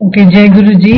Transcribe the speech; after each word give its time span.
Okay, 0.00 0.24
जय 0.24 0.48
गुरु 0.48 0.72
जी 0.80 0.92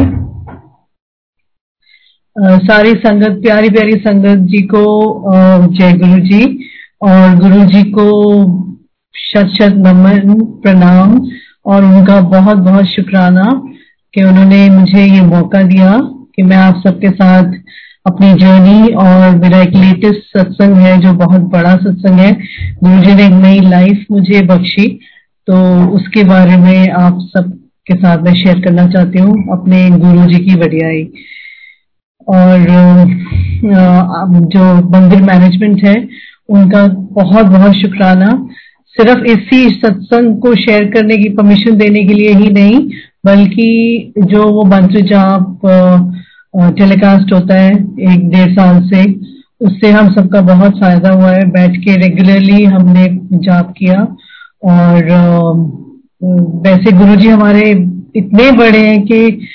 सारी 2.66 2.92
संगत, 2.94 3.40
प्यारी 3.42 3.68
प्यारी 3.70 3.92
संगत 3.98 4.38
जी 4.48 4.60
को 4.72 4.82
जय 5.68 5.92
गुरु 5.98 6.20
जी 6.22 6.40
और 7.02 7.36
गुरु 7.36 7.64
जी 7.64 7.82
को 7.90 8.06
शत 9.14 9.52
शत 9.56 9.74
नमन, 9.76 10.34
प्रणाम। 10.62 11.18
और 11.66 11.84
उनका 11.84 12.20
बहुत 12.30 12.56
बहुत 12.58 12.86
शुक्राना 12.86 13.44
कि 14.14 14.22
उन्होंने 14.22 14.68
मुझे 14.70 15.04
ये 15.04 15.20
मौका 15.22 15.62
दिया 15.62 15.92
कि 16.34 16.42
मैं 16.42 16.56
आप 16.56 16.82
सबके 16.86 17.10
साथ 17.12 17.52
अपनी 18.06 18.32
जर्नी 18.34 18.94
और 18.96 19.36
मेरा 19.36 19.60
एक 19.62 19.74
लेटेस्ट 19.76 20.38
सत्संग 20.38 20.76
है, 20.76 20.98
जो 20.98 21.12
बहुत 21.14 21.40
बड़ा 21.52 21.74
सत्संग 21.76 22.18
है। 22.20 22.32
गुरु 22.82 23.00
जी 23.00 23.14
ने 23.14 23.26
एक 23.26 23.32
नई 23.42 23.60
लाइफ 23.68 24.04
मुझे 24.10 24.42
बख्शी। 24.46 24.88
तो 25.48 25.56
उसके 25.96 26.24
बारे 26.24 26.56
में 26.56 26.90
आप 26.90 27.18
सब 27.36 27.57
के 27.88 27.94
साथ 27.96 28.22
मैं 28.22 28.32
शेयर 28.34 28.60
करना 28.60 28.86
चाहती 28.88 29.18
हूँ 29.18 29.34
अपने 29.52 29.88
गुरु 29.98 30.26
जी 30.26 30.38
की 30.44 30.56
बढ़ियाई 30.56 31.02
और 32.28 32.64
जो 34.46 34.64
मंदिर 34.90 35.22
मैनेजमेंट 35.22 35.84
है, 35.84 35.96
उनका 36.48 36.86
बहुत 37.14 37.46
बहुत 37.46 37.74
शुक्राना। 37.74 38.26
सिर्फ़ 38.94 39.24
इसी 39.26 39.68
सत्संग 39.70 40.38
को 40.40 40.54
शेयर 40.56 40.84
करने 40.90 41.16
की 41.16 41.28
परमिशन 41.28 41.76
देने 41.76 42.04
के 42.04 42.14
लिए 42.14 42.34
ही 42.34 42.50
नहीं, 42.50 42.78
बल्कि 43.26 44.12
जो 44.18 44.42
वो 44.44 44.64
मंत्र 44.66 45.00
जाप 45.06 45.60
टेलीकास्ट 46.78 47.32
होता 47.32 47.54
है, 47.54 47.72
एक 48.12 48.28
डेढ़ 48.30 48.52
साल 48.52 48.80
से, 48.88 49.02
उससे 49.60 49.90
हम 49.90 50.12
सबका 50.14 50.40
बहुत 50.40 50.78
फ़ायदा 50.80 51.12
हुआ 51.12 51.30
है। 51.30 51.44
बैठ 51.50 51.76
के 51.76 51.94
रेगुलरली 51.96 52.64
हमने 52.64 53.06
जाप 53.38 53.72
किया। 53.78 54.00
और 54.64 55.02
वैसे 56.20 56.92
गुरु 56.92 57.16
जी 57.16 57.28
हमारे 57.28 57.70
इतने 58.16 58.50
बड़े 58.52 58.78
हैं 58.78 59.02
कि 59.02 59.46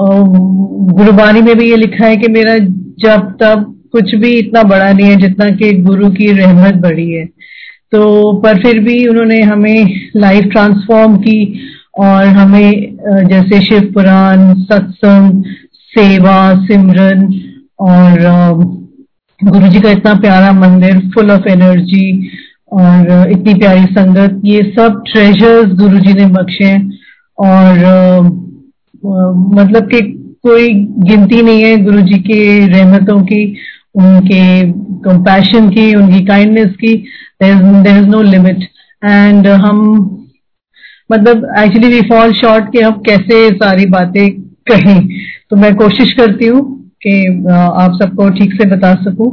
गुरुबानी 0.00 1.40
में 1.42 1.54
भी 1.58 1.70
ये 1.70 1.76
लिखा 1.76 2.06
है 2.06 2.16
कि 2.16 2.28
मेरा 2.32 2.56
जब 3.04 3.36
तब 3.40 3.64
कुछ 3.92 4.14
भी 4.14 4.32
इतना 4.38 4.62
बड़ा 4.62 4.92
नहीं 4.92 5.06
है 5.06 5.16
जितना 5.16 5.48
कि 5.56 5.70
गुरु 5.78 6.10
की 6.10 6.30
रहमत 6.32 6.74
बड़ी 6.74 7.10
है। 7.10 7.24
तो 7.92 8.32
पर 8.40 8.62
फिर 8.62 8.78
भी 8.78 9.06
उन्होंने 9.06 9.40
हमें 9.42 10.10
लाइफ 10.16 10.44
ट्रांसफॉर्म 10.44 11.16
की 11.16 11.38
और 11.98 12.26
हमें 12.26 13.26
जैसे 13.28 13.60
शिव 13.60 13.90
पुराण, 13.94 14.54
सत्संग, 14.54 15.42
सेवा, 15.96 16.54
सिमरन 16.66 17.26
और 17.80 18.14
गुरु 19.40 19.68
जी 19.68 19.80
का 19.80 19.90
इतना 19.90 20.14
प्यारा 20.14 20.52
मंदिर 20.52 20.98
फुल 21.14 21.30
ऑफ़ 21.30 21.48
एनर्जी 21.48 22.30
और 22.72 23.30
इतनी 23.30 23.54
प्यारी 23.54 23.84
संगत, 23.86 24.40
ये 24.44 24.62
सब 24.76 25.02
ट्रेजर्स 25.06 25.72
गुरु 25.78 25.98
जी 25.98 26.12
ने 26.14 26.26
बख्शे 26.34 26.72
और 27.38 28.30
मतलब 29.56 29.88
कि 29.88 30.00
कोई 30.42 30.68
गिनती 31.08 31.42
नहीं 31.42 31.62
है 31.62 31.76
गुरु 31.84 32.00
जी 32.02 32.18
की 32.20 32.66
रहमतों 32.66 33.20
की, 33.22 33.44
उनके 33.94 34.62
कंपैशन 35.02 35.68
की, 35.70 35.94
उनकी 35.94 36.24
काइंडनेस 36.26 36.72
की। 36.76 36.94
There 37.42 37.96
is 37.96 38.08
no 38.08 38.22
limit 38.22 38.62
and 39.02 39.46
हम 39.46 39.78
मतलब 41.10 41.46
एक्चुअली 41.58 41.88
वी 41.88 42.00
फॉल 42.08 42.32
शॉर्ट 42.32 42.72
कि 42.72 42.80
हम 42.80 42.92
कैसे 43.08 43.48
सारी 43.56 43.86
बातें 43.90 44.28
कहें। 44.70 45.08
तो 45.50 45.56
मैं 45.56 45.74
कोशिश 45.76 46.12
करती 46.12 46.46
हूँ 46.46 46.62
कि 47.02 47.14
आप 47.52 47.98
सबको 48.02 48.28
ठीक 48.30 48.52
से 48.52 48.68
बता 48.70 48.94
सकूँ। 49.04 49.30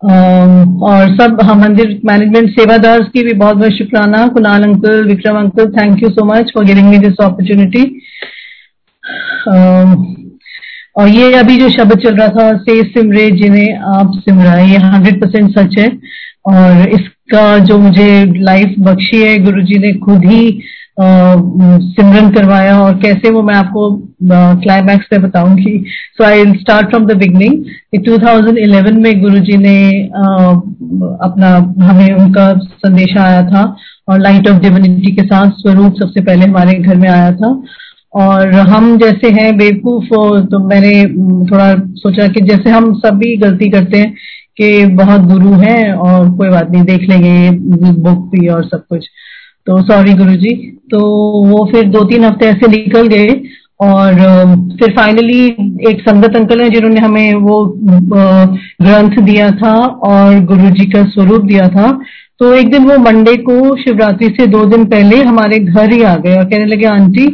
और 0.00 1.14
सब 1.16 1.38
हम 1.42 1.60
मंदिर 1.60 2.00
मैनेजमेंट 2.04 2.50
सेवादार 2.50 3.02
की 3.04 3.22
भी 3.22 3.32
बहुत 3.34 3.56
बहुत 3.56 3.72
शुक्राना। 3.72 4.26
Kunal 4.28 4.62
uncle, 4.62 5.04
Vikram 5.08 5.38
uncle 5.38 5.70
thank 5.72 6.02
you 6.02 6.08
so 6.10 6.24
much 6.24 6.50
for 6.54 6.64
giving 6.64 6.88
me 6.88 6.98
this 6.98 7.14
opportunity 7.20 7.84
और 10.98 11.08
ये 11.08 11.32
अभी 11.34 11.56
जो 11.56 11.68
शब्द 11.70 11.98
चल 12.00 12.16
रहा 12.16 12.28
था, 12.28 12.56
से 12.58 12.82
सिमरे 12.84 13.30
जिन्हें 13.32 13.78
आप 13.96 14.12
सिमरा 14.18 14.58
ये 14.60 14.76
हंड्रेड 14.78 15.20
परसेंट 15.20 15.50
सच 15.58 15.78
है। 15.78 15.88
और 16.46 16.88
इसका 16.88 17.58
जो 17.58 17.78
मुझे 17.78 18.24
लाइफ 18.38 18.74
बख्शी 18.78 19.22
है 19.22 19.38
गुरु 19.44 19.62
जी 19.62 19.78
ने 19.78 19.92
खुद 20.00 20.24
ही 20.24 20.60
सिमरन 20.98 22.30
करवाया 22.32 22.78
और 22.80 22.94
कैसे 23.00 23.30
वो 23.30 23.42
मैं 23.42 23.54
आपको 23.54 23.90
क्लाइमैक्स 24.62 25.06
में 25.12 25.22
बताऊँगी। 25.22 25.78
So 26.18 26.24
I 26.24 26.44
start 26.52 26.88
from 26.90 27.06
the 27.06 27.16
beginning 27.16 27.64
2011 28.04 28.98
में 28.98 29.20
गुरुजी 29.22 29.56
ने 29.56 29.76
अपना, 31.22 31.50
हमें 31.86 32.12
उनका 32.14 32.52
संदेश 32.58 33.16
आया 33.18 33.42
था 33.48 33.64
और 34.08 34.20
लाइट 34.20 34.48
ऑफ़ 34.48 34.62
डिविनिटी 34.62 35.14
के 35.16 35.22
साथ 35.24 35.50
स्वरूप 35.58 35.94
सबसे 35.98 36.20
पहले 36.20 36.46
हमारे 36.46 36.74
घर 36.74 36.96
में 36.96 37.08
आया 37.08 37.30
था। 37.32 37.50
और 38.14 38.54
हम 38.68 38.96
जैसे 38.98 39.30
हैं 39.32 39.56
बेवकूफ़ 39.58 40.06
तो 40.50 40.58
मैंने 40.68 40.92
थोड़ा 41.46 41.72
सोचा 41.96 42.28
कि 42.28 42.40
जैसे 42.40 42.70
हम 42.70 42.92
सभी 42.98 43.36
गलती 43.36 43.68
करते 43.70 43.98
हैं 43.98 44.14
कि 44.58 44.86
बहुत 44.96 45.20
गुरु 45.22 45.52
हैं 45.60 45.92
और 45.92 46.30
कोई 46.36 46.48
बात 46.48 46.70
नहीं, 46.70 46.82
देख 46.84 47.08
लेंगे 47.08 47.50
बुक 47.92 48.28
भी 48.30 48.46
और 48.48 48.64
सब 48.64 48.84
कुछ। 48.88 49.08
तो 49.66 49.80
सॉरी 49.82 50.12
गुरुजी। 50.14 50.54
तो 50.90 50.98
वो 51.46 51.64
फिर 51.72 51.88
दो 51.90 52.02
तीन 52.04 52.24
हफ़्ते 52.24 52.46
ऐसे 52.46 52.68
निकल 52.68 53.06
गए 53.08 53.28
और 53.82 54.14
फिर 54.80 54.92
फाइनली 54.96 55.46
एक 55.90 56.00
संगत 56.00 56.36
अंकल 56.36 56.60
है 56.62 56.68
जिन्होंने 56.70 57.00
हमें 57.00 57.34
वो 57.40 57.64
ग्रंथ 57.78 59.18
दिया 59.22 59.50
था 59.56 59.74
और 60.06 60.44
गुरुजी 60.44 60.84
का 60.90 61.02
स्वरूप 61.06 61.44
दिया 61.44 61.68
था। 61.68 61.90
तो 62.40 62.52
एक 62.54 62.70
दिन 62.72 62.84
वो 62.84 62.96
मंडे 63.00 63.34
को 63.42 63.76
शिवरात्रि 63.76 64.28
से 64.30 64.46
दो 64.46 64.64
दिन 64.66 64.84
पहले 64.84 65.22
हमारे 65.22 65.58
घर 65.58 65.92
ही 65.92 66.02
आ 66.02 66.14
गए 66.16 66.36
और 66.36 66.44
कहने 66.44 66.66
लगे, 66.66 66.86
आंटी, 66.86 67.26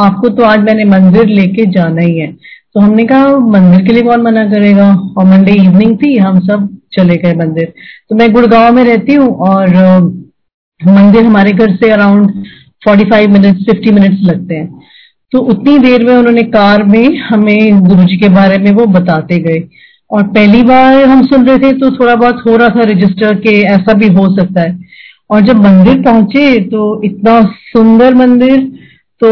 आपको 0.00 0.28
तो 0.28 0.42
आज 0.44 0.60
मैंने 0.60 0.84
मंदिर 0.86 1.26
लेके 1.28 1.64
जाना 1.70 2.02
ही 2.02 2.18
है। 2.18 2.32
तो 2.74 2.80
हमने 2.80 3.04
कहा, 3.04 3.36
मंदिर 3.38 3.86
के 3.86 3.92
लिए 3.92 4.02
कौन 4.02 4.22
मना 4.22 4.44
करेगा? 4.50 4.88
और 5.18 5.26
मंडे 5.26 5.52
इवनिंग 5.54 5.96
थी, 5.96 6.16
हम 6.18 6.40
सब 6.40 6.68
चले 6.92 7.16
गए 7.16 7.34
मंदिर। 7.36 7.72
तो 8.10 8.16
मैं 8.16 8.32
गुड़गांव 8.32 8.74
में 8.74 8.84
रहती 8.84 9.14
हूँ 9.14 9.28
और 9.48 9.68
मंदिर 10.80 11.24
हमारे 11.24 11.52
घर 11.52 11.74
से 11.76 11.90
अराउंड 11.90 12.30
45 12.82 13.26
मिनट्स 13.28 13.64
50 13.64 13.92
मिनट्स 13.92 14.22
लगते 14.22 14.54
हैं। 14.54 14.68
तो 15.32 15.38
उतनी 15.50 15.78
देर 15.78 16.04
में 16.04 16.14
उन्होंने 16.14 16.42
कार 16.52 16.82
में 16.84 17.18
हमें 17.20 17.80
गुरु 17.80 18.04
जी 18.04 18.16
के 18.16 18.28
बारे 18.28 18.58
में 18.58 18.70
वो 18.72 18.86
बताते 18.92 19.38
गए। 19.38 19.62
और 20.10 20.22
पहली 20.28 20.62
बार 20.62 21.04
हम 21.04 21.22
सुन 21.26 21.46
रहे 21.46 21.58
थे 21.58 21.72
तो 21.72 21.90
थोड़ा 21.90 22.14
बहुत 22.14 22.42
हो 22.46 22.56
रहा 22.56 22.68
था 22.68 22.88
रजिस्टर 22.90 23.34
के, 23.34 23.60
ऐसा 23.62 23.92
भी 23.92 24.08
हो 24.08 24.26
सकता 24.36 24.60
है। 24.60 24.78
और 25.30 25.40
जब 25.40 25.56
मंदिर 25.56 26.00
पहुँचे 26.02 26.58
तो 26.68 27.02
इतना 27.04 27.40
सुंदर 27.68 28.14
मंदिर 28.14 28.60
तो 29.22 29.30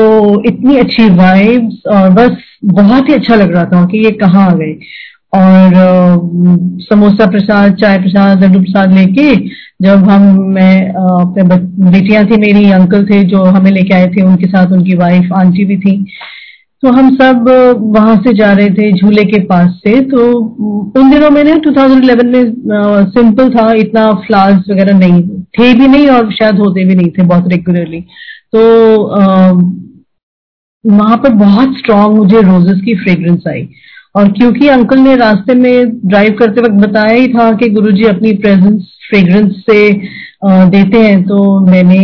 इतनी 0.48 0.76
अच्छी 0.76 1.08
वाइब्स 1.10 1.82
और 1.86 2.10
बस 2.10 2.36
बहुत 2.64 3.08
ही 3.08 3.14
अच्छा 3.14 3.34
लग 3.34 3.52
रहा 3.52 3.64
था 3.64 3.84
कि 3.86 4.04
ये 4.04 4.10
कहाँ 4.20 4.46
आ 4.50 4.54
गए। 4.54 4.72
और 5.32 5.74
समोसा 6.82 7.26
प्रसाद, 7.30 7.74
चाय 7.76 7.98
प्रसाद, 7.98 8.44
लड्डू 8.44 8.60
प्रसाद 8.60 8.92
लेके 8.94 9.34
जब 9.82 10.08
हम, 10.10 10.22
मैं 10.54 10.88
अपने 10.90 11.42
बेटियाँ 11.90 12.24
थी, 12.26 12.36
मेरी 12.38 12.70
अंकल 12.72 13.04
थे 13.06 13.22
जो 13.24 13.42
हमें 13.46 13.70
लेके 13.70 13.94
आए 13.94 14.06
थे, 14.08 14.22
उनके 14.22 14.46
साथ 14.46 14.72
उनकी 14.72 14.94
वाइफ 14.96 15.32
आंटी 15.36 15.64
भी 15.64 15.76
थी। 15.78 16.04
तो 16.82 16.90
हम 16.92 17.10
सब 17.16 17.48
वहाँ 17.94 18.16
से 18.24 18.32
जा 18.34 18.52
रहे 18.52 18.70
थे 18.70 18.90
झूले 18.92 19.24
के 19.24 19.38
पास 19.46 19.70
से। 19.84 20.00
तो 20.10 20.26
उन 20.96 21.10
दिनों 21.10 21.30
में 21.30 21.60
2011 21.62 22.24
में 22.24 23.10
सिंपल 23.10 23.50
था, 23.50 23.72
इतना 23.74 24.10
फ्लावर्स 24.26 24.70
वगैरह 24.70 24.98
नहीं, 24.98 25.22
थे 25.58 25.72
भी 25.74 25.88
नहीं 25.88 26.08
और 26.08 26.32
शायद 26.32 26.58
होते 26.58 26.84
भी 26.84 26.94
नहीं 26.94 27.10
थे 27.10 27.22
बहुत 27.24 27.48
रेगुलरली 27.48 28.00
तो 28.54 28.60
वहाँ 30.84 31.16
पर 31.16 31.32
बहुत 31.36 31.76
स्ट्रांग 31.78 32.16
मुझे 32.16 32.40
रोजेस 32.42 32.80
की 32.84 32.94
फ्रेग्रेंस 32.96 33.42
आई। 33.48 33.68
और 34.14 34.28
क्योंकि 34.32 34.68
अंकल 34.68 34.98
ने 34.98 35.14
रास्ते 35.16 35.54
में 35.54 35.98
ड्राइव 36.08 36.36
करते 36.38 36.60
वक्त 36.60 36.86
बताया 36.86 37.14
ही 37.14 37.26
था 37.28 37.50
कि 37.52 37.68
गुरुजी 37.70 38.04
अपनी 38.04 38.32
प्रेजेंस 38.36 38.82
फ्रेग्रेंस 39.10 39.62
से 39.70 39.90
देते 40.70 40.98
हैं 40.98 41.22
तो 41.24 41.38
मैंने 41.66 42.00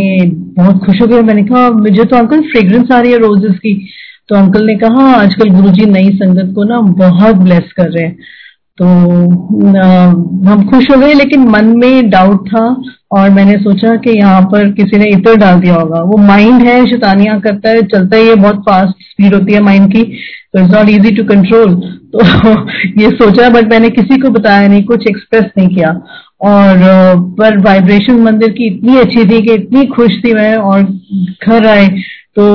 बहुत 0.55 0.85
खुश 0.85 1.01
हो 1.01 1.07
गया 1.07 1.21
मैंने 1.21 1.43
कहा, 1.43 1.69
मुझे 1.69 2.03
तो 2.03 2.17
अंकल 2.17 2.41
फ्रेग्रेंस 2.51 2.91
आ 2.93 2.99
रही 2.99 3.11
है 3.11 3.17
रोजेस 3.17 3.57
की। 3.59 3.73
तो 4.29 4.35
अंकल 4.35 4.65
ने 4.65 4.75
कहा 4.75 5.05
आजकल 5.13 5.49
गुरुजी 5.49 5.85
नई 5.85 6.09
संगत 6.15 6.53
को 6.55 6.63
ना 6.63 6.79
बहुत 6.99 7.35
ब्लेस 7.35 7.71
कर 7.77 7.89
रहे 7.89 8.05
हैं। 8.05 8.17
तो 8.77 8.85
हम 8.85 10.65
खुश 10.69 10.89
हो 10.91 10.99
गए, 11.01 11.13
लेकिन 11.13 11.47
मन 11.49 11.65
में 11.77 12.09
डाउट 12.09 12.47
था 12.47 12.65
और 13.11 13.29
मैंने 13.29 13.53
सोचा 13.59 13.95
कि 13.97 14.17
यहाँ 14.17 14.41
पर 14.51 14.71
किसी 14.71 14.97
ने 14.97 15.05
इतर 15.09 15.35
डाल 15.35 15.59
दिया 15.59 15.75
होगा। 15.75 16.01
वो 16.01 16.17
माइंड 16.23 16.61
है, 16.61 16.85
शैतानियाँ 16.85 17.39
करता 17.41 17.69
है, 17.69 17.81
चलता 17.83 18.17
है, 18.17 18.23
ये 18.23 18.35
बहुत 18.35 18.59
फास्ट 18.61 19.03
स्पीड 19.03 19.33
होती 19.33 19.53
है 19.53 19.61
माइंड 19.63 19.91
की 19.93 20.03
तो 20.03 20.59
it's 20.59 20.73
not 20.73 20.89
easy 20.89 21.11
to 21.15 21.23
control 21.25 21.75
तो 22.13 22.19
ये 23.01 23.09
सोचा 23.13 23.49
बट 23.49 23.71
मैंने 23.71 23.89
किसी 23.91 24.19
को 24.21 24.29
बताया 24.29 24.67
नहीं, 24.67 24.83
कुछ 24.83 25.07
एक्सप्रेस 25.07 25.45
नहीं 25.57 25.67
किया। 25.69 25.89
और, 26.41 26.77
पर 27.39 27.57
वाइब्रेशन 27.61 28.19
मंदिर 28.21 28.49
की 28.51 28.67
इतनी 28.67 28.97
अच्छी 28.99 29.25
थी 29.25 29.41
कि 29.41 29.53
इतनी 29.53 29.85
खुश 29.95 30.21
थी 30.25 30.33
मैं 30.33 30.55
और 30.55 30.83
घर 31.47 31.67
आए 31.67 31.87
तो 32.37 32.45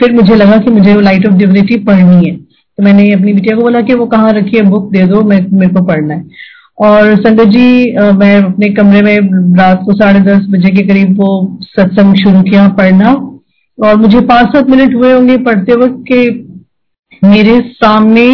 फिर 0.00 0.12
मुझे 0.12 0.34
लगा 0.34 0.56
कि 0.58 0.70
मुझे 0.70 0.94
वो 0.94 1.00
लाइट 1.00 1.26
ऑफ़ 1.26 1.34
डिविनिटी 1.34 1.76
पढ़नी 1.84 2.28
है। 2.28 2.36
तो 2.78 2.84
मैंने 2.84 3.12
अपनी 3.12 3.32
बिटिया 3.32 3.56
को 3.56 3.62
बोला 3.62 3.80
कि 3.80 3.94
वो 3.94 4.04
कहाँ 4.06 4.32
रखी 4.32 4.56
है 4.56 4.62
बुक 4.62 4.90
दे 4.92 5.06
दो 5.06 5.22
मैं 5.22 5.38
मेरे 5.52 5.72
को 5.74 5.84
पढ़ना 5.86 6.14
है। 6.14 6.24
और 6.78 7.14
संगत 7.16 7.48
जी 7.48 7.96
मैं 8.18 8.36
अपने 8.36 8.68
कमरे 8.74 9.00
में 9.02 9.56
रात 9.58 9.80
को 9.86 9.92
साढ़े 9.92 10.20
दस 10.20 10.46
बजे 10.50 10.70
के 10.70 10.86
करीब 10.88 11.16
वो 11.20 11.30
सत्संग 11.62 12.14
शुरू 12.14 12.42
किया 12.42 12.68
पढ़ना। 12.78 13.12
और 13.78 13.96
मुझे 13.96 14.20
पाँच 14.20 14.46
सात 14.48 14.68
मिनट 14.70 14.94
हुए 14.94 15.12
होंगे 15.12 15.36
पढ़ते 15.48 15.74
वक्त 15.76 16.04
के 16.12 16.28
मेरे 17.28 17.58
सामने 17.74 18.26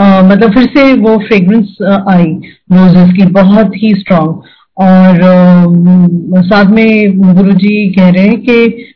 आ, 0.00 0.22
मतलब 0.22 0.54
फिर 0.54 0.64
से 0.76 0.92
वो 0.94 1.16
फ्रेग्रेंस 1.18 1.76
आई 2.10 2.24
रोजेस 2.72 3.12
की 3.16 3.26
बहुत 3.32 3.76
ही 3.76 3.94
स्ट्रांग 3.94 4.34
और 4.82 6.42
साथ 6.44 6.70
में 6.70 7.18
गुरुजी 7.34 7.74
कह 7.92 8.08
रहे 8.08 8.26
हैं 8.26 8.38
कि 8.40 8.54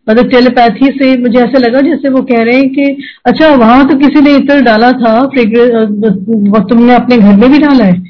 मतलब 0.08 0.28
टेलीपैथी 0.30 0.86
से 0.98 1.16
मुझे 1.22 1.38
ऐसा 1.38 1.58
लगा 1.58 1.80
जैसे 1.88 2.08
वो 2.08 2.22
कह 2.30 2.42
रहे 2.42 2.56
हैं 2.56 2.68
कि 2.70 3.04
अच्छा 3.26 3.48
वहाँ 3.56 3.88
तो 3.88 3.96
किसी 3.98 4.20
ने 4.20 4.34
इतर 4.36 4.60
डाला 4.64 4.90
था 4.94 5.14
वो 5.20 6.58
तुमने 6.68 6.94
अपने 6.94 7.18
घर 7.18 7.36
में 7.36 7.50
भी 7.52 7.58
डाला 7.58 7.84
है? 7.84 8.02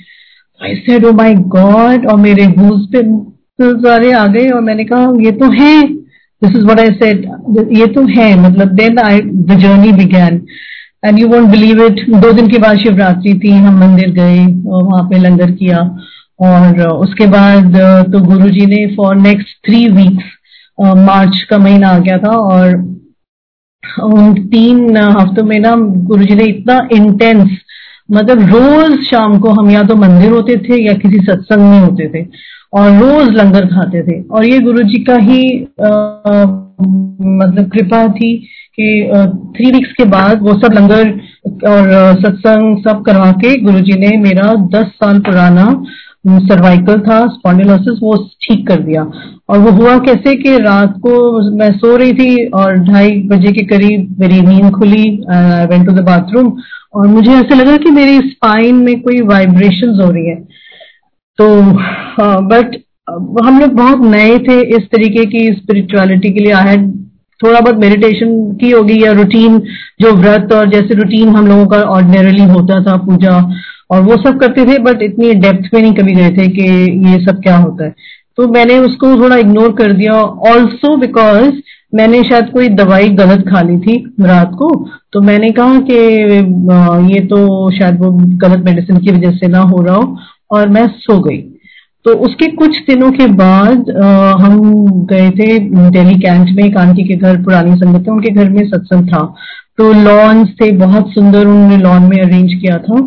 आई 0.61 0.75
सेड 0.87 1.05
ओ 1.05 1.13
माय 1.13 1.35
गॉड 1.55 2.07
और 2.11 2.17
मेरे 2.21 2.47
गूज 2.59 2.87
पे 2.93 3.03
सारे 3.59 4.13
आ 4.13 4.27
गए 4.27 4.49
और 4.49 4.61
मैंने 4.63 4.85
कहा, 4.85 5.13
ये 5.21 5.31
तो 5.33 5.51
है। 5.53 5.83
This 6.43 6.51
is 6.51 6.65
what 6.65 6.81
I 6.81 6.91
said 6.93 7.25
ये 7.77 7.87
तो 7.95 8.03
है। 8.11 8.29
मतलब 8.41 8.75
then 8.77 8.99
I 8.99 9.21
the 9.21 9.59
journey 9.61 9.93
began 9.95 10.41
and 11.05 11.19
you 11.19 11.29
won't 11.29 11.49
believe 11.51 11.85
it 11.85 12.05
दो 12.11 12.33
दिन 12.33 12.49
के 12.49 12.59
बाद 12.59 12.79
शिवरात्रि 12.79 13.33
थी, 13.45 13.51
हम 13.51 13.79
मंदिर 13.81 14.11
गए 14.13 14.45
और 14.69 14.83
वहाँ 14.85 15.03
पे 15.11 15.19
लंगर 15.19 15.51
किया। 15.53 15.79
और 16.41 16.89
उसके 16.89 17.27
बाद 17.27 17.77
तो 18.13 18.21
गुरुजी 18.21 18.67
ने 18.67 18.87
फॉर 18.97 19.17
नेक्स्ट 19.17 19.67
थ्री 19.67 19.89
वीक्स 19.89 20.25
मार्च 20.81 21.43
का 21.43 21.59
महीना 21.59 21.89
आ 21.89 21.99
गया 21.99 22.19
था 22.19 22.37
और 22.37 22.77
उन 24.03 24.35
तीन 24.35 24.97
हफ्तों 24.97 25.45
में 25.45 25.59
ना 25.61 25.75
गुरुजी 26.07 26.35
ने 26.35 26.45
इतना 26.45 26.89
इंटेंस 26.93 27.51
मतलब 28.11 28.39
रोज 28.41 29.05
शाम 29.05 29.39
को 29.39 29.51
हम 29.51 29.71
या 29.71 29.83
तो 29.83 29.95
मंदिर 29.95 30.31
होते 30.31 30.57
थे 30.57 30.87
या 30.87 30.93
किसी 30.93 31.17
सत्संग 31.17 31.71
में 31.71 31.81
होते 31.81 32.09
थे 32.09 32.27
और 32.73 32.91
रोज 32.91 33.29
लंगर 33.29 33.67
खाते 33.67 34.03
थे। 34.03 34.23
और 34.23 34.47
ये 34.47 34.59
गुरुजी 34.59 35.05
का 35.05 35.17
ही 35.17 35.63
आ, 35.63 35.91
मतलब 37.21 37.71
कृपा 37.71 38.07
थी 38.09 38.37
कि 38.81 39.11
थ्री 39.57 39.71
वीक्स 39.71 39.93
के 39.93 40.05
बाद 40.05 40.43
वो 40.43 40.55
सब 40.55 40.75
लंगर 40.75 41.09
और 41.69 42.15
सत्संग 42.21 42.79
सब 42.79 43.03
करवा 43.03 43.31
के 43.33 43.61
गुरुजी 43.61 43.93
ने 43.93 44.17
मेरा 44.17 44.55
दस 44.55 44.87
साल 44.87 45.19
पुराना 45.19 45.85
सर्वाइकल 46.27 47.01
था 47.01 47.27
स्पॉन्डिलोसिस 47.29 47.99
वो 48.03 48.17
ठीक 48.43 48.67
कर 48.69 48.81
दिया। 48.81 49.03
और 49.51 49.59
वो 49.59 49.71
हुआ 49.73 49.97
कैसे 50.07 50.35
कि 50.37 50.57
रात 50.59 50.95
को 51.01 51.17
मैं 51.57 51.71
सो 51.73 51.97
रही 51.97 52.13
थी 52.15 52.47
और 52.51 52.79
ढाई 52.85 53.11
बजे 53.29 53.53
के 53.53 53.65
करीब 53.67 54.17
मेरी 54.21 54.41
नींद 54.43 54.71
खुली 54.73 55.05
वेंट 55.71 55.87
टू 55.87 55.93
द 55.93 56.05
बाथरूम 56.07 56.53
और 56.95 57.07
मुझे 57.07 57.33
ऐसे 57.33 57.55
लगा 57.55 57.77
कि 57.77 57.91
मेरी 57.91 58.19
स्पाइन 58.21 58.75
में 58.85 59.01
कोई 59.03 59.21
वाइब्रेशन 59.29 60.01
हो 60.01 60.11
रही 60.11 60.27
है। 60.27 60.37
तो 61.39 61.47
बट 62.45 62.77
हम 63.45 63.59
लोग 63.61 63.73
बहुत 63.75 64.01
नए 64.07 64.39
थे 64.39 64.61
इस 64.77 64.87
तरीके 64.93 65.25
की 65.27 65.47
स्पिरिचुअलिटी 65.55 66.33
के 66.33 66.41
लिए। 66.41 66.53
आई 66.53 66.77
थोड़ा 67.41 67.61
बहुत 67.61 67.77
मेडिटेशन 67.77 68.35
की 68.61 68.71
होगी 68.71 69.03
या 69.05 69.13
रूटीन 69.13 69.59
जो 70.01 70.13
व्रत 70.15 70.53
और 70.53 70.71
जैसे 70.71 70.95
रूटीन 70.95 71.29
हम 71.29 71.47
लोगों 71.47 71.67
का 71.67 71.81
ऑर्डिनरली 71.91 72.45
होता 72.47 72.83
था, 72.83 72.97
पूजा 72.99 73.37
और 73.91 74.03
वो 74.03 74.17
सब 74.19 74.39
करते 74.41 74.65
थे 74.65 74.79
बट 74.83 75.03
इतनी 75.03 75.33
डेप्थ 75.37 75.75
में 75.75 75.81
नहीं 75.81 75.93
कभी 75.95 76.15
गए 76.15 76.31
थे 76.31 76.47
कि 76.51 76.63
ये 77.09 77.25
सब 77.25 77.41
क्या 77.43 77.57
होता 77.57 77.85
है। 77.85 77.95
तो 78.39 78.47
मैंने 78.49 78.79
उसको 78.81 79.15
थोड़ा 79.17 79.37
इग्नोर 79.39 79.73
कर 79.75 79.93
दिया। 79.93 80.13
ऑल्सो 80.47 80.97
बिकॉज़ 80.97 81.51
मैंने 81.95 82.23
शायद 82.23 82.49
कोई 82.51 82.69
दवाई 82.71 83.09
गलत 83.19 83.45
खा 83.49 83.61
ली 83.63 83.79
थी 83.81 83.97
रात 84.21 84.51
को 84.55 84.69
तो 85.13 85.21
मैंने 85.23 85.51
कहा 85.51 85.79
कि 85.91 85.95
ये 87.15 87.21
तो 87.27 87.71
शायद 87.71 88.01
वो 88.01 88.11
गलत 88.39 88.65
मेडिसिन 88.65 88.97
की 88.97 89.11
वजह 89.11 89.37
से 89.37 89.49
ना 89.49 89.61
हो 89.61 89.83
रहा 89.83 89.95
हो, 89.95 90.17
और 90.51 90.69
मैं 90.69 90.87
सो 90.99 91.19
गई। 91.21 91.39
तो 92.07 92.13
उसके 92.25 92.47
कुछ 92.47 92.77
दिनों 92.87 93.11
के 93.13 93.27
बाद 93.27 93.91
आ, 93.93 94.33
हम 94.33 94.61
गए 95.07 95.31
थे 95.31 95.59
दिल्ली 95.91 96.19
कैंट 96.21 96.51
में 96.57 96.65
एक 96.65 96.77
आंटी 96.77 97.05
के 97.05 97.15
घर 97.17 97.43
पुरानी 97.45 97.75
संगत 97.77 98.09
उनके 98.09 98.31
घर 98.31 98.51
में 98.51 98.63
सत्संग 98.69 99.09
था। 99.09 99.23
तो 99.79 99.93
लॉन्स 99.93 100.51
थे 100.61 100.71
बहुत 100.77 101.11
सुंदर 101.13 101.47
उन्होंने 101.47 101.77
लॉन 101.77 102.03
में 102.03 102.17
अरेंज 102.19 102.55
किया 102.55 102.77
था। 102.79 103.01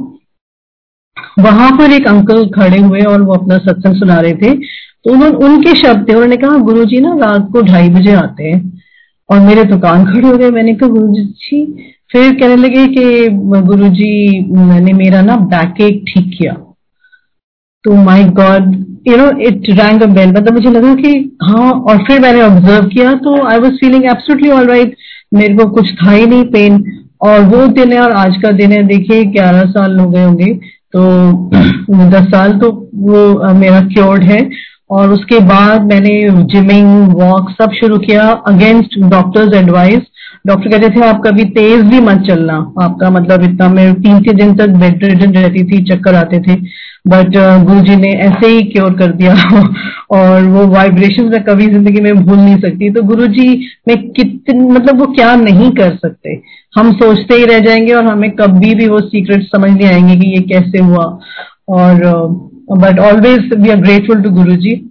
वहाँ 1.39 1.71
पर 1.71 1.91
एक 1.91 2.07
अंकल 2.07 2.45
खड़े 2.49 2.77
हुए 2.77 3.01
और 3.01 3.21
वो 3.21 3.33
अपना 3.33 3.57
सत्संग 3.57 3.95
सुना 3.95 4.19
रहे 4.19 4.33
थे। 4.33 4.53
तो 4.53 5.11
उन्होंने 5.13 5.45
उनके 5.45 5.75
शब्द 5.75 6.07
थे 6.09 6.13
उन्होंने 6.13 6.37
कहा 6.37 6.57
गुरु 6.63 6.85
जी 6.85 6.99
ना 6.99 7.15
रात 7.15 7.49
को 7.53 7.61
ढाई 7.61 7.89
बजे 7.89 8.13
आते 8.13 8.43
हैं। 8.43 8.61
और 9.29 9.39
मेरे 9.39 9.63
तो 9.63 9.77
कान 9.79 10.05
खड़े 10.05 10.27
हो 10.27 10.37
गए। 10.37 10.49
मैंने 10.51 10.73
कहा 10.75 10.89
गुरु 10.89 11.07
जी 11.13 11.65
फिर 12.11 12.31
कहने 12.33 12.55
लगे 12.55 12.85
कि 12.87 13.27
गुरु 13.67 13.89
जी 13.89 14.39
मैंने 14.55 14.93
मेरा 14.93 15.21
ना 15.21 15.35
बैक 15.51 15.81
एक 15.81 16.03
ठीक 16.07 16.31
किया। 16.39 16.53
तो 17.83 17.95
my 17.95 18.23
God 18.23 18.73
you 19.07 19.17
know 19.17 19.29
it 19.47 19.69
rang 19.69 20.01
bell 20.15 20.29
मतलब 20.29 20.53
मुझे 20.53 20.69
लगा 20.69 20.95
कि 20.95 21.37
हाँ 21.43 21.71
और 21.71 21.97
फिर 21.97 22.19
मैंने 22.19 22.41
ऑब्ज़र्व 22.41 22.87
किया 22.87 23.13
तो 23.13 23.41
I 23.47 23.59
was 23.59 23.73
feeling 23.73 24.05
absolutely 24.05 24.49
all 24.49 24.67
right 24.67 24.95
मेरे 25.33 25.53
को 25.55 25.69
कुछ 25.69 25.93
था 25.93 26.11
ही 26.11 26.25
नहीं 26.25 26.43
पेन 26.43 26.83
और 27.21 27.39
वो 27.41 27.65
दिन 27.67 27.91
है 27.93 27.99
और 27.99 28.11
आज 28.11 28.37
का 28.41 28.51
दिन 28.51 28.71
है. 28.71 28.83
देखिए, 28.83 29.23
ग्यारह 29.25 29.63
साल 29.63 29.99
हो 29.99 30.09
गए 30.09 30.23
होंगे. 30.23 30.53
तो 30.95 31.01
दस 32.09 32.27
साल 32.27 32.57
तो 32.59 32.71
वो 32.95 33.53
मेरा 33.53 33.81
क्योर्ड 33.81 34.23
है. 34.23 34.39
और 34.91 35.09
उसके 35.09 35.39
बाद 35.39 35.81
मैंने 35.81 36.43
जिमिंग 36.43 37.13
वॉक 37.13 37.49
सब 37.61 37.71
शुरू 37.71 37.97
किया 37.97 38.29
अगेंस्ट 38.47 38.99
डॉक्टर्स 38.99 39.55
एडवाइस 39.55 39.99
डॉक्टर 40.47 40.69
कहते 40.69 40.89
थे 40.89 41.05
आप 41.05 41.21
कभी 41.25 41.43
तेज 41.43 41.81
भी 41.81 41.99
मत 41.99 42.23
चलना। 42.27 42.53
आपका 42.81 43.09
मतलब 43.09 43.43
इतना 43.43 43.69
मैं 43.69 43.93
तीन 43.93 44.19
तीन 44.19 44.35
दिन 44.35 44.55
तक 44.55 44.67
बेड 44.67 45.03
रिटर्न 45.03 45.33
रहती 45.33 45.63
थी 45.63 45.83
चक्कर 45.83 46.15
आते 46.15 46.39
थे। 46.39 46.55
बट 47.07 47.27
uh, 47.27 47.67
गुरु 47.67 47.81
जी 47.81 47.95
ने 47.95 48.09
ऐसे 48.09 48.47
ही 48.47 48.61
क्योर 48.61 48.93
कर 48.93 49.11
दिया। 49.11 49.33
और 50.11 50.43
वो 50.43 50.67
वाइब्रेशन 50.67 51.23
मैं 51.23 51.43
कभी 51.43 51.67
ज़िंदगी 51.67 52.01
में 52.01 52.25
भूल 52.25 52.37
नहीं 52.37 52.57
सकती। 52.57 52.89
तो 52.89 53.03
गुरु 53.03 53.27
जी 53.27 53.67
में 53.87 54.09
कितने 54.09 54.59
मतलब 54.59 54.99
वो 54.99 55.05
क्या 55.05 55.35
नहीं 55.35 55.71
कर 55.71 55.95
सकते। 55.95 56.41
हम 56.77 56.91
सोचते 56.91 57.35
ही 57.35 57.45
रह 57.45 57.59
जाएँगे 57.59 57.93
और 57.93 58.05
हमें 58.05 58.31
कभी 58.31 58.75
भी 58.75 58.87
वो 58.87 58.99
सीक्रेट 58.99 59.43
समझ 59.43 59.71
नहीं 59.71 59.87
आएँगे 59.87 60.15
कि 60.15 60.27
ये 60.27 60.41
कैसे 60.41 60.83
हुआ। 60.83 61.19
और 61.69 62.03
but 62.71 62.99
always 62.99 63.53
we 63.53 63.69
are 63.69 63.77
grateful 63.77 64.21
to 64.21 64.29
Guru 64.29 64.55
ji 64.55 64.89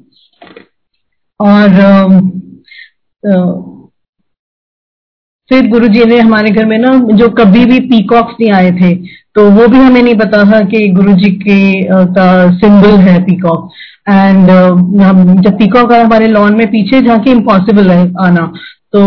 और 1.40 1.68
uh, 1.68 2.20
uh, 3.32 3.68
फिर 5.48 5.68
गुरु 5.68 5.88
जी 5.88 6.04
ने 6.04 6.20
हमारे 6.20 6.50
घर 6.50 6.66
में 6.66 6.78
ना 6.78 6.98
जो 7.16 7.28
कभी 7.28 7.64
भी 7.64 7.80
पीकॉक्स 7.80 8.34
नहीं 8.40 8.50
आए 8.50 8.72
थे 8.72 8.94
तो 9.34 9.50
वो 9.50 9.68
भी 9.68 9.76
हमें 9.76 10.02
नहीं 10.02 10.14
पता 10.14 10.52
था 10.52 10.60
कि 10.60 10.88
गुरु 10.88 11.12
जी 11.12 11.30
के 11.30 11.84
का 11.84 12.50
सिंबल 12.56 12.90
है 12.90 13.22
पीकॉक 13.22 13.70
एंड 14.08 14.50
हम 15.00 15.40
जब 15.40 15.58
पीकॉक 15.58 15.92
आया 15.92 16.04
हमारे 16.04 16.28
लॉन 16.28 16.56
में 16.56 16.66
पीछे 16.66 17.00
जाके 17.02 17.30
इम्पॉसिबल 17.30 17.90
है 17.90 18.12
आना. 18.20 18.52
तो 18.92 19.02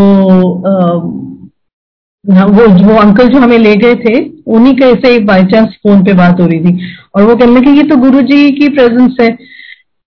वो 2.25 2.67
वो 2.85 2.95
अंकल 2.95 3.27
जो 3.27 3.39
हमें 3.39 3.57
ले 3.57 3.75
गए 3.75 3.95
थे, 3.95 4.19
उन्हीं 4.47 4.73
के 4.73 4.93
से 4.95 5.19
बाई 5.19 5.43
चांस 5.43 5.69
फ़ोन 5.83 6.03
पे 6.03 6.13
बात 6.13 6.39
हो 6.39 6.45
रही 6.47 6.59
थी। 6.59 6.79
और 7.15 7.23
वो 7.23 7.35
कहने 7.35 7.55
लगे, 7.55 7.71
ये 7.71 7.83
तो 7.83 7.95
गुरु 7.95 8.21
जी 8.21 8.49
की 8.51 8.67
प्रेजेंस 8.69 9.15
है। 9.21 9.29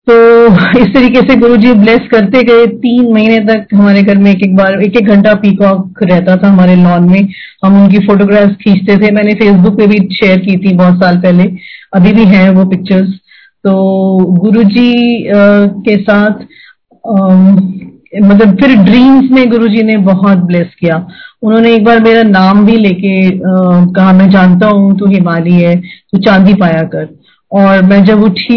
तो 0.07 0.47
इस 0.79 0.95
तरीके 0.95 1.21
से 1.21 1.37
गुरु 1.37 1.57
जी 1.57 1.73
ब्लेस 1.73 2.01
करते 2.11 2.43
गए। 2.43 2.67
तीन 2.67 3.13
महीने 3.13 3.39
तक 3.39 3.67
हमारे 3.75 4.03
घर 4.03 4.19
में 4.19 4.31
एक 4.31 4.43
एक 4.43 4.55
बार 4.57 4.83
एक 4.83 4.97
एक 4.97 5.07
घंटा 5.07 5.35
पीकॉक 5.35 6.03
रहता 6.03 6.37
था 6.37 6.49
हमारे 6.49 6.77
लॉन 6.77 7.11
में। 7.11 7.29
हम 7.65 7.83
उनकी 7.83 7.99
फोटोग्राफ्स 7.99 8.55
खींचते 8.55 8.97
थे। 8.97 9.11
मैंने 9.11 9.35
फेसबुक 9.35 9.79
पे 9.79 9.87
भी 9.87 9.99
शेयर 10.15 10.39
की 10.39 10.57
थी 10.57 10.75
बहुत 10.75 10.95
साल 10.95 11.17
पहले। 11.17 11.51
अभी 11.95 12.13
भी 12.13 12.25
हैं 12.25 12.49
वो 12.51 12.65
पिक्चर्स 12.65 13.09
तो 13.65 13.73
गुरु 14.41 14.63
जी 14.63 14.93
के 15.87 15.97
साथ 16.03 16.47
मतलब 18.23 18.57
फिर 18.57 18.75
ड्रीम्स 18.77 19.31
में 19.31 19.49
गुरु 19.51 19.69
जी 19.69 19.83
ने 19.83 19.97
बहुत 19.99 20.39
ब्लेस 20.39 20.67
किया। 20.81 21.07
उन्होंने 21.45 21.75
एक 21.75 21.85
बार 21.85 22.01
मेरा 22.03 22.23
नाम 22.25 22.65
भी 22.67 22.77
लेके 22.77 23.31
कहा, 23.41 24.13
मैं 24.13 24.29
जानता 24.31 24.67
हूँ, 24.69 24.97
तू 24.99 25.07
हिमाली 25.07 25.55
है, 25.55 25.77
तू 25.77 26.19
चांदी 26.21 26.55
पाया 26.57 26.83
कर। 26.95 27.09
और 27.53 27.83
मैं 27.85 28.03
जब 28.05 28.23
उठी 28.25 28.57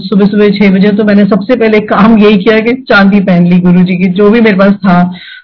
सुबह 0.00 0.26
सुबह 0.26 0.50
छह 0.58 0.70
बजे 0.72 0.90
तो 0.96 1.04
मैंने 1.04 1.24
सबसे 1.26 1.56
पहले 1.56 1.78
काम 1.86 2.18
यही 2.18 2.36
किया 2.38 2.58
कि 2.60 2.72
चांदी 2.88 3.20
पहन 3.20 3.46
ली 3.46 3.58
गुरु 3.60 3.82
जी 3.82 3.96
की, 3.96 4.08
जो 4.10 4.30
भी 4.30 4.40
मेरे 4.40 4.56
पास 4.58 4.72
था 4.84 5.02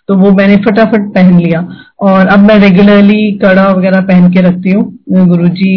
तो 0.08 0.14
वो 0.16 0.30
मैंने 0.32 0.56
फटाफट 0.64 1.08
पहन 1.14 1.38
लिया। 1.38 1.60
और 2.00 2.26
अब 2.28 2.38
मैं 2.40 2.58
रेगुलरली 2.58 3.32
कड़ा 3.42 3.66
वगैरह 3.68 4.00
पहन 4.02 4.30
के 4.32 4.40
रखती 4.42 4.70
हूँ 4.70 5.26
गुरु 5.28 5.48
जी 5.50 5.74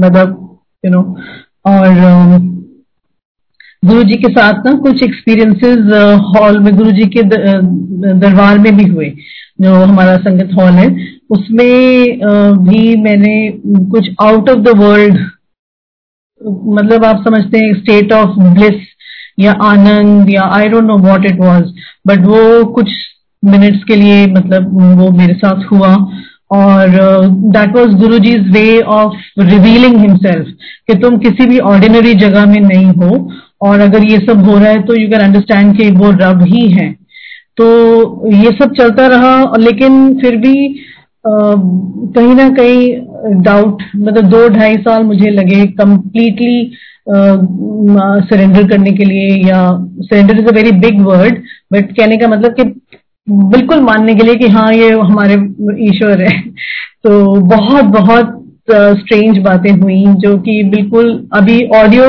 मतलब 0.00 0.36
यू 0.84 0.90
नो 0.90 1.02
और 1.66 1.88
गुरु 3.82 4.02
जी 4.02 4.14
के 4.16 4.28
साथ 4.32 4.64
ना 4.66 4.72
कुछ 4.78 5.02
एक्सपीरियंसेस 5.02 5.78
हॉल 6.28 6.58
में 6.60 6.74
गुरु 6.76 6.90
जी 6.92 7.04
के 7.08 7.22
दरबार 7.22 8.58
में 8.58 8.76
भी 8.76 8.84
हुए, 8.84 9.12
जो 9.60 9.74
हमारा 9.74 10.16
संगत 10.18 10.54
हॉल 10.58 10.72
है। 10.72 10.86
उसमें 11.30 12.18
भी 12.64 12.96
मैंने 13.02 13.34
कुछ 13.90 14.08
आउट 14.22 14.50
ऑफ़ 14.50 14.58
द 14.60 14.76
वर्ल्ड 14.78 15.18
मतलब 16.74 17.04
आप 17.04 17.22
समझते 17.24 17.58
हैं 17.58 17.72
स्टेट 17.74 18.12
ऑफ़ 18.12 18.38
ब्लिस 18.54 18.86
या 19.40 19.52
आनंद 19.64 20.30
या 20.30 20.42
I 20.54 20.68
don't 20.68 20.84
know 20.84 20.96
what 20.98 21.24
it 21.26 21.40
was 21.40 21.72
but 22.06 22.26
वो 22.26 22.64
कुछ 22.74 22.92
मिनट्स 23.42 23.84
के 23.88 23.96
लिए 23.96 24.26
मतलब 24.28 24.70
वो 25.00 25.10
मेरे 25.18 25.34
साथ 25.36 25.64
हुआ। 25.72 25.96
और 26.52 26.90
that 27.54 27.76
was 27.76 27.94
Guru 28.00 28.18
ji's 28.18 28.48
way 28.52 28.80
of 28.92 29.40
revealing 29.40 29.96
himself 30.00 30.46
कि 30.88 30.94
तुम 30.98 31.18
किसी 31.18 31.46
भी 31.46 31.58
ऑर्डिनरी 31.72 32.14
जगह 32.22 32.46
में 32.46 32.60
नहीं 32.60 32.86
हो 32.94 33.18
और 33.60 33.80
अगर 33.80 34.04
ये 34.04 34.18
सब 34.20 34.44
हो 34.46 34.58
रहा 34.58 34.68
है 34.68 34.82
तो 34.86 35.00
यू 35.00 35.08
कैन 35.10 35.20
अंडरस्टैंड 35.20 35.76
कि 35.78 35.90
वो 35.92 36.10
रब 36.20 36.42
ही 36.48 36.68
है। 36.72 36.92
तो 37.58 37.66
ये 38.32 38.50
सब 38.58 38.74
चलता 38.74 39.06
रहा, 39.06 39.56
लेकिन 39.58 40.14
फिर 40.20 40.36
भी 40.36 40.54
कहीं 41.24 42.34
ना 42.34 42.48
कहीं 42.58 43.42
डाउट 43.42 43.82
मतलब 43.96 44.28
दो 44.30 44.48
ढाई 44.48 44.74
साल 44.78 45.02
मुझे 45.04 45.30
लगे 45.30 45.64
कंप्लीटली 45.80 46.70
सरेंडर 48.30 48.68
करने 48.68 48.90
के 48.92 49.04
लिए 49.04 49.36
या 49.48 49.60
surrender 50.02 50.38
is 50.40 50.48
a 50.48 50.54
very 50.56 50.72
big 50.80 51.00
word 51.02 51.42
but 51.72 51.92
कहने 51.96 52.16
का 52.16 52.28
मतलब 52.28 52.54
कि 52.54 52.64
बिल्कुल 53.26 53.80
मानने 53.82 54.14
के 54.14 54.24
लिए 54.24 54.34
कि 54.34 54.48
हाँ 54.48 54.72
ये 54.72 54.90
हमारे 54.92 55.34
ईश्वर 55.88 56.22
है। 56.22 56.40
तो 57.04 57.34
बहुत 57.46 57.84
बहुत 57.94 58.34
स्ट्रेंज 58.70 59.38
बातें 59.38 59.70
हुई 59.72 60.04
जो 60.22 60.36
कि 60.38 60.62
बिल्कुल 60.70 61.12
अभी 61.34 61.60
ऑडियो 61.76 62.08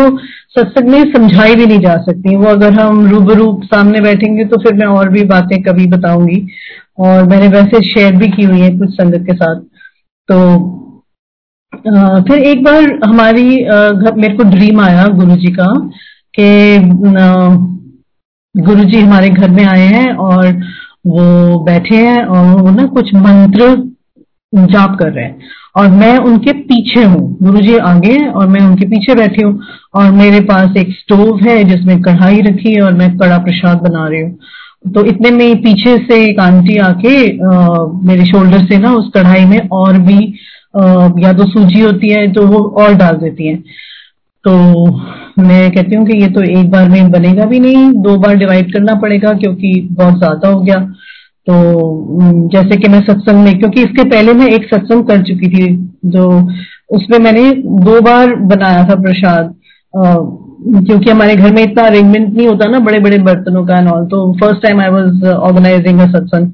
सत्संग 0.55 0.89
में 0.89 1.11
समझाई 1.13 1.55
भी 1.55 1.65
नहीं 1.65 1.79
जा 1.79 1.95
सकती 2.03 2.35
वो 2.35 2.45
अगर 2.47 2.73
हम 2.73 3.05
रूबरू 3.09 3.45
सामने 3.65 4.01
बैठेंगे 4.01 4.45
तो 4.45 4.57
फिर 4.57 4.73
मैं 4.73 4.87
और 4.87 5.09
भी 5.09 5.23
बातें 5.27 5.61
कभी 5.63 5.85
बताऊँगी। 5.87 6.45
और 6.99 7.23
मैंने 7.29 7.47
वैसे 7.49 7.81
शेयर 7.89 8.15
भी 8.15 8.27
की 8.27 8.43
हुई 8.43 8.59
है 8.59 8.69
कुछ 8.77 8.89
संगत 8.93 9.25
के 9.27 9.33
साथ। 9.35 9.61
तो 10.29 10.37
आ, 11.73 12.19
फिर 12.21 12.37
एक 12.39 12.63
बार 12.63 12.83
हमारी 13.03 13.55
घर 13.57 14.15
मेरे 14.15 14.33
को 14.37 14.43
ड्रीम 14.49 14.79
आया 14.81 15.05
गुरु 15.15 15.35
जी 15.35 15.51
का 15.53 15.73
कि 16.33 16.47
गुरु 18.55 18.83
जी 18.83 18.99
हमारे 18.99 19.29
घर 19.29 19.49
में 19.49 19.63
आए 19.65 19.85
हैं 19.87 20.11
और 20.17 20.47
वो 21.07 21.59
बैठे 21.65 21.95
हैं 21.97 22.23
और 22.25 22.61
वो 22.61 22.71
ना 22.71 22.85
कुछ 22.95 23.13
मंत्र 23.15 23.75
जाप 24.53 24.97
कर 24.99 25.11
रहे 25.11 25.25
हैं। 25.25 25.37
और 25.79 25.87
मैं 25.89 26.17
उनके 26.19 26.53
पीछे 26.63 27.03
हूँ। 27.03 27.37
गुरु 27.43 27.61
जी 27.61 27.77
आगे 27.87 28.11
हैं 28.11 28.27
और 28.29 28.47
मैं 28.47 28.61
उनके 28.61 28.85
पीछे 28.87 29.15
बैठी 29.15 29.41
हूँ 29.41 29.59
और 29.95 30.11
मेरे 30.13 30.39
पास 30.45 30.77
एक 30.77 30.91
स्टोव 30.93 31.39
है 31.39 31.63
जिसमें 31.63 32.01
कढ़ाई 32.01 32.41
रखी 32.41 32.73
है 32.73 32.81
और 32.81 32.93
मैं 32.93 33.09
कड़ा 33.17 33.37
प्रसाद 33.39 33.81
बना 33.81 34.07
रही 34.07 34.21
हूँ। 34.21 34.91
तो 34.93 35.03
इतने 35.05 35.29
में 35.31 35.61
पीछे 35.61 35.97
से 35.99 36.23
एक 36.25 36.39
आंटी 36.39 36.77
आके 36.79 37.15
आ, 37.45 37.85
मेरे 38.03 38.25
शोल्डर 38.25 38.65
से 38.65 38.77
ना 38.77 38.93
उस 38.95 39.09
कढ़ाई 39.15 39.45
में 39.45 39.59
और 39.73 39.97
भी 39.99 40.17
आ, 40.73 40.81
या 41.19 41.33
तो 41.33 41.45
सूजी 41.49 41.81
होती 41.81 42.09
है 42.09 42.31
तो 42.33 42.45
वो 42.47 42.63
और 42.81 42.93
डाल 42.95 43.15
देती 43.17 43.47
है। 43.47 43.55
तो 44.45 44.53
मैं 45.39 45.71
कहती 45.71 45.95
हूँ 45.95 46.05
कि 46.07 46.17
ये 46.17 46.27
तो 46.29 46.41
एक 46.51 46.69
बार 46.71 46.89
में 46.89 47.11
बनेगा 47.11 47.45
भी 47.45 47.59
नहीं 47.59 47.91
दो 48.03 48.15
बार 48.17 48.35
डिवाइड 48.35 48.71
करना 48.73 48.93
पड़ेगा 49.01 49.33
क्योंकि 49.33 49.73
बहुत 49.91 50.17
ज़्यादा 50.17 50.49
हो 50.49 50.61
गया। 50.61 50.75
तो 51.47 51.53
जैसे 52.53 52.77
कि 52.77 52.89
मैं 52.89 52.99
सत्संग 53.03 53.43
में, 53.43 53.57
क्योंकि 53.59 53.83
इसके 53.83 54.03
पहले 54.09 54.33
मैं 54.33 54.47
एक 54.47 54.65
सत्संग 54.73 55.03
कर 55.07 55.21
चुकी 55.23 55.49
थी, 55.49 55.67
जो 56.05 56.29
उसमें 56.95 57.17
मैंने 57.19 57.51
दो 57.85 57.99
बार 58.01 58.35
बनाया 58.51 58.83
था 58.89 58.95
प्रसाद। 59.01 59.55
क्योंकि 59.93 61.09
हमारे 61.09 61.35
घर 61.35 61.53
में 61.53 61.61
इतना 61.63 61.83
अरेंजमेंट 61.83 62.35
नहीं 62.35 62.47
होता 62.47 62.65
ना 62.69 62.79
बड़े 62.81 62.99
बड़े 62.99 63.17
बर्तनों 63.23 63.65
का 63.65 63.77
एंड 63.77 63.87
ऑल 63.89 64.05
तो 64.05 64.31
first 64.39 64.61
time 64.63 64.81
I 64.81 64.89
was 64.89 65.23
organising 65.25 65.99
a 65.99 66.07
satsang. 66.09 66.51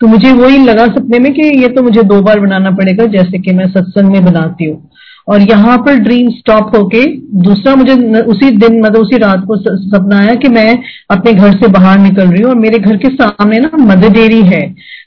तो 0.00 0.06
मुझे 0.06 0.32
वही 0.32 0.58
लगा 0.64 0.86
सपने 0.88 1.18
में 1.18 1.32
कि 1.34 1.42
ये 1.62 1.68
तो 1.68 1.82
मुझे 1.82 2.02
दो 2.04 2.20
बार 2.22 2.40
बनाना 2.40 2.70
पड़ेगा, 2.70 3.06
जैसे 3.06 3.38
कि 3.38 3.52
मैं 3.52 3.66
सत्संग 3.68 4.12
में 4.12 4.24
बनाती 4.24 4.64
हूँ। 4.64 4.82
और 5.28 5.42
यहाँ 5.42 5.76
पर 5.78 5.98
ड्रीम 5.98 6.28
स्टॉप 6.30 6.76
होके 6.76 7.04
दूसरा 7.42 7.74
मुझे 7.74 7.94
उसी 8.22 8.50
दिन 8.56 8.80
मतलब 8.80 9.00
उसी 9.00 9.18
रात 9.18 9.44
को 9.46 9.56
सपना 9.56 10.18
आया 10.18 10.34
कि 10.34 10.48
मैं 10.48 10.72
अपने 11.10 11.32
घर 11.32 11.52
से 11.52 11.68
बाहर 11.70 11.98
निकल 11.98 12.28
रही 12.28 12.42
हूँ 12.42 12.50
और 12.50 12.58
मेरे 12.58 12.78
घर 12.78 12.96
के 12.96 13.08
सामने 13.14 13.58
ना 13.60 13.70
मदर 13.84 14.12
डेयरी 14.12 14.42
है। 14.44 14.60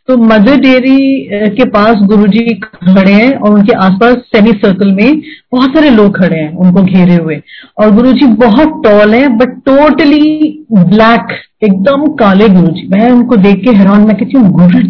तो 0.07 0.15
मदर 0.17 0.59
डेयरी 0.59 1.50
के 1.55 1.65
पास 1.69 2.01
गुरुजी 2.03 2.53
खड़े 2.63 3.12
हैं 3.12 3.31
और 3.33 3.53
उनके 3.53 3.74
आसपास 3.77 4.15
सेमी 4.36 4.51
सर्कल 4.55 4.91
में 4.93 5.21
बहुत 5.51 5.69
सारे 5.69 5.89
लोग 5.89 6.17
खड़े 6.17 6.36
हैं 6.36 6.51
उनको 6.55 6.83
घेरे 6.83 7.15
हुए। 7.15 7.41
और 7.79 7.91
गुरुजी 7.95 8.27
बहुत 8.38 8.81
टॉल 8.83 9.13
है 9.13 9.27
बट 9.38 9.57
टोटली 9.65 10.65
ब्लैक 10.74 11.38
एकदम 11.63 12.05
काले 12.15 12.47
गुरुजी। 12.50 12.88
मैं 12.89 13.09
उनको 13.12 13.36
देख 13.38 13.63
के 13.65 13.71
हैरान, 13.71 14.07
मैं 14.07 14.15
कहती 14.17 14.38
हूँ 14.38 14.51
गुरु 14.51 14.86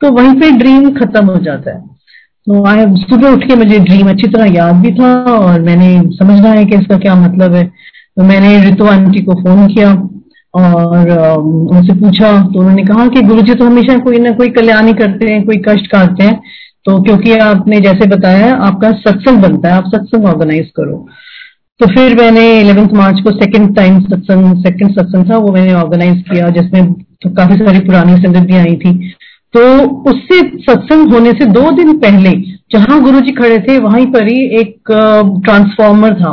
तो 0.00 0.10
वहीं 0.12 0.32
पे 0.40 0.50
ड्रीम 0.58 0.90
खत्म 0.92 1.26
हो 1.26 1.38
जाता 1.40 1.70
है। 1.70 1.93
तो 2.46 2.64
आई 2.64 2.84
सुबह 2.98 3.28
उठ 3.28 3.44
के 3.48 3.54
मुझे 3.56 3.78
ड्रीम 3.80 4.08
अच्छी 4.10 4.28
तरह 4.28 4.52
याद 4.54 4.74
भी 4.76 4.92
था 4.94 5.12
और 5.26 5.60
मैंने 5.60 5.86
समझना 6.16 6.50
है 6.50 6.64
कि 6.64 6.76
इसका 6.76 6.98
क्या 6.98 7.14
मतलब 7.14 7.54
है। 7.54 7.64
तो 7.64 8.22
मैंने 8.22 8.58
ऋतु 8.68 8.86
आंटी 8.86 9.22
को 9.24 9.34
फ़ोन 9.34 9.66
किया 9.68 9.92
और 10.54 11.10
उनसे 11.38 11.94
पूछा। 12.00 12.32
तो 12.42 12.58
उन्होंने 12.60 12.84
कहा 12.84 13.06
कि 13.08 13.22
गुरु 13.22 13.42
जी 13.42 13.54
तो 13.54 13.66
हमेशा 13.66 13.96
कोई 13.98 14.18
ना 14.18 14.30
कोई 14.30 14.48
कल्याण 14.50 14.86
ही 14.86 14.92
करते 14.94 15.32
हैं, 15.32 15.44
कोई 15.44 15.56
कष्ट 15.68 15.86
काटते 15.86 16.24
हैं। 16.24 16.40
तो 16.84 17.00
क्योंकि 17.02 17.32
आपने 17.38 17.80
जैसे 17.80 18.06
बताया, 18.06 18.54
आपका 18.54 18.90
सत्संग 18.92 19.42
बनता 19.42 19.68
है, 19.68 19.74
आप 19.74 19.84
सत्संग 19.86 20.24
ऑर्गेनाइज 20.24 20.70
करो। 20.76 21.06
तो 21.80 21.86
फिर 21.86 22.14
मैंने 22.20 22.60
इलेवेंथ 22.60 22.92
मार्च 22.94 23.20
को 23.20 23.30
सेकंड 23.30 23.74
टाइम 23.76 24.00
सत्संग 24.00 24.62
सेकंड 24.62 24.90
सत्संग 24.90 25.30
था, 25.30 25.36
वो 25.36 25.52
मैंने 25.52 25.74
ऑर्गेनाइज 25.74 26.22
किया, 26.30 26.48
जिसमें 26.50 26.92
तो 26.92 27.30
काफ़ी 27.30 27.56
सारी 27.56 27.78
पुरानी 27.78 28.16
संगत 28.16 28.46
भी 28.46 28.56
आई 28.56 28.76
थी। 28.76 28.92
तो 29.54 29.60
उससे 30.10 30.40
सत्संग 30.62 31.12
होने 31.12 31.32
से 31.32 31.46
दो 31.48 31.70
दिन 31.72 31.98
पहले, 31.98 32.30
जहाँ 32.72 33.00
गुरु 33.02 33.20
जी 33.20 33.32
खड़े 33.32 33.58
थे, 33.58 33.78
वहीं 33.80 34.06
पर 34.12 34.26
ही 34.26 34.40
एक 34.60 34.90
ट्रांसफॉर्मर 35.44 36.14
था। 36.14 36.32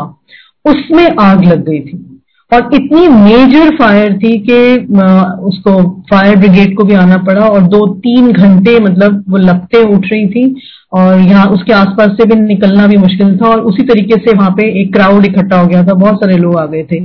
उसमें 0.66 1.08
आग 1.20 1.44
लग 1.44 1.66
गई 1.66 1.80
थी। 1.82 2.08
और 2.52 2.70
इतनी 2.74 3.08
मेजर 3.08 3.76
फायर 3.76 4.18
थी 4.18 4.38
कि 4.40 4.56
उसको 5.48 5.74
फायर 6.10 6.36
ब्रिगेड 6.38 6.76
को 6.78 6.84
भी 6.84 6.94
आना 6.96 7.18
पड़ा 7.28 7.46
और 7.46 7.62
दो 7.68 7.86
तीन 8.00 8.32
घंटे 8.32 8.80
मतलब 8.80 9.24
वो 9.30 9.38
लपटे 9.38 9.84
उठ 9.94 10.08
रही 10.12 10.28
थी 10.28 10.44
और 10.94 11.20
यहाँ 11.20 11.46
उसके 11.48 11.74
आसपास 11.74 12.10
से 12.12 12.26
भी 12.26 12.40
निकलना 12.42 12.88
भी 12.88 12.98
मुश्किल 12.98 13.38
था 13.38 13.50
और 13.50 13.62
उसी 13.62 13.84
तरीके 13.84 14.16
से 14.22 14.36
वहाँ 14.38 14.50
पे 14.52 14.68
एक 14.82 14.94
क्राउड 14.94 15.26
इकट्ठा 15.26 15.60
हो 15.60 15.68
गया 15.68 15.84
था। 15.84 15.94
बहुत 15.94 16.16
सारे 16.16 16.38
लोग 16.38 16.58
आ 16.60 16.66
गए 16.66 16.84
थे। 16.84 17.00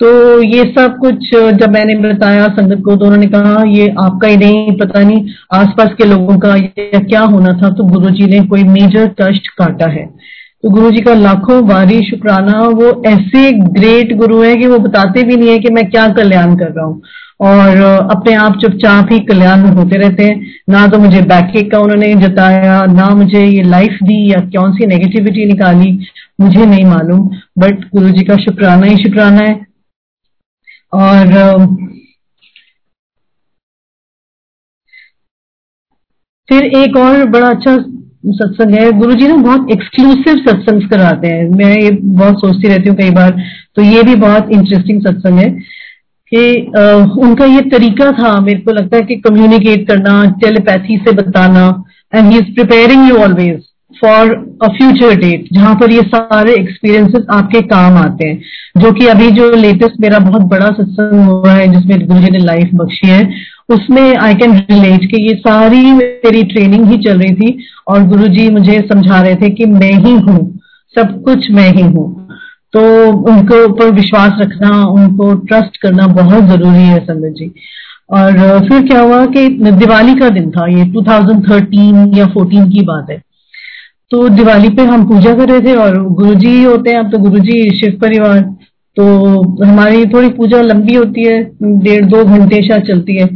तो 0.00 0.42
ये 0.42 0.64
सब 0.78 0.96
कुछ, 1.00 1.30
जब 1.34 1.70
मैंने 1.70 1.94
बताया 1.94 2.46
संगत 2.46 2.82
को 2.84 2.96
तो 2.96 3.04
उन्होंने 3.04 3.26
कहा, 3.26 3.64
ये 3.66 3.94
आपका 4.00 4.28
ही 4.28 4.36
नहीं, 4.36 4.72
पता 4.72 5.02
नहीं 5.02 5.26
आसपास 5.54 5.88
के 5.98 6.04
लोगों 6.04 6.38
का 6.38 6.54
ये 6.56 6.90
क्या 7.00 7.20
होना 7.20 7.52
था। 7.52 7.70
तो 7.70 7.84
गुरुजी 7.84 8.26
ने 8.26 8.46
कोई 8.46 8.62
मेजर 8.62 9.14
कष्ट 9.20 9.48
काटा 9.48 9.90
है। 9.90 10.06
तो 10.62 10.70
गुरु 10.70 10.90
जी 10.90 11.02
का 11.02 11.14
लाखों 11.14 11.68
बारी 11.68 12.00
शुक्राना, 12.02 12.60
वो 12.60 13.02
ऐसे 13.06 13.52
ग्रेट 13.52 14.16
गुरु 14.16 14.42
है 14.42 14.56
कि 14.56 14.66
वो 14.66 14.78
बताते 14.78 15.22
भी 15.22 15.36
नहीं 15.36 15.48
है 15.48 15.58
कि 15.58 15.72
मैं 15.72 15.90
क्या 15.90 16.08
कल्याण 16.08 16.56
कर 16.56 16.66
रहा 16.66 16.84
हूँ। 16.84 17.02
और, 17.40 17.76
अपने 18.10 18.34
आप 18.34 18.58
चुपचाप 18.58 19.08
ही 19.12 19.18
कल्याण 19.18 19.60
होते 19.60 19.96
रहते 19.96 20.24
हैं। 20.24 20.46
ना 20.70 20.86
तो 20.86 20.98
मुझे 20.98 21.20
बैकेक 21.20 21.70
का 21.72 21.78
उन्होंने 21.78 22.14
जताया, 22.14 22.84
ना 22.84 23.08
मुझे 23.08 23.44
ये 23.44 23.62
लाइफ 23.62 23.98
दी 24.02 24.32
या 24.32 24.40
कौन 24.40 24.72
सी 24.72 24.86
नेगेटिविटी 24.86 25.46
निकाली, 25.46 25.98
मुझे 26.40 26.66
नहीं 26.66 26.84
मालूम। 26.84 27.28
बट 27.58 27.80
गुरु 27.96 28.08
जी 28.08 28.24
का 28.24 28.36
शुक्राना 28.36 28.86
ही 28.86 28.96
शुक्राना 28.96 29.44
है। 29.44 29.67
और 30.92 31.66
फिर 36.48 36.64
एक 36.76 36.96
और 36.96 37.24
बड़ा 37.30 37.48
अच्छा 37.48 37.76
सत्संग 38.36 38.74
है। 38.74 38.90
गुरु 38.98 39.14
जी 39.14 39.26
ना 39.28 39.36
बहुत 39.38 39.70
एक्सक्लूसिव 39.72 40.36
सत्संग 40.38 40.88
कराते 40.90 41.28
हैं। 41.28 41.48
मैं 41.50 41.74
ये 41.76 41.90
बहुत 41.90 42.40
सोचती 42.40 42.68
रहती 42.68 42.88
हूँ 42.88 42.96
कई 42.98 43.10
बार 43.10 43.30
तो 43.76 43.82
ये 43.82 44.02
भी 44.02 44.14
बहुत 44.16 44.50
इंटरेस्टिंग 44.52 45.00
सत्संग 45.02 45.38
है 45.38 45.50
कि 46.32 46.40
उनका 47.22 47.44
ये 47.46 47.60
तरीका 47.70 48.10
था, 48.12 48.40
मेरे 48.40 48.60
को 48.60 48.72
लगता 48.72 48.96
है 48.96 49.02
कि 49.02 49.16
कम्युनिकेट 49.20 49.86
करना 49.88 50.24
टेलीपैथी 50.40 50.96
से 50.98 51.12
बताना 51.16 51.66
and 52.12 52.32
he 52.32 52.38
is 52.38 52.54
preparing 52.54 53.08
you 53.08 53.16
always 53.18 53.67
for 54.02 54.30
a 54.62 54.68
future 54.68 55.14
date 55.14 55.44
जहाँ 55.52 55.74
पर 55.74 55.92
ये 55.92 56.02
सारे 56.02 56.52
एक्सपीरियंसेस 56.52 57.24
आपके 57.30 57.60
काम 57.60 57.96
आते 57.96 58.28
हैं, 58.28 58.40
जो 58.78 58.92
कि 58.92 59.06
अभी 59.06 59.30
जो 59.30 59.50
लेटेस्ट 59.50 60.00
मेरा 60.00 60.18
बहुत 60.18 60.42
बड़ा 60.42 60.66
सत्संग 60.66 61.28
हुआ 61.28 61.52
है, 61.52 61.68
जिसमें 61.68 62.06
गुरु 62.08 62.20
जी 62.20 62.30
ने 62.30 62.38
लाइफ 62.38 62.70
बख्शी 62.74 63.08
है, 63.08 63.28
उसमें 63.68 64.16
आई 64.16 64.34
कैन 64.34 64.56
रिलेट 64.70 65.00
कि 65.00 65.22
ये 65.28 65.34
सारी 65.34 65.82
मेरी 65.92 66.42
ट्रेनिंग 66.42 66.86
ही 66.86 66.96
चल 66.98 67.18
रही 67.18 67.34
थी, 67.34 67.58
और 67.88 68.06
गुरु 68.06 68.26
जी 68.26 68.48
मुझे 68.50 68.80
समझा 68.92 69.20
रहे 69.22 69.34
थे 69.34 69.50
कि 69.50 69.66
मैं 69.66 69.92
ही 69.92 70.12
हूँ, 70.12 70.60
सब 70.96 71.22
कुछ 71.22 71.50
मैं 71.50 71.70
ही 71.70 71.82
हूँ। 71.82 72.28
तो 72.72 72.80
उनके 73.32 73.64
ऊपर 73.64 73.90
विश्वास 73.90 74.32
रखना, 74.40 74.84
उनको 74.84 75.34
ट्रस्ट 75.34 75.76
करना 75.76 76.06
बहुत 76.06 76.44
ज़रूरी 76.44 76.82
है 76.82 76.98
संगत 77.00 77.34
जी। 77.38 77.52
और, 78.10 78.32
फिर 78.68 78.86
क्या 78.86 79.00
हुआ 79.00 79.24
कि 79.26 79.48
दिवाली 79.62 80.14
का 80.14 80.28
दिन 80.28 80.50
था, 80.50 80.66
ये 80.66 80.84
2013 80.84 82.18
या 82.18 82.26
14 82.26 82.70
की 82.70 82.82
बात 82.82 83.10
है। 83.10 83.22
तो 84.10 84.28
दिवाली 84.30 84.68
पे 84.68 84.82
हम 84.84 85.08
पूजा 85.08 85.32
कर 85.34 85.48
रहे 85.48 85.60
थे 85.62 85.74
और 85.76 86.02
गुरुजी 86.14 86.62
होते 86.62 86.90
हैं, 86.90 86.98
अब 86.98 87.10
तो 87.12 87.18
गुरुजी, 87.20 87.78
शिव 87.78 87.98
परिवार 88.00 88.40
तो 88.96 89.04
हमारी 89.64 90.04
थोड़ी 90.06 90.28
पूजा 90.30 90.60
लंबी 90.62 90.94
होती 90.94 91.24
है, 91.24 91.42
डेढ़ 91.62 92.04
दो 92.06 92.22
घंटे 92.24 92.62
शायद 92.68 92.82
चलती 92.84 93.16
है 93.16 93.26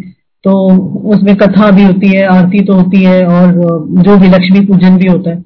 तो 0.44 0.52
उसमें 1.10 1.34
कथा 1.36 1.70
भी 1.70 1.82
होती 1.82 2.08
है, 2.08 2.24
आरती 2.26 2.64
तो 2.64 2.74
होती 2.74 3.02
है 3.02 3.24
और 3.26 3.52
जो 4.02 4.16
भी 4.18 4.28
लक्ष्मी 4.28 4.60
पूजन 4.66 4.96
भी 4.98 5.08
होता 5.08 5.30
है। 5.30 5.40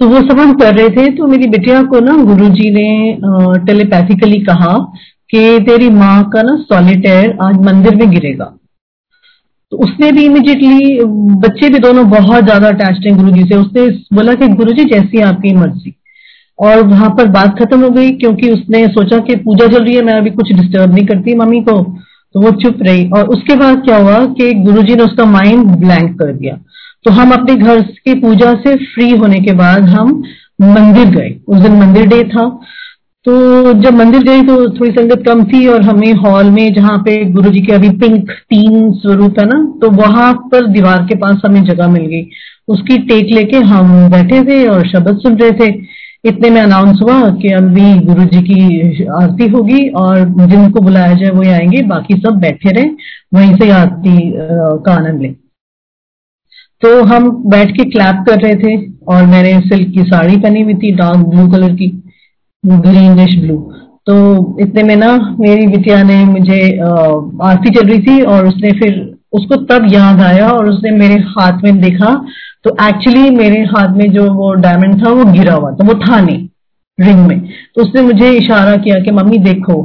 तो 0.00 0.08
वो 0.08 0.20
सब 0.20 0.40
हम 0.40 0.52
कर 0.54 0.74
रहे 0.74 0.88
थे 0.88 1.06
तो 1.16 1.26
मेरी 1.26 1.46
बिटिया 1.48 1.82
को 1.82 2.00
ना 2.00 2.16
गुरुजी 2.24 2.70
ने 2.70 3.66
टेलीपैथिकली 3.66 4.40
कहा 4.44 4.72
कि 5.30 5.58
तेरी 5.60 5.90
माँ 5.92 6.22
का 6.30 6.42
ना 6.42 6.56
सॉलिटेयर 6.62 7.36
आज 7.42 7.60
मंदिर 7.66 7.94
में 7.96 8.10
गिरेगा। 8.10 8.52
तो 9.72 9.78
उसने 9.78 10.10
भी 10.12 10.24
इमिजिएटली 10.24 11.04
बच्चे 11.40 11.68
भी 11.68 11.78
दोनों 11.78 12.08
बहुत 12.10 12.44
ज़्यादा 12.44 12.68
अटैच 12.68 13.06
हैं 13.06 13.16
गुरु 13.16 13.30
जी 13.30 13.42
से। 13.42 13.56
उसने 13.56 13.86
बोला 14.16 14.34
कि 14.34 14.48
गुरु 14.48 14.72
जी 14.72 14.84
जैसी 14.84 15.20
आपकी 15.20 15.52
मर्ज़ी। 15.54 15.94
और 16.58 16.82
वहाँ 16.86 17.08
पर 17.10 17.28
बात 17.28 17.58
खत्म 17.58 17.80
हो 17.80 17.88
गई 17.90 18.10
क्योंकि 18.10 18.50
उसने 18.50 18.86
सोचा 18.88 19.18
कि 19.18 19.36
पूजा 19.36 19.66
चल 19.66 19.84
रही 19.84 19.94
है, 19.94 20.02
मैं 20.02 20.14
अभी 20.14 20.30
कुछ 20.30 20.52
डिस्टर्ब 20.52 20.94
नहीं 20.94 21.06
करती 21.06 21.34
मम्मी 21.34 21.60
को। 21.60 21.82
तो 22.34 22.40
वो 22.40 22.50
चुप 22.50 22.82
रही। 22.82 23.08
और 23.10 23.28
उसके 23.28 23.54
बाद 23.56 23.82
क्या 23.84 23.96
हुआ 23.96 24.18
कि 24.34 24.52
गुरुजी 24.60 24.94
ने 24.94 25.02
उसका 25.02 25.24
माइंड 25.24 25.64
ब्लैंक 25.76 26.18
कर 26.18 26.32
दिया। 26.32 26.54
तो 27.04 27.10
हम 27.10 27.32
अपने 27.32 27.54
घर 27.54 27.80
की 27.80 28.14
पूजा 28.14 28.52
से 28.54 28.74
फ्री 28.84 29.10
होने 29.10 29.40
के 29.40 29.52
बाद 29.52 29.88
हम 29.88 30.22
मंदिर 30.62 31.08
गए। 31.16 31.34
उस 31.48 31.58
दिन 31.58 31.72
मंदिर 31.72 32.06
डे 32.06 32.22
था। 32.24 32.46
तो 33.26 33.72
जब 33.72 33.94
मंदिर 33.94 34.22
गई 34.22 34.42
तो 34.42 34.54
थोड़ी 34.70 34.90
संगत 34.92 35.22
कम 35.26 35.44
थी 35.44 35.66
और 35.66 35.82
हमें 35.82 36.12
हॉल 36.14 36.50
में 36.50 36.72
जहाँ 36.74 36.96
पे 36.98 37.12
गुरु 37.32 37.50
जी 37.50 37.60
के 37.60 37.72
अभी 37.72 37.90
पिंक 37.98 38.30
तीन 38.30 38.90
स्वरूप 38.92 39.38
है 39.40 39.44
ना 39.46 39.58
तो 39.82 39.90
वहाँ 39.92 40.32
पर 40.52 40.66
दीवार 40.68 41.04
के 41.06 41.14
पास 41.18 41.42
हमें 41.46 41.62
जगह 41.64 41.88
मिल 41.88 42.06
गई। 42.06 42.22
उसकी 42.68 42.98
टेक 42.98 43.30
लेके 43.34 43.58
हम 43.66 44.10
बैठे 44.10 44.42
थे 44.44 44.66
और 44.68 44.88
शब्द 44.88 45.18
सुन 45.18 45.36
रहे 45.36 45.52
थे। 45.52 45.70
इतने 46.24 46.50
में 46.50 46.60
अनाउंस 46.60 46.98
हुआ 47.02 47.20
कि 47.36 47.52
अभी 47.52 47.94
गुरु 48.00 48.24
जी 48.24 48.42
की 48.42 49.04
आरती 49.12 49.48
होगी 49.48 49.88
और 49.98 50.18
जिनको 50.40 50.80
बुलाया 50.80 51.14
जाए 51.14 51.30
वो 51.30 51.42
आएँगे, 51.44 51.82
बाकी 51.84 52.14
सब 52.16 52.40
बैठे 52.40 52.70
रहे, 52.70 52.90
वहीं 53.34 53.54
से 53.56 53.70
आरती 53.70 54.32
का 54.36 54.92
आनंद 54.92 55.22
लें। 55.22 55.34
तो 56.82 57.02
हम 57.04 57.30
बैठ 57.50 57.70
के 57.70 57.90
क्लैप 57.90 58.24
कर 58.28 58.40
रहे 58.40 58.54
थे 58.56 58.76
और 59.08 59.26
मैंने 59.26 59.58
सिल्क 59.60 59.94
की 59.94 60.02
साड़ी 60.04 60.36
पहनी 60.36 60.62
हुई 60.62 60.74
थी 60.74 60.94
डार्क 60.94 61.26
ब्लू 61.26 61.50
कलर 61.50 61.74
की। 61.74 61.98
Greenish 62.64 63.34
blue. 63.38 63.56
तो 64.06 64.56
इतने 64.60 64.82
में 64.82 64.96
ना 64.96 65.36
मेरी 65.40 65.66
बिटिया 65.66 66.02
ने 66.02 66.24
मुझे 66.24 66.60
आरती 67.42 67.70
चल 67.70 67.88
रही 67.88 68.02
थी 68.02 68.20
और 68.22 68.46
उसने 68.46 68.70
फिर 68.70 69.18
उसको 69.32 69.56
तब 69.56 69.86
याद 69.92 70.20
आया 70.20 70.48
और 70.48 70.68
उसने 70.70 70.90
मेरे 70.90 71.14
हाथ 71.14 71.62
में 71.64 71.80
देखा। 71.80 72.14
तो 72.64 72.70
एक्चुअली 72.88 73.30
मेरे 73.30 73.60
हाथ 73.62 73.96
में 73.96 74.10
जो 74.12 74.32
वो 74.32 74.52
डायमंड 74.54 75.04
था 75.06 75.10
वो 75.10 75.24
गिरा 75.24 75.54
हुआ 75.54 75.70
था, 75.70 75.84
वो 75.84 75.94
था 75.94 76.20
नहीं 76.20 76.48
रिंग 76.98 77.26
में। 77.26 77.40
तो 77.74 77.82
उसने 77.82 78.02
मुझे 78.02 78.30
इशारा 78.30 78.76
किया 78.76 78.98
कि, 78.98 79.10
मम्मी, 79.10 79.38
देखो। 79.38 79.82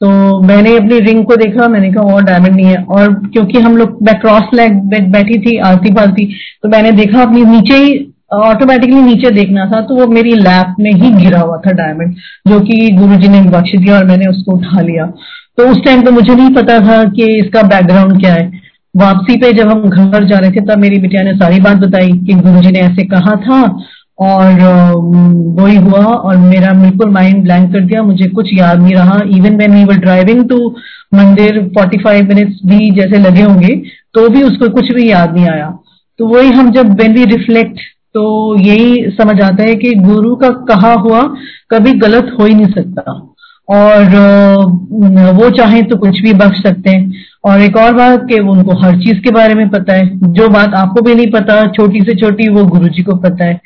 तो 0.00 0.40
मैंने 0.40 0.76
अपनी 0.76 0.98
रिंग 1.00 1.24
को 1.24 1.36
देखा, 1.36 1.68
मैंने 1.68 1.92
कहा, 1.92 2.14
और 2.14 2.22
डायमंड 2.24 2.54
नहीं 2.56 2.66
है। 2.66 2.82
और 2.84 3.14
क्योंकि 3.32 3.58
हम 3.58 3.76
लोग, 3.76 3.98
मैं 4.02 4.18
क्रॉस 4.20 4.42
लेग 4.54 4.72
बैठी 5.12 5.38
थी 5.40 5.58
आलती 5.58 5.92
पालती 5.94 6.24
तो 6.62 6.68
मैंने 6.68 6.92
देखा 6.92 7.22
अपनी 7.22 7.44
नीचे 7.44 7.76
ही 7.76 8.11
ऑटोमेटिकली 8.32 9.00
नीचे 9.02 9.30
देखना 9.30 9.64
था 9.66 9.80
तो 9.80 9.94
वो 9.94 10.06
मेरी 10.08 10.32
लैप 10.36 10.74
में 10.80 10.90
ही 10.92 11.10
गिरा 11.14 11.40
हुआ 11.40 11.56
था 11.58 11.72
डायमंड 11.72 12.14
जो 12.48 12.60
कि 12.60 12.88
गुरुजी 12.90 13.28
ने 13.28 13.40
बख्श 13.50 13.74
दिया 13.76 13.96
और 13.96 14.04
मैंने 14.04 14.26
उसको 14.26 14.52
उठा 14.52 14.80
लिया। 14.80 15.06
तो 15.58 15.68
उस 15.70 15.84
टाइम 15.84 16.02
तो 16.02 16.10
मुझे 16.10 16.34
नहीं 16.34 16.54
पता 16.54 16.78
था 16.80 17.02
कि 17.10 17.26
इसका 17.38 17.62
बैकग्राउंड 17.62 18.20
क्या 18.20 18.34
है। 18.34 18.50
वापसी 18.94 19.36
पे 19.36 19.52
जब 19.52 19.70
हम 19.70 19.82
घर 19.82 20.24
जा 20.24 20.38
रहे 20.38 20.50
थे, 20.50 20.60
तब 20.62 20.78
मेरी 20.78 20.98
बिटिया 21.00 21.22
ने 21.22 21.32
सारी 21.34 21.60
बात 21.60 21.76
बताई 21.78 22.08
कि 22.08 22.34
गुरुजी 22.36 22.70
ने 22.70 22.80
ऐसे 22.80 23.04
कहा 23.06 23.36
था 23.42 23.60
और 24.18 24.60
वही 25.60 25.76
हुआ 25.76 26.04
और 26.04 26.36
मेरा 26.38 26.72
बिल्कुल 26.80 27.10
माइंड 27.10 27.42
ब्लैंक 27.44 27.72
कर 27.72 27.80
दिया। 27.82 28.02
मुझे 28.02 28.28
कुछ 28.30 28.50
याद 28.54 28.82
नहीं 28.82 28.94
रहा। 28.94 29.20
Even 29.36 29.56
when 29.56 29.74
we 29.74 29.84
were 29.84 29.98
driving 30.00 30.48
to 30.48 30.74
mandir 31.14 31.60
45 31.78 32.28
minutes 32.28 32.60
भी 32.66 32.90
जैसे 32.90 33.18
लगे 33.20 33.42
होंगे 33.42 33.74
तो 34.14 34.28
भी 34.28 34.42
उसको 34.42 34.68
कुछ 34.74 34.92
भी 34.92 35.10
याद 35.10 35.34
नहीं 35.34 35.48
आया। 35.48 35.72
तो 36.18 36.26
वही 36.28 36.50
हम 36.50 36.70
जब 36.72 37.00
वेन 37.00 37.14
वी 37.14 37.24
रिफ्लेक्ट 37.26 37.80
तो 38.14 38.22
यही 38.60 39.04
समझ 39.10 39.40
आता 39.42 39.62
है 39.62 39.74
कि 39.74 39.92
गुरु 39.94 40.34
का 40.36 40.48
कहा 40.70 40.92
हुआ 40.94 41.22
कभी 41.70 41.92
गलत 41.98 42.36
हो 42.40 42.46
ही 42.46 42.54
नहीं 42.54 42.72
सकता। 42.72 43.12
और 43.70 44.04
वो 45.34 45.50
चाहे 45.50 45.82
तो 45.82 45.96
कुछ 45.96 46.20
भी 46.20 46.32
बख्श 46.34 46.62
सकते 46.62 46.90
हैं। 46.90 47.12
और 47.44 47.60
एक 47.60 47.76
और 47.76 47.94
बात 47.94 48.26
कि 48.28 48.40
उनको 48.40 48.76
हर 48.82 48.98
चीज़ 48.98 49.20
के 49.20 49.30
बारे 49.30 49.54
में 49.54 49.68
पता 49.68 49.94
है। 49.94 50.32
जो 50.32 50.48
बात 50.48 50.74
आपको 50.74 51.02
भी 51.02 51.14
नहीं 51.14 51.30
पता, 51.30 51.64
छोटी 51.68 52.00
से 52.00 52.14
छोटी, 52.14 52.48
वो 52.48 52.64
गुरुजी 52.64 53.02
को 53.02 53.16
पता 53.16 53.44
है। 53.44 53.60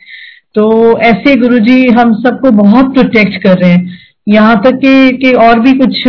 तो 0.54 0.98
ऐसे 0.98 1.34
गुरुजी 1.36 1.86
हम 1.88 2.12
सबको 2.14 2.50
बहुत 2.50 2.92
प्रोटेक्ट 2.94 3.42
कर 3.42 3.58
रहे 3.58 3.70
हैं। 3.70 3.98
यहाँ 4.28 4.60
तक 4.64 4.80
कि 5.22 5.32
और 5.32 5.60
भी 5.60 5.72
कुछ 5.72 6.02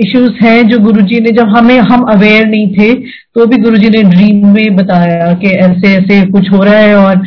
इश्यूज़ 0.00 0.32
हैं 0.42 0.66
जो 0.68 0.78
गुरुजी 0.78 1.20
ने, 1.20 1.30
जब 1.32 1.48
हमें, 1.48 1.78
हम 1.80 2.02
अवेयर 2.12 2.46
नहीं 2.46 2.68
थे 2.74 2.92
तो 3.34 3.46
भी 3.46 3.56
गुरुजी 3.58 3.88
ने 3.88 4.02
ड्रीम 4.04 4.46
में 4.46 4.76
बताया 4.76 5.32
कि 5.34 5.50
ऐसे 5.58 5.94
ऐसे 5.94 6.24
कुछ 6.26 6.50
हो 6.52 6.62
रहा 6.64 6.74
है 6.74 6.96
और 6.96 7.22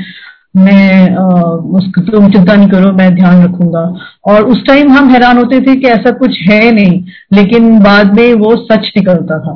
मैं 0.56 1.16
उसको 1.78 2.02
तुम 2.02 2.30
चिंता 2.32 2.56
नहीं 2.56 2.68
करो, 2.68 2.92
मैं 2.94 3.14
ध्यान 3.16 3.44
रखूँगा। 3.44 3.82
और 4.26 4.44
उस 4.46 4.66
टाइम 4.68 4.92
हम 4.92 5.10
हैरान 5.10 5.38
होते 5.38 5.60
थे 5.62 5.76
कि 5.76 5.88
ऐसा 5.88 6.12
कुछ 6.18 6.40
है 6.42 6.72
नहीं, 6.72 7.04
लेकिन 7.34 7.80
बाद 7.80 8.14
में 8.16 8.34
वो 8.36 8.56
सच 8.66 8.92
निकलता 8.98 9.40
था। 9.40 9.54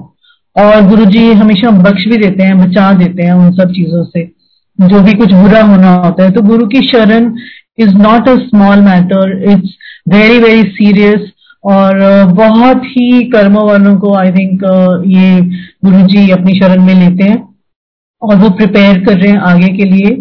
और 0.56 0.88
गुरुजी 0.88 1.32
हमेशा 1.34 1.72
बख्श 1.82 2.08
भी 2.08 2.18
देते 2.18 2.44
हैं, 2.44 2.58
बचा 2.60 2.92
देते 2.94 3.24
हैं 3.24 3.34
उन 3.34 3.52
सब 3.52 3.72
चीज़ों 3.72 4.04
से। 4.06 4.24
जो 4.80 5.02
भी 5.02 5.13
कुछ 5.13 5.34
बुरा 5.34 5.62
होना 5.63 5.94
होता 5.96 6.24
है 6.24 6.32
तो 6.32 6.42
गुरु 6.42 6.65
की 6.68 6.82
शरण 6.88 7.32
is 7.80 7.94
not 7.98 8.30
a 8.30 8.36
small 8.38 8.82
matter 8.82 9.44
it's 9.52 9.70
very 10.10 10.38
very 10.39 10.63
serious 10.72 11.32
और 11.68 12.00
बहुत 12.34 12.86
ही 12.88 13.22
कर्म 13.30 13.58
वालों 13.60 13.96
को 14.00 14.14
आई 14.16 14.32
थिंक 14.32 14.64
ये 15.08 15.42
गुरु 15.86 16.02
जी 16.08 16.30
अपनी 16.32 16.54
शरण 16.56 16.86
में 16.86 16.94
लेते 16.96 17.24
हैं 17.24 17.38
और 18.22 18.36
वो 18.36 18.50
प्रिपेयर 18.52 19.04
कर 19.06 19.18
रहे 19.18 19.32
हैं 19.32 19.40
आगे 19.48 19.68
के 19.78 19.86
लिए। 19.86 20.12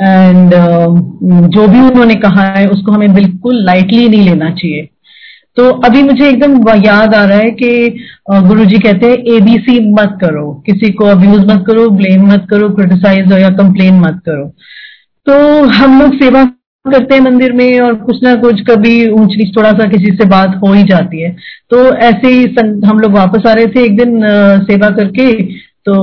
एंड 0.00 0.54
जो 1.48 1.66
भी 1.68 1.80
उन्होंने 1.80 2.14
कहा 2.16 2.44
है, 2.52 2.66
उसको 2.68 2.92
हमें 2.92 3.14
बिल्कुल 3.14 3.64
लाइटली 3.64 4.08
नहीं 4.08 4.24
लेना 4.24 4.50
चाहिए। 4.50 4.88
तो 5.56 5.68
अभी 5.86 6.02
मुझे 6.02 6.28
एकदम 6.28 6.68
याद 6.84 7.14
आ 7.14 7.24
रहा 7.24 7.38
है 7.38 7.50
कि 7.52 7.98
गुरु 8.48 8.64
जी 8.64 8.78
कहते 8.78 9.06
हैं 9.06 9.16
एबीसी 9.34 9.78
मत 9.92 10.16
करो। 10.20 10.52
किसी 10.66 10.90
को 10.92 11.06
अब्यूज 11.06 11.44
मत 11.50 11.64
करो 11.66 11.88
ब्लेम 11.90 12.26
मत 12.26 12.46
करो 12.50 12.68
क्रिटिसाइज 12.74 13.32
या 13.32 13.48
कंप्लेन 13.58 14.00
मत 14.00 14.20
करो। 14.26 14.46
तो 15.26 15.34
हम 15.72 16.00
लोग 16.00 16.14
सेवा 16.18 16.42
करते 16.86 17.14
हैं 17.14 17.22
मंदिर 17.22 17.52
में 17.52 17.80
और 17.80 17.94
कुछ 17.94 18.22
ना 18.22 18.34
कुछ 18.34 18.60
कभी 18.60 19.08
ऊंच 19.08 19.34
नीच 19.38 19.56
थोड़ा 19.56 19.70
सा 19.72 19.86
किसी 19.88 20.10
से 20.12 20.24
बात 20.28 20.58
हो 20.64 20.72
ही 20.72 20.82
जाती 20.84 21.20
है। 21.22 21.30
तो 21.70 21.82
ऐसे 21.96 22.28
ही 22.28 22.44
हम 22.86 22.98
लोग 22.98 23.12
वापस 23.12 23.46
आ 23.46 23.52
रहे 23.52 23.66
थे 23.66 23.84
एक 23.84 23.96
दिन 23.96 24.20
सेवा 24.62 24.88
करके। 24.90 25.32
तो 25.86 25.94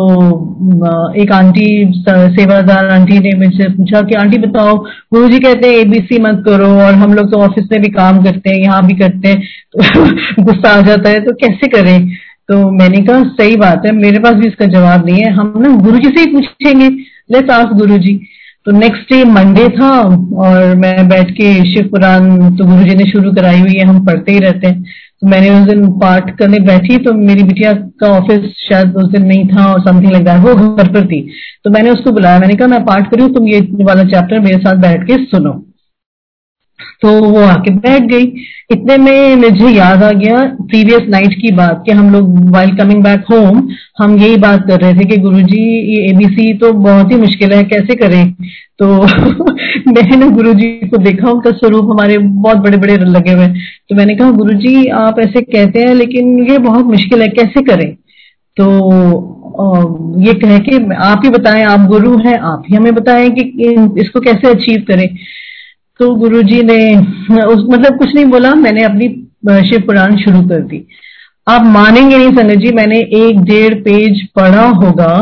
एक 1.18 1.32
आंटी 1.32 1.68
सेवादार 2.08 2.90
आंटी 2.92 3.20
ने 3.20 3.36
मुझसे 3.38 3.68
पूछा 3.70 4.02
कि, 4.02 4.16
आंटी, 4.16 4.38
बताओ 4.38 4.78
गुरु 5.14 5.28
जी 5.30 5.40
कहते 5.40 5.68
हैं 5.68 5.76
एबीसी 5.76 6.20
मत 6.22 6.44
करो 6.48 6.72
और 6.86 6.94
हम 6.94 7.14
लोग 7.14 7.32
तो 7.32 7.42
ऑफ़िस 7.42 7.68
में 7.72 7.82
भी 7.82 7.90
काम 7.92 8.24
करते 8.24 8.50
हैं, 8.50 8.58
यहाँ 8.58 8.86
भी 8.88 8.94
करते 8.94 9.28
हैं। 9.28 9.42
तो 9.76 10.44
गुस्सा 10.44 10.70
आ 10.70 10.82
जाता 10.82 11.10
है 11.10 11.20
तो 11.20 11.36
कैसे 11.36 11.68
करें? 11.68 12.10
तो 12.50 12.72
मैंने 12.72 13.06
कहा, 13.06 13.24
सही 13.24 13.56
बात 13.58 13.86
है, 13.86 13.92
मेरे 13.92 14.20
पास 14.20 14.34
भी 14.34 14.48
इसका 14.48 14.66
जवाब 14.68 15.06
नहीं 15.06 15.24
है, 15.24 15.32
हम 15.34 15.54
ना 15.58 15.76
गुरु 15.78 15.98
जी 15.98 16.10
से 16.10 16.22
ही 16.22 16.34
पूछेंगे। 16.34 16.90
लेट्स 17.32 17.52
आस्क 17.52 17.74
गुरु 17.74 17.98
जी 17.98 18.20
तो 18.66 18.72
नेक्स्ट 18.72 19.14
डे 19.14 19.24
मंडे 19.26 19.68
था 19.70 19.90
और 20.40 20.76
मैं 20.76 21.08
बैठ 21.10 21.32
के 21.32 21.54
शिव 21.66 21.88
पुराण 21.92 22.58
तो 22.58 22.66
गुरु 22.66 22.84
जी 22.84 22.96
ने 22.96 23.06
शुरू 23.12 23.32
कराई 23.34 23.60
हुई 23.60 23.74
है, 23.74 23.86
हम 23.86 24.06
पढ़ते 24.06 24.32
ही 24.32 24.40
रहते 24.40 24.68
हैं। 24.68 24.84
तो 25.22 25.28
मैंने 25.28 25.50
उस 25.50 25.68
दिन 25.68 25.88
पाठ 26.00 26.30
करने 26.38 26.60
बैठी 26.66 26.98
तो 26.98 27.14
मेरी 27.14 27.44
बिटिया 27.44 27.72
का 28.02 28.10
ऑफ़िस 28.18 28.52
शायद 28.60 28.96
उस 28.96 29.10
दिन 29.12 29.26
नहीं 29.26 29.48
था 29.48 29.66
और 29.66 29.82
समथिंग 29.82 30.12
लग 30.12 30.26
दैट 30.26 30.46
वो 30.46 30.56
घर 30.56 30.92
पर 30.94 31.06
थी। 31.08 31.22
तो 31.64 31.70
मैंने 31.70 31.90
उसको 31.90 32.12
बुलाया, 32.12 32.40
मैंने 32.40 32.56
कहा, 32.56 32.68
मैं 32.68 32.84
पाठ 32.86 33.10
करी 33.12 33.28
तुम 33.34 33.48
ये 33.48 33.60
वाला 33.84 34.04
चैप्टर 34.06 34.40
मेरे 34.40 34.58
साथ 34.58 34.76
बैठ 34.82 35.08
के 35.08 35.18
सुनो। 35.26 35.52
तो 37.02 37.12
वो 37.24 37.42
आके 37.42 37.72
बैठ 37.72 38.02
गई। 38.04 38.26
इतने 38.72 38.98
में 38.98 39.36
मुझे 39.36 39.70
याद 39.70 40.04
आ 40.04 40.12
गया 40.12 40.36
प्रीवियस 40.62 41.02
नाइट 41.10 41.34
की 41.34 41.52
बात 41.52 41.84
कि 41.86 41.92
हम 41.92 42.12
लोग 42.14 42.50
वाइल 42.50 42.76
कमिंग 42.76 43.04
बैक 43.04 43.24
होम 43.32 43.68
हम 44.00 44.18
यही 44.18 44.38
बात 44.38 44.68
कर 44.68 44.80
रहे 44.80 44.94
थे 44.94 45.06
कि 45.06 45.18
गुरुजी, 45.18 45.62
ये 45.92 46.10
एबीसी 46.10 46.54
तो 46.58 46.72
बहुत 46.74 47.12
ही 47.12 47.18
मुश्किल 47.18 47.52
है, 47.52 47.64
कैसे 47.64 47.96
करें? 47.96 48.34
तो 48.80 48.88
मैंने 49.92 50.30
गुरु 50.30 50.54
जी 50.54 50.68
को 50.88 50.98
देखा, 50.98 51.32
उनका 51.32 51.52
स्वरूप 51.52 51.86
हमारे 51.86 52.18
बहुत 52.18 52.58
बड़े 52.58 52.78
बड़े 52.78 52.98
लगे 52.98 53.32
हुए 53.32 53.48
तो 53.90 53.96
मैंने 53.96 54.16
कहा 54.16 54.32
गुरु 54.32 54.54
जी 54.54 54.86
आप 54.88 55.20
ऐसे 55.20 55.42
कहते 55.42 55.80
हैं? 55.80 55.94
लेकिन 55.96 56.52
ये 56.52 56.58
बहुत 56.58 56.86
मुश्किल 56.86 57.22
है, 57.22 57.28
कैसे 57.28 57.62
करें? 57.62 57.96
तो 58.58 58.66
ये 60.20 60.34
कह 60.34 60.58
के 60.60 60.96
आप 60.96 61.22
ही 61.26 61.30
बताएँ, 61.32 61.64
आप 61.64 61.80
गुरु 61.88 62.18
हैं, 62.18 62.38
आप 62.40 62.64
ही 62.70 62.76
हमें 62.76 62.94
बताएँ 62.96 63.30
कि 63.30 63.42
इसको 64.02 64.20
कैसे 64.20 64.50
अचीव 64.50 64.84
करें। 64.88 65.08
तो 66.00 66.14
गुरु 66.16 66.42
जी 66.44 66.62
ने, 66.64 66.80
उस 67.46 67.64
मतलब 67.70 67.98
कुछ 67.98 68.14
नहीं 68.16 68.26
बोला, 68.26 68.54
मैंने 68.56 68.84
अपनी 68.84 69.08
शिव 69.70 69.82
पुराण 69.88 70.16
शुरू 70.18 70.42
कर 70.50 70.62
दी। 70.64 70.86
आप 71.48 71.66
मानेंगे 71.68 72.18
नहीं 72.18 72.32
संजय 72.32 72.56
जी, 72.56 72.72
मैंने 72.72 73.00
एक 73.18 73.40
डेढ़ 73.44 73.74
पेज 73.84 74.22
पढ़ा 74.36 74.66
होगा 74.82 75.14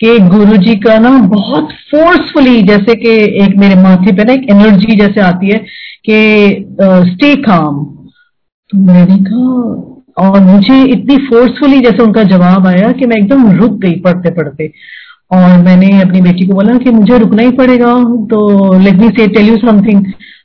कि 0.00 0.18
गुरु 0.28 0.56
जी 0.56 0.74
का 0.76 0.98
ना 0.98 1.10
बहुत 1.28 1.72
फोर्सफुली 1.90 2.62
जैसे 2.62 2.94
कि 2.94 3.10
एक 3.44 3.56
मेरे 3.58 3.74
माथे 3.82 4.12
पे 4.16 4.24
ना 4.24 4.32
एक 4.32 4.46
एनर्जी 4.50 4.96
जैसे 4.96 5.20
आती 5.20 5.50
है 5.50 5.58
कि 6.08 6.18
स्टे 7.10 7.34
काम 7.42 7.84
तो 8.70 8.78
मैंने 8.78 9.16
कहा, 9.18 9.90
और 10.18 10.40
मुझे 10.42 10.82
इतनी 10.92 11.16
फोर्सफुली 11.26 11.80
जैसे 11.80 12.02
उनका 12.02 12.22
जवाब 12.30 12.66
आया 12.66 12.90
कि 12.92 13.06
मैं 13.06 13.16
एकदम 13.16 13.50
रुक 13.56 13.78
गई 13.80 13.94
पढ़ते 14.00 14.30
पढ़ते 14.30 14.66
और 15.32 15.62
मैंने 15.62 15.88
अपनी 16.00 16.20
बेटी 16.20 16.46
को 16.46 16.54
बोला 16.54 16.76
कि 16.78 16.90
मुझे 16.90 17.18
रुकना 17.18 17.42
ही 17.42 17.50
पड़ेगा 17.56 17.94
तो 18.30 18.78
लेट 18.78 18.94
मी 18.94 19.08
से 19.18 19.26
टेल 19.28 19.48
यू 19.48 19.56
समथिंग 19.58 20.04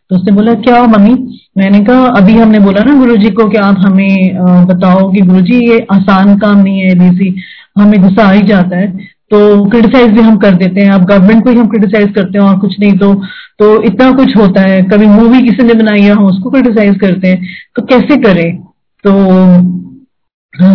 तो 0.09 0.15
उसने 0.15 0.31
बोला, 0.33 0.53
क्या 0.55 0.81
मम्मी? 0.87 1.13
मैंने 1.57 1.79
कहा, 1.85 2.03
अभी 2.17 2.33
हमने 2.33 2.59
बोला 2.59 2.83
ना 2.83 2.93
गुरुजी 2.99 3.29
को 3.29 3.47
कि 3.49 3.57
आप 3.59 3.77
हमें 3.79 4.65
बताओ 4.67 5.11
कि 5.13 5.21
गुरुजी, 5.21 5.57
ये 5.69 5.79
आसान 5.91 6.37
काम 6.39 6.59
नहीं 6.59 6.79
है 6.79 6.91
एबीसी 6.91 7.33
हमें 7.77 8.01
गुस्सा 8.01 8.29
ही 8.31 8.41
जाता 8.47 8.77
है। 8.77 8.87
तो 9.31 9.65
क्रिटिसाइज 9.69 10.11
भी 10.11 10.21
हम 10.21 10.37
कर 10.37 10.55
देते 10.55 10.81
हैं। 10.81 10.91
आप 10.91 11.01
गवर्नमेंट 11.03 11.43
को 11.43 11.49
ही 11.49 11.57
हम 11.57 11.67
क्रिटिसाइज 11.67 12.13
करते 12.15 12.39
हैं 12.39 12.45
और 12.45 12.57
कुछ 12.59 12.79
नहीं 12.79 12.97
तो 12.97 13.13
तो 13.59 13.81
इतना 13.83 14.11
कुछ 14.13 14.35
होता 14.37 14.61
है। 14.61 14.81
कभी 14.83 15.05
मूवी 15.07 15.41
किसी 15.41 15.63
ने 15.63 15.73
बनाई 15.73 16.01
है, 16.01 16.11
हम 16.11 16.25
उसको 16.25 16.49
क्रिटिसाइज 16.49 16.97
करते 16.99 17.27
हैं। 17.27 17.47
तो 17.75 17.81
कैसे 17.85 18.17
करें? 18.23 18.57
तो 19.03 19.13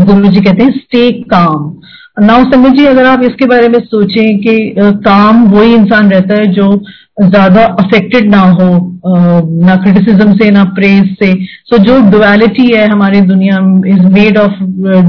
गुरु 0.04 0.28
जी 0.28 0.40
कहते 0.40 0.64
हैं 0.64 0.70
स्टे 0.72 1.10
काम 1.30 1.70
नाउ 2.16 2.44
संगत 2.44 2.76
जी 2.76 2.84
अगर 2.86 3.04
आप 3.06 3.22
इसके 3.22 3.46
बारे 3.46 3.68
में 3.68 3.78
सोचें 3.80 4.38
कि 4.38 4.74
काम 4.78 5.44
वही 5.50 5.74
इंसान 5.74 6.10
रहता 6.10 6.34
है 6.34 6.46
जो 6.52 6.66
ज़्यादा 7.22 7.64
अफेक्टेड 7.80 8.28
ना 8.30 8.40
हो 8.40 8.68
ना 9.64 9.76
क्रिटिसिज्म 9.76 10.34
से 10.36 10.50
ना 10.50 10.64
प्रेज 10.74 11.16
से। 11.18 11.32
सो 11.34 11.76
so, 11.76 11.82
जो 11.82 11.98
डुअलिटी 12.10 12.66
है 12.72 12.86
हमारी 12.88 13.20
दुनिया 13.20 13.56
इज़ 13.86 14.06
मेड 14.12 14.38
ऑफ़ 14.38 14.62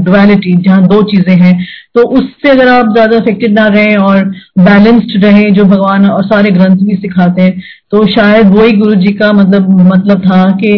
डुअलिटी 0.04 0.56
जहाँ 0.62 0.86
दो 0.86 1.02
चीज़ें 1.02 1.36
हैं। 1.36 1.54
तो 1.94 2.02
उससे 2.18 2.50
अगर 2.50 2.68
आप 2.68 2.92
ज़्यादा 2.92 3.16
अफेक्टेड 3.16 3.52
ना 3.52 3.66
रहें 3.66 3.96
और 3.98 4.24
बैलेंस्ड 4.60 5.24
रहें 5.24 5.52
जो 5.54 5.64
भगवान 5.64 6.06
और 6.06 6.24
सारे 6.24 6.50
ग्रंथ 6.50 6.84
भी 6.86 6.96
सिखाते 6.96 7.42
हैं 7.42 7.60
तो 7.90 8.06
शायद 8.06 8.54
वही 8.54 8.72
गुरु 8.78 8.94
जी 8.94 9.12
का 9.12 9.32
मतलब 9.32 9.70
मतलब 9.92 10.26
था 10.26 10.42
कि 10.54 10.72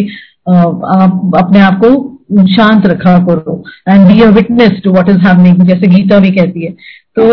आप 0.49 1.31
अपने 1.37 1.59
आप 1.61 1.79
को 1.83 1.95
शांत 2.29 2.85
रखा 2.85 3.17
करो 3.25 3.63
and 3.89 4.07
be 4.07 4.21
a 4.21 4.29
witness 4.31 4.81
to 4.83 4.91
what 4.91 5.09
is 5.09 5.17
happening 5.17 5.67
जैसे 5.67 5.87
गीता 5.87 6.19
भी 6.19 6.31
कहती 6.31 6.65
है। 6.65 6.71
तो 7.15 7.23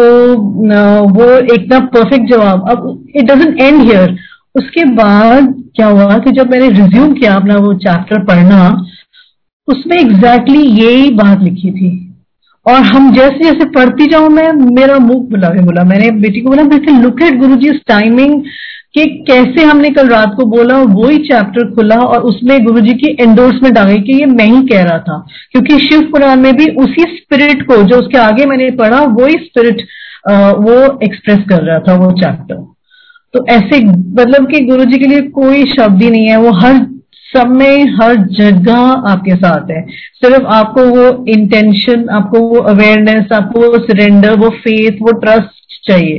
वो 1.09 1.25
एकदम 1.55 1.87
परफेक्ट 1.87 2.31
जवाब, 2.31 2.69
अब 2.71 3.05
इट 3.17 3.25
डजेंट 3.25 3.61
एंड 3.61 3.83
हियर 3.83 4.17
उसके 4.55 4.85
बाद 4.95 5.55
क्या 5.77 5.87
हुआ 5.87 6.19
कि 6.19 6.31
जब 6.31 6.51
मैंने 6.51 6.69
रिज्यूम 6.71 7.13
किया 7.13 7.35
अपना 7.35 7.57
वो 7.57 7.75
चैप्टर 7.75 8.25
पढ़ना, 8.25 8.69
उसमें 9.69 9.97
एग्जैक्टली 9.97 10.59
exactly 10.59 10.83
यही 10.83 11.11
बात 11.11 11.43
लिखी 11.43 11.71
थी। 11.71 11.91
और 12.67 12.81
हम 12.83 13.13
जैसे 13.15 13.45
जैसे 13.45 13.65
पढ़ती 13.65 14.07
जाऊँ, 14.07 14.29
मैं, 14.29 14.53
मेरा 14.75 14.99
मुँह 14.99 15.27
बुला 15.31 15.49
बोला। 15.49 15.85
मैंने 15.85 16.11
बेटी 16.11 16.41
को 16.41 16.49
बोला, 16.49 16.63
बेटे 16.63 16.93
look 17.03 17.23
at 17.23 17.39
Guru 17.39 17.57
ji 17.57 17.71
timing 17.89 18.43
कि 18.95 19.05
कैसे 19.29 19.65
हमने 19.65 19.91
कल 19.91 20.09
रात 20.09 20.35
को 20.37 20.45
बोला, 20.47 20.77
वही 20.79 21.17
चैप्टर 21.21 21.71
खुला 21.75 21.97
और 21.97 22.23
उसमें 22.23 22.65
गुरु 22.65 22.81
जी 22.81 22.93
की 22.95 23.17
एंडोर्समेंट 23.21 23.79
आ 23.79 23.85
गई 23.85 23.99
कि 24.01 24.19
ये 24.19 24.27
मैं 24.27 24.47
ही 24.47 24.63
कह 24.67 24.83
रहा 24.83 24.99
था। 25.01 25.19
क्योंकि 25.53 25.79
शिव 25.81 26.03
पुराण 26.13 26.41
में 26.41 26.53
भी 26.57 26.67
उसी 26.77 27.03
स्पिरिट 27.11 27.63
को, 27.63 27.83
जो 27.83 27.97
उसके 27.97 28.19
आगे 28.19 28.47
मैंने 28.47 28.71
पढ़ा, 28.77 29.01
वही 29.13 29.35
स्पिरिट 29.41 29.83
वो 30.59 30.77
एक्सप्रेस 31.05 31.39
कर 31.49 31.63
रहा 31.63 31.79
था, 31.79 31.95
वो 31.97 32.11
चैप्टर 32.21 32.63
तो 33.35 33.45
ऐसे 33.51 33.79
मतलब 33.85 34.47
कि 34.51 34.61
गुरु 34.65 34.85
जी 34.85 34.99
के 34.99 35.07
लिए 35.07 35.21
कोई 35.33 35.63
शब्द 35.71 36.03
ही 36.03 36.11
नहीं 36.11 36.29
है, 36.29 36.37
वो 36.39 36.51
हर 36.55 36.75
समय, 37.27 37.81
हर 37.95 38.15
जगह 38.33 39.11
आपके 39.11 39.37
साथ 39.37 39.71
है। 39.71 39.81
सिर्फ़ 40.17 40.45
आपको 40.55 40.85
वो 40.87 41.25
इंटेंशन 41.29 42.09
आपको 42.11 42.41
वो 42.41 42.61
अवेयरनेस 42.73 43.33
आपको 43.33 43.61
वो 43.63 43.79
सरेंडर 43.81 44.37
वो 44.39 44.49
फेथ 44.59 45.03
वो 45.03 45.13
ट्रस्ट 45.21 45.89
चाहिए। 45.89 46.19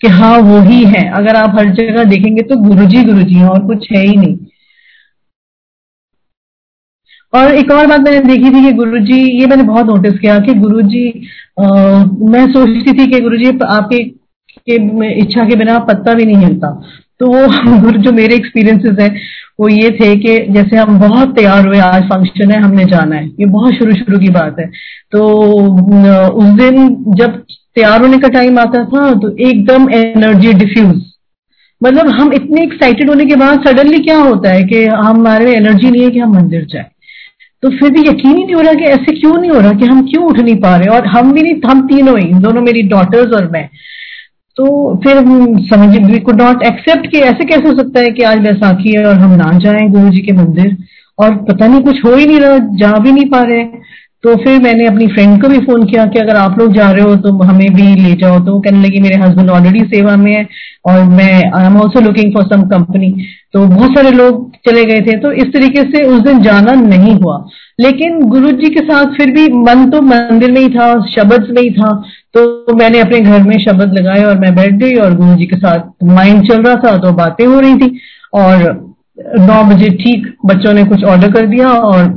कि 0.00 0.08
हाँ 0.08 0.38
वो 0.38 0.60
ही 0.60 0.84
है। 0.84 1.10
अगर 1.10 1.36
आप 1.36 1.56
हर 1.58 1.74
जगह 1.74 2.04
देखेंगे 2.04 2.42
तो 2.42 2.56
गुरुजी 2.56 3.04
गुरुजी 3.04 3.34
है 3.34 3.48
और 3.48 3.66
कुछ 3.66 3.88
है 3.96 4.02
ही 4.06 4.16
नहीं। 4.16 4.36
और 7.34 7.54
एक 7.54 7.70
और 7.70 7.86
बात 7.86 8.00
मैंने 8.00 8.20
देखी 8.20 8.50
थी 8.50 8.64
कि 8.64 8.72
गुरुजी, 8.72 9.40
ये 9.40 9.46
मैंने 9.46 9.62
बहुत 9.62 9.86
नोटिस 9.86 10.18
किया 10.18 10.38
कि 10.38 10.54
गुरुजी 10.54 11.28
मैं 12.30 12.46
सोचती 12.52 12.92
थी 12.92 13.10
कि 13.10 13.20
गुरुजी, 13.20 13.58
आपके, 13.66 14.04
के 14.70 14.74
इच्छा 15.18 15.44
के 15.44 15.56
बिना 15.56 15.78
पत्ता 15.78 16.14
भी 16.14 16.24
नहीं 16.24 16.36
हिलता। 16.36 16.82
तो 17.20 17.26
वो 17.26 17.46
गुरु, 17.80 17.98
जो 17.98 18.12
मेरे 18.12 18.34
एक्सपीरियंसेस 18.34 18.98
हैं, 19.00 19.20
वो 19.60 19.68
ये 19.68 19.90
थे 19.90 20.16
कि 20.16 20.52
जैसे 20.52 20.76
हम 20.76 20.98
बहुत 20.98 21.36
तैयार 21.36 21.66
हुए, 21.66 21.78
आज 21.78 22.02
फ़ंक्शन 22.02 22.50
है, 22.50 22.62
हमने 22.62 22.84
जाना 22.84 23.16
है। 23.16 23.26
ये 23.26 23.46
बहुत 23.46 23.74
शुरू 23.74 23.92
शुरू 23.92 24.18
की 24.18 24.28
बात 24.28 24.56
है। 24.60 24.66
तो 25.12 25.22
उस 26.30 26.48
दिन 26.48 26.96
जब 27.08 27.44
तैयार 27.76 28.00
होने 28.00 28.18
का 28.18 28.28
टाइम 28.28 28.58
आता 28.58 28.84
था 28.84 29.12
तो 29.14 29.36
एकदम 29.48 29.88
एनर्जी 29.94 30.52
डिफ्यूज 30.52 31.02
मतलब 31.80 32.08
हम 32.08 32.32
इतने 32.32 32.62
एक्साइटेड 32.62 33.08
होने 33.08 33.24
के 33.24 33.36
बाद 33.36 33.64
सडनली 33.66 33.98
क्या 33.98 34.18
होता 34.18 34.50
है 34.50 34.62
कि 34.62 34.84
हमारे 34.86 35.44
में 35.44 35.52
एनर्जी 35.52 35.90
नहीं 35.90 36.02
है 36.02 36.10
कि 36.10 36.18
हम 36.18 36.34
मंदिर 36.34 36.64
जाए। 36.64 36.86
तो 37.62 37.70
फिर 37.70 37.90
भी 37.90 38.00
यकीन 38.00 38.36
ही 38.36 38.44
नहीं 38.44 38.54
हो 38.54 38.60
रहा 38.60 38.72
कि 38.72 38.84
ऐसे 38.84 39.12
क्यों 39.20 39.36
नहीं 39.36 39.50
हो 39.50 39.60
रहा 39.60 39.72
कि 39.72 39.86
हम 39.86 40.00
क्यों 40.02 40.24
उठ 40.24 40.38
नहीं 40.38 40.56
पा 40.56 40.76
रहे? 40.76 40.88
और 40.88 41.06
हम 41.06 41.32
भी 41.32 41.42
नहीं, 41.42 41.54
हम 41.66 41.86
तीनों 41.88 42.18
ही, 42.18 42.32
दोनों 42.32 42.62
मेरी 42.62 42.82
डॉटर्स 42.82 43.32
और 43.32 43.50
मैं। 43.50 43.68
तो 44.56 44.96
फिर 44.96 45.16
हम 45.16 45.58
समझ 45.66 46.10
वी 46.10 46.18
कुड 46.18 46.42
नॉट 46.42 46.62
एक्सेप्ट 46.62 47.10
कि 47.10 47.18
ऐसे 47.18 47.44
कैसे 47.44 47.68
हो 47.68 47.74
सकता 47.78 48.00
है 48.00 48.08
कि 48.08 48.22
आज 48.22 48.38
बैसाखी 48.38 48.92
है 48.92 49.04
और 49.06 49.14
हम 49.14 49.30
ना 49.30 49.58
जाएँ 49.58 49.88
गुरु 49.88 50.10
जी 50.10 50.20
के 50.20 50.32
मंदिर। 50.32 50.76
और 51.18 51.34
पता 51.36 51.66
नहीं 51.66 51.80
कुछ 51.80 52.04
हो 52.04 52.14
ही 52.14 52.26
नहीं 52.26 52.40
रहा, 52.40 52.58
जा 52.58 52.98
भी 52.98 53.12
नहीं 53.12 53.30
पा 53.30 53.42
रहे। 53.42 53.64
तो 54.26 54.34
फिर 54.36 54.58
मैंने 54.62 54.86
अपनी 54.86 55.06
फ्रेंड 55.06 55.40
को 55.42 55.48
भी 55.48 55.58
फ़ोन 55.66 55.84
किया 55.86 56.04
कि 56.06 56.18
अगर 56.18 56.36
आप 56.36 56.58
लोग 56.58 56.72
जा 56.74 56.90
रहे 56.90 57.02
हो 57.02 57.16
तो 57.16 57.32
हमें 57.42 57.68
भी 57.74 57.84
ले 57.96 58.14
जाओ। 58.14 58.38
तो 58.46 58.58
कहने 58.60 58.80
लगी, 58.80 59.00
मेरे 59.00 59.16
हस्बैंड 59.16 59.50
ऑलरेडी 59.50 59.80
सेवा 59.92 60.16
में 60.16 60.32
है 60.32 60.46
और 60.86 61.02
मैं 61.10 61.34
I 61.50 61.66
am 61.66 61.76
also 61.80 62.00
looking 62.00 62.32
for 62.34 62.44
some 62.46 62.62
company 62.68 63.10
तो 63.54 63.66
बहुत 63.66 63.90
सारे 63.90 64.10
लोग 64.10 64.50
चले 64.68 64.84
गए 64.84 65.00
थे। 65.02 65.16
तो 65.18 65.32
इस 65.34 65.52
तरीके 65.52 65.82
से 65.92 66.02
उस 66.06 66.20
दिन 66.22 66.40
जाना 66.42 66.72
नहीं 66.80 67.14
हुआ। 67.14 67.36
लेकिन 67.80 68.20
गुरु 68.28 68.50
जी 68.58 68.70
के 68.70 68.80
साथ 68.82 69.14
फिर 69.16 69.30
भी 69.32 69.46
मन 69.54 69.88
तो 69.90 70.00
मंदिर 70.02 70.52
में 70.52 70.60
ही 70.60 70.68
था, 70.70 70.90
शब्द 71.06 71.48
में 71.50 71.62
ही 71.62 71.70
था। 71.70 71.94
तो 72.34 72.76
मैंने 72.76 73.00
अपने 73.00 73.20
घर 73.20 73.42
में 73.42 73.56
शब्द 73.60 73.98
लगाए 73.98 74.24
और 74.24 74.38
मैं 74.40 74.54
बैठ 74.54 74.74
गई 74.74 74.94
और 74.96 75.16
गुरु 75.16 75.34
जी 75.36 75.46
के 75.46 75.56
साथ 75.58 76.04
माइंड 76.12 76.46
चल 76.48 76.62
रहा 76.62 76.74
था 76.84 76.96
तो 76.98 77.12
बातें 77.14 77.46
हो 77.46 77.60
रही 77.60 77.74
थी। 77.76 77.96
और 78.34 78.70
नौ 79.40 79.64
बजे 79.64 79.88
ठीक 79.96 80.26
बच्चों 80.46 80.72
ने 80.72 80.84
कुछ 80.84 81.04
ऑर्डर 81.04 81.32
कर 81.32 81.46
दिया 81.46 81.72
और 81.72 82.14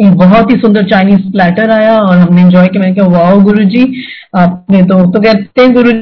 एक 0.00 0.10
बहुत 0.10 0.50
ही 0.50 0.56
सुंदर 0.56 0.82
चाइनीज़ 0.82 1.20
प्लेटर 1.20 1.70
आया 1.70 1.98
और 1.98 2.18
हमने 2.18 2.42
एंजॉय 2.42 2.66
किया। 2.66 2.82
मैंने 2.82 2.94
कहा, 2.94 3.06
वाओ 3.06 3.40
गुरु 3.40 3.64
जी 3.64 3.94
आपने 4.36 4.82
तो 4.82 5.10
तो 5.10 5.20
कहते 5.20 5.62
हैं 5.62 5.72
गुरु 5.72 5.92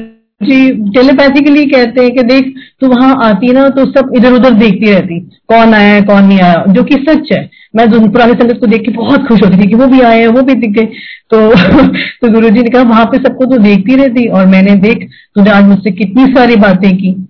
जी 0.43 0.71
टेलीपैथिकली 0.71 1.65
कहते 1.65 2.01
हैं 2.01 2.11
कि, 2.11 2.23
देख, 2.23 2.53
तू 2.81 2.87
वहाँ 2.87 3.19
आती 3.23 3.51
ना 3.53 3.69
तो 3.69 3.85
सब 3.85 4.11
इधर 4.15 4.33
उधर 4.33 4.51
देखती 4.51 4.91
रहती। 4.91 5.19
कौन 5.19 5.73
आया 5.73 5.93
है, 5.93 6.01
कौन 6.01 6.25
नहीं 6.25 6.39
आया? 6.39 6.65
जो 6.69 6.83
कि 6.83 6.95
सच 7.09 7.31
है। 7.31 7.49
मैं 7.75 8.11
पुराने 8.11 8.33
संगत 8.33 8.57
को 8.59 8.67
देख 8.67 8.81
के 8.81 8.91
बहुत 8.91 9.27
खुश 9.27 9.43
होती 9.43 9.57
थी 9.57 9.67
कि 9.67 9.75
वो 9.75 9.87
भी 9.87 10.01
आए 10.01 10.19
हैं, 10.19 10.27
वो 10.27 10.41
भी 10.41 10.53
दिख 10.53 10.69
गए। 10.69 10.85
तो 11.29 11.55
तो 12.21 12.33
गुरु 12.33 12.49
जी 12.49 12.61
ने 12.61 12.69
कहा, 12.69 12.81
वहाँ 12.81 13.05
पे 13.05 13.17
सबको 13.17 13.45
तो 13.45 13.57
देखती 13.57 13.95
रहती। 13.95 14.27
और 14.27 14.45
मैंने 14.45 14.75
देख, 14.75 15.09
तूने 15.35 15.49
आज 15.49 15.63
मुझसे 15.63 15.91
कितनी 15.91 16.25
सारी 16.25 16.55
बातें 16.55 16.97
की? 16.97 17.27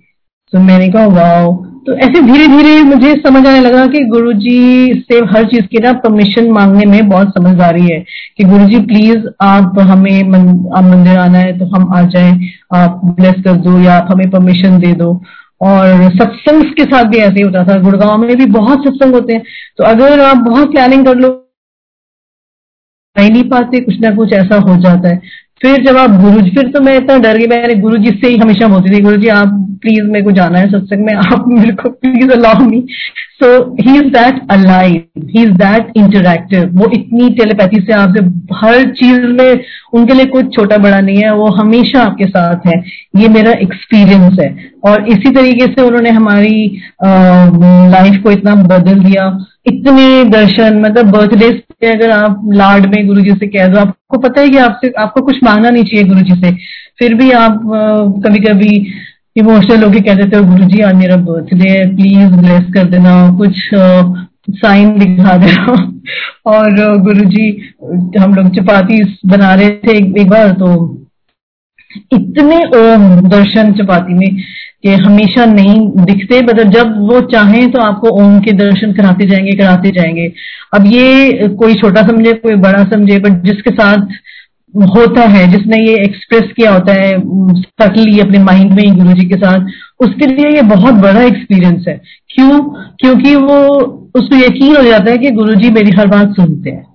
तो 0.51 0.59
मैंने 0.59 0.89
कहा, 0.89 1.05
वाओ 1.05 1.66
तो 1.87 1.93
ऐसे 1.97 2.21
धीरे 2.21 2.47
धीरे 2.47 2.81
मुझे 2.83 3.11
समझ 3.25 3.45
आने 3.47 3.59
लगा 3.61 3.85
कि 3.87 3.99
गुरुजी 4.05 4.93
से 5.01 5.17
हर 5.27 5.43
चीज़ 5.43 5.65
की 5.65 5.79
ना 5.83 5.91
परमिशन 5.99 6.49
मांगने 6.51 6.85
में 6.85 7.09
बहुत 7.09 7.29
समझदारी 7.29 7.83
है 7.83 7.99
कि 8.37 8.43
गुरुजी 8.43 8.79
प्लीज़ 8.79 9.27
आप 9.41 9.79
हमें 9.79 10.23
मन, 10.23 10.47
आप 10.77 10.83
मंदिर 10.83 11.17
आना 11.17 11.37
है 11.37 11.57
तो 11.59 11.65
हम 11.65 11.93
आ 11.95 12.01
जाएँ 12.07 12.33
आप 12.75 13.01
ब्लेस 13.19 13.35
कर 13.45 13.55
दो 13.61 13.79
या 13.79 13.93
आप 13.93 14.07
हमें 14.11 14.29
परमिशन 14.29 14.77
दे 14.79 14.93
दो। 14.93 15.09
और 15.61 16.09
सत्संग 16.15 16.63
के 16.73 16.83
साथ 16.83 17.03
भी 17.03 17.17
ऐसे 17.17 17.33
ही 17.35 17.41
होता 17.41 17.63
था 17.63 17.79
गुड़गांव 17.81 18.17
में 18.17 18.35
भी 18.37 18.45
बहुत 18.45 18.83
सत्संग 18.87 19.15
होते 19.15 19.33
हैं। 19.33 19.43
तो 19.77 19.83
अगर 19.83 20.19
आप 20.19 20.37
बहुत 20.37 20.71
प्लानिंग 20.71 21.05
कर 21.05 21.15
लो 21.15 21.29
नहीं 23.15 23.43
पाते 23.49 23.79
कुछ 23.79 23.99
ना 24.01 24.09
कुछ 24.15 24.33
ऐसा 24.33 24.55
हो 24.61 24.75
जाता 24.81 25.09
है। 25.09 25.21
फिर 25.61 25.83
जब 25.83 25.97
आप 25.97 26.09
गुरु 26.21 26.41
जी 26.41 26.49
फिर 26.49 26.67
तो 26.67 26.79
मैं 26.81 26.97
इतना 26.97 27.17
डर 27.17 27.37
गई 27.37 27.47
मैंने 27.47 27.75
गुरु 27.75 27.97
जी 27.97 28.11
से 28.23 28.27
ही 28.27 28.37
हमेशा 28.37 28.67
बोलती 28.67 28.95
थी 28.95 29.01
गुरु 29.01 29.17
जी 29.17 29.27
आप 29.27 29.63
प्लीज़ 29.81 30.03
मेरे 30.03 30.25
को 30.25 30.31
जाना 30.31 30.59
है 30.59 30.67
सत्संग 30.67 31.05
में, 31.05 31.13
आप 31.13 31.45
मेरे 31.47 31.71
को 31.71 31.89
please 31.89 32.31
allow 32.31 32.59
me 32.59 32.85
so 33.39 33.49
he 33.81 33.95
is 33.95 34.11
that 34.13 34.41
alive 34.51 35.01
he 35.25 35.41
is 35.43 35.51
that 35.51 35.91
interactive 35.97 36.69
वो 36.73 36.91
इतनी 36.93 37.29
टेलीपैथी 37.29 37.81
से 37.81 37.93
आपसे 37.93 38.23
हर 38.55 38.83
चीज़ 38.91 39.19
में 39.19 39.59
उनके 39.93 40.13
लिए 40.13 40.25
कुछ 40.25 40.55
छोटा 40.55 40.77
बड़ा 40.77 40.99
नहीं 41.01 41.17
है, 41.17 41.33
वो 41.33 41.47
हमेशा 41.47 42.01
आपके 42.01 42.25
साथ 42.25 42.67
है। 42.67 42.83
ये 43.15 43.27
मेरा 43.27 43.51
एक्सपीरियंस 43.51 44.39
है। 44.39 44.55
और 44.85 45.07
इसी 45.07 45.31
तरीके 45.31 45.65
से 45.65 45.81
उन्होंने 45.81 46.09
हमारी 46.09 46.81
लाइफ 47.91 48.21
को 48.23 48.31
इतना 48.31 48.55
बदल 48.55 48.99
दिया। 48.99 49.27
इतने 49.67 50.23
दर्शन 50.23 50.79
मतलब 50.81 51.11
बर्थडे 51.11 51.51
से 51.51 51.91
अगर 51.93 52.11
आप 52.11 52.41
लाड 52.53 52.85
में 52.85 53.05
गुरु 53.07 53.21
जी 53.21 53.31
से 53.31 53.47
कह 53.47 53.67
दो, 53.67 53.79
आपको 53.79 54.17
पता 54.17 54.41
है 54.41 54.49
कि 54.49 54.57
आपसे, 54.57 54.93
आपको 54.99 55.21
कुछ 55.21 55.43
मांगना 55.43 55.69
नहीं 55.69 55.83
चाहिए 55.83 56.07
गुरु 56.07 56.21
जी 56.21 56.35
से। 56.35 56.51
फिर 56.99 57.13
भी 57.13 57.31
आप 57.31 57.61
कभी 58.25 58.39
कभी 58.39 58.75
इमोशनल 59.35 59.83
होके 59.83 59.99
कह 59.99 60.13
देते 60.13 60.37
हो 60.37 60.43
गुरु 60.43 60.65
जी 60.65 60.81
आज 60.81 60.95
मेरा 60.95 61.15
बर्थडे 61.15 61.69
है 61.69 61.95
प्लीज़ 61.95 62.35
ब्लेस 62.35 62.71
कर 62.73 62.83
देना, 62.83 63.15
कुछ 63.37 63.53
साइन 64.49 64.97
दिखा 64.99 65.37
देना। 65.37 65.75
और 66.45 66.97
गुरु 67.01 67.25
जी 67.25 67.49
हम 68.19 68.33
लोग 68.33 68.49
चपाती 68.55 69.03
बना 69.25 69.53
रहे 69.55 69.69
थे 69.69 69.97
एक 69.97 70.29
बार 70.29 70.51
तो 70.51 70.67
इतने 72.13 72.57
ओम 72.57 73.29
दर्शन 73.29 73.73
चपाती 73.73 74.13
में 74.13 74.37
कि 74.83 74.89
हमेशा 74.89 75.45
नहीं 75.45 75.79
दिखते 75.79 76.41
मतलब 76.41 76.69
जब 76.69 76.99
वो 76.99 77.21
चाहें 77.21 77.71
तो 77.71 77.81
आपको 77.81 78.09
ओम 78.09 78.39
के 78.39 78.51
दर्शन 78.51 78.93
कराते 78.93 79.25
जाएँगे 79.25 79.51
कराते 79.51 79.89
जाएँगे। 79.89 80.33
अब 80.73 80.85
ये 80.85 81.31
कोई 81.47 81.73
छोटा 81.73 82.01
समझे, 82.01 82.33
कोई 82.33 82.55
बड़ा 82.55 82.83
समझे 82.83 83.19
बट 83.19 83.43
जिसके 83.43 83.71
साथ 83.71 83.97
होता 84.77 85.21
है, 85.21 85.47
जिसने 85.47 85.77
ये 85.77 85.95
एक्सप्रेस 85.95 86.43
किया 86.57 86.71
होता 86.71 86.93
है 86.93 87.21
सटली 87.61 88.19
अपने 88.19 88.39
माइंड 88.39 88.73
में 88.73 88.97
गुरु 88.97 89.13
जी 89.13 89.27
के 89.27 89.35
साथ, 89.35 89.65
उसके 89.99 90.25
लिए 90.27 90.55
ये 90.55 90.61
बहुत 90.61 90.93
बड़ा 90.93 91.21
एक्सपीरियंस 91.21 91.85
है। 91.87 92.01
क्यों? 92.35 92.59
क्योंकि 92.99 93.35
वो, 93.35 93.57
उसको 94.15 94.35
यकीन 94.35 94.75
हो 94.75 94.83
जाता 94.83 95.11
है 95.11 95.17
कि 95.17 95.31
गुरु 95.31 95.55
जी 95.55 95.69
मेरी 95.69 95.91
हर 95.99 96.07
बात 96.07 96.31
सुनते 96.31 96.69
हैं 96.69 96.87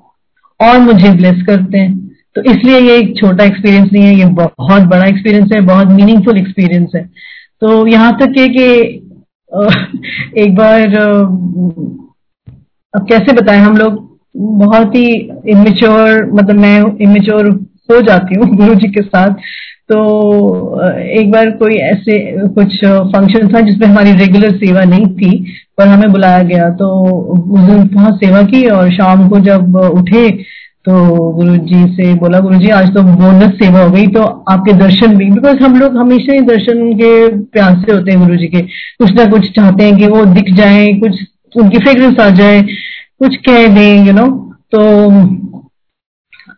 और 0.60 0.78
मुझे 0.78 1.12
ब्लेस 1.12 1.42
करते 1.42 1.78
हैं। 1.78 2.01
तो 2.36 2.42
इसलिए 2.42 2.78
ये 2.80 2.96
एक 2.98 3.16
छोटा 3.16 3.44
एक्सपीरियंस 3.44 3.90
नहीं 3.92 4.04
है, 4.04 4.14
ये 4.14 4.24
बहुत 4.24 4.82
बड़ा 4.82 5.04
एक्सपीरियंस 5.06 5.50
है, 5.54 5.60
बहुत 5.60 5.88
मीनिंगफुल 5.88 6.38
एक्सपीरियंस 6.38 6.92
है। 6.96 7.04
तो 7.60 7.86
यहाँ 7.86 8.16
तक 8.20 8.38
है 8.38 8.48
कि 8.48 8.64
एक 10.42 10.54
बार 10.54 10.94
अब 12.94 13.06
कैसे 13.08 13.32
बताएँ 13.32 13.60
हम 13.60 13.76
लोग? 13.76 14.00
बहुत 14.36 14.94
ही 14.94 15.06
इमेच्योर 15.48 16.30
मतलब 16.34 16.56
मैं 16.56 16.78
इमेच्योर 17.00 17.46
हो 17.90 18.00
जाती 18.00 18.34
हूँ 18.34 18.46
गुरु 18.56 18.74
जी 18.74 18.88
के 18.88 19.02
साथ। 19.02 19.34
तो 19.88 19.98
एक 21.00 21.30
बार 21.30 21.50
कोई 21.50 21.74
ऐसे 21.74 22.18
कुछ 22.48 22.78
फ़ंक्शन 22.84 23.48
था 23.54 23.60
जिसमें 23.60 23.86
हमारी 23.86 24.12
रेगुलर 24.12 24.56
सेवा 24.56 24.84
नहीं 24.84 25.06
थी, 25.16 25.30
पर 25.78 25.88
हमें 25.88 26.12
बुलाया 26.12 26.42
गया। 26.42 26.68
तो 26.70 26.88
उस 27.34 27.60
दिन 27.60 27.90
वहाँ 27.94 28.12
सेवा 28.16 28.42
की 28.42 28.66
और 28.68 28.90
शाम 28.90 29.28
को 29.28 29.40
जब 29.40 29.76
उठे 29.76 30.30
तो 30.86 30.92
गुरु 31.32 31.56
जी 31.66 31.80
से 31.96 32.14
बोला 32.20 32.38
गुरु 32.40 32.58
जी 32.58 32.68
आज 32.76 32.88
तो 32.94 33.02
बोनस 33.02 33.52
सेवा 33.58 33.80
हो 33.80 33.90
गई 33.90 34.06
तो 34.14 34.22
आपके 34.52 34.72
दर्शन 34.78 35.16
भी 35.16 35.30
बिकॉज़ 35.30 35.62
हम 35.62 35.76
लोग 35.80 35.96
हमेशा 35.96 36.32
ही 36.32 36.40
दर्शन 36.46 36.92
के 36.94 37.10
प्यास 37.52 37.84
होते 37.90 38.10
हैं 38.10 38.20
गुरु 38.20 38.36
जी 38.36 38.46
के। 38.46 38.60
कुछ 38.60 39.12
ना 39.12 39.24
कुछ 39.30 39.50
चाहते 39.56 39.84
हैं 39.84 39.96
कि 39.98 40.06
वो 40.06 40.24
दिख 40.32 40.52
जाए, 40.54 40.86
कुछ 40.94 41.20
उनकी 41.54 41.78
फ्रेग्रेंस 41.78 42.20
आ 42.20 42.28
जाए, 42.32 42.62
कुछ 42.62 43.36
कह 43.48 43.66
दें 43.74 44.06
यू 44.06 44.12
नो 44.12 44.26
तो 44.72 44.80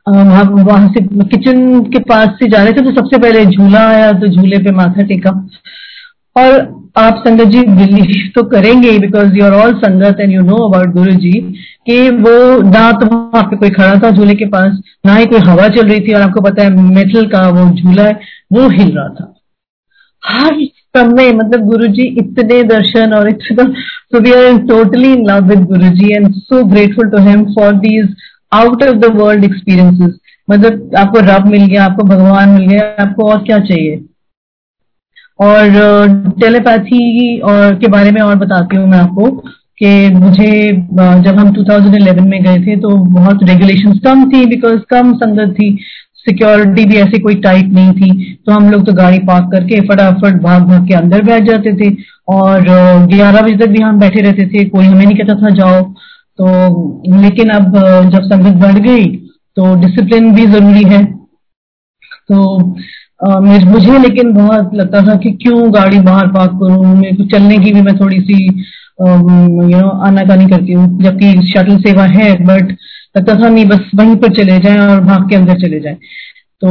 हम 0.06 0.48
वहाँ 0.60 0.88
से 0.88 1.00
किचन 1.26 1.82
के 1.92 1.98
पास 2.04 2.28
से 2.38 2.48
जा 2.50 2.62
रहे 2.62 2.72
थे 2.72 2.84
तो 2.84 2.90
सबसे 2.92 3.18
पहले 3.18 3.44
झूला 3.46 3.86
आया 3.88 4.10
तो 4.20 4.28
झूले 4.28 4.58
पे 4.64 4.70
माथा 4.72 5.02
टेका। 5.04 5.30
और 6.36 6.60
आप 6.96 7.22
संगत 7.26 7.44
जी 7.44 7.60
बिलीव 7.68 8.30
तो 8.34 8.42
करेंगे 8.48 8.98
because 8.98 9.36
you 9.36 9.44
are 9.44 9.52
all 9.52 9.72
sangat 9.78 10.20
and 10.20 10.32
you 10.32 10.40
know 10.42 10.56
about 10.66 10.92
Guru 10.94 11.12
ji 11.16 11.32
कि 11.86 12.08
वो 12.18 12.34
ना 12.62 12.90
तो 12.92 13.06
वहाँ 13.06 13.42
पे 13.42 13.56
कोई 13.56 13.70
खड़ा 13.70 13.94
था 14.02 14.10
झूले 14.10 14.34
के 14.34 14.46
पास, 14.48 14.78
ना 15.06 15.16
ही 15.16 15.26
कोई 15.26 15.40
हवा 15.40 15.68
चल 15.68 15.88
रही 15.88 16.00
थी 16.00 16.12
और 16.14 16.22
आपको 16.22 16.40
पता 16.40 16.62
है 16.62 16.70
मेटल 16.90 17.26
का 17.28 17.48
वो 17.48 17.68
झूला 17.70 18.04
है, 18.04 18.18
वो 18.52 18.68
हिल 18.68 18.94
रहा 18.96 19.08
था। 19.08 19.30
हर 20.22 20.64
समय 20.96 21.32
मतलब 21.32 21.66
गुरु 21.66 21.86
जी 21.88 22.02
इतने 22.18 22.62
दर्शन 22.64 23.12
और 23.14 23.28
इतना 23.28 23.64
so 23.64 24.20
we 24.20 24.32
are 24.32 24.58
totally 24.68 25.12
in 25.12 25.26
love 25.26 25.48
with 25.48 25.64
Guru 25.66 25.88
ji 25.96 26.14
and 26.14 26.32
so 26.32 26.64
grateful 26.64 27.10
to 27.10 27.22
him 27.28 27.44
for 27.54 27.72
these 27.80 28.14
out 28.52 28.82
of 28.82 28.96
the 28.96 29.14
world 29.14 29.44
experiences 29.44 30.18
मतलब 30.48 30.90
आपको 30.98 31.20
रब 31.26 31.46
मिल 31.46 31.66
गया, 31.66 31.84
आपको 31.84 32.02
भगवान 32.06 32.48
मिल 32.50 32.66
गया, 32.68 32.82
आपको 33.00 33.30
और 33.30 33.38
क्या 33.44 33.58
चाहिए? 33.60 34.04
और 35.38 35.68
टेलीपैथी 36.40 37.38
और 37.42 37.74
के 37.74 37.88
बारे 37.88 38.10
में 38.10 38.20
और 38.22 38.36
बताती 38.38 38.76
हूँ 38.76 38.86
मैं 38.88 38.98
आपको 38.98 39.30
कि 39.78 40.08
मुझे 40.14 40.50
जब 41.22 41.38
हम 41.38 41.50
2011 41.52 42.26
में 42.26 42.42
गए 42.42 42.58
थे 42.66 42.76
तो 42.80 42.96
बहुत 43.14 43.42
रेगुलेशंस 43.44 43.98
कम 44.04 44.24
थी 44.30 44.44
बिकॉज़ 44.46 44.80
कम 44.90 45.12
संगत 45.16 45.54
थी। 45.54 45.76
सिक्योरिटी 46.26 46.84
भी 46.86 46.96
ऐसी 46.96 47.18
कोई 47.20 47.34
टाइट 47.40 47.72
नहीं 47.72 47.92
थी। 47.92 48.34
तो 48.46 48.52
हम 48.52 48.70
लोग 48.70 48.84
तो 48.86 48.92
गाड़ी 48.92 49.18
पार्क 49.26 49.48
करके 49.52 49.80
फटाफट 49.88 50.40
भाग 50.42 50.62
भाग 50.68 50.86
के 50.88 50.94
अंदर 50.94 51.22
बैठ 51.22 51.42
जाते 51.48 51.72
थे 51.80 51.90
और 52.28 52.62
ग्यारह 53.08 53.42
बजे 53.42 53.56
तक 53.56 53.70
भी 53.70 53.82
हम 53.82 53.98
बैठे 54.00 54.20
रहते 54.22 54.46
थे। 54.48 54.64
कोई 54.66 54.84
हमें 54.86 55.04
नहीं 55.04 55.16
कहता 55.16 55.34
था, 55.42 55.50
जाओ। 55.50 55.82
तो 56.38 57.22
लेकिन 57.22 57.50
अब 57.50 57.76
जब 58.12 58.22
संगत 58.24 58.56
बढ़ 58.62 58.78
गई 58.86 59.04
तो 59.56 59.74
डिसिप्लिन 59.80 60.32
भी 60.34 60.46
ज़रूरी 60.46 60.82
है। 60.84 61.04
तो 62.28 62.36
मुझे 63.20 63.98
लेकिन 63.98 64.32
बहुत 64.34 64.70
लगता 64.74 65.00
था 65.02 65.14
कि 65.16 65.30
क्यों 65.42 65.72
गाड़ी 65.74 65.98
बाहर 66.00 66.26
पार्क 66.28 66.52
करूँ? 66.62 66.94
मेरे 66.96 67.16
को 67.16 67.24
चलने 67.28 67.58
की 67.58 67.72
भी 67.72 67.82
मैं 67.82 67.96
थोड़ी 67.96 68.20
सी 68.20 68.44
यू 68.44 69.80
नो 69.80 69.88
आनाकानी 70.06 70.46
करती 70.48 70.72
हूँ। 70.72 70.86
जबकि 71.02 71.32
शटल 71.48 71.78
सेवा 71.82 72.04
है 72.08 72.32
बट 72.44 72.72
लगता 73.16 73.34
था 73.42 73.48
नहीं 73.48 73.64
बस 73.68 73.90
वहीं 73.94 74.16
पर 74.16 74.32
चले 74.36 74.58
जाएँ 74.60 74.78
और 74.80 75.00
भाग 75.04 75.28
के 75.30 75.36
अंदर 75.36 75.58
चले 75.60 75.80
जाएँ। 75.80 75.96
तो 76.62 76.70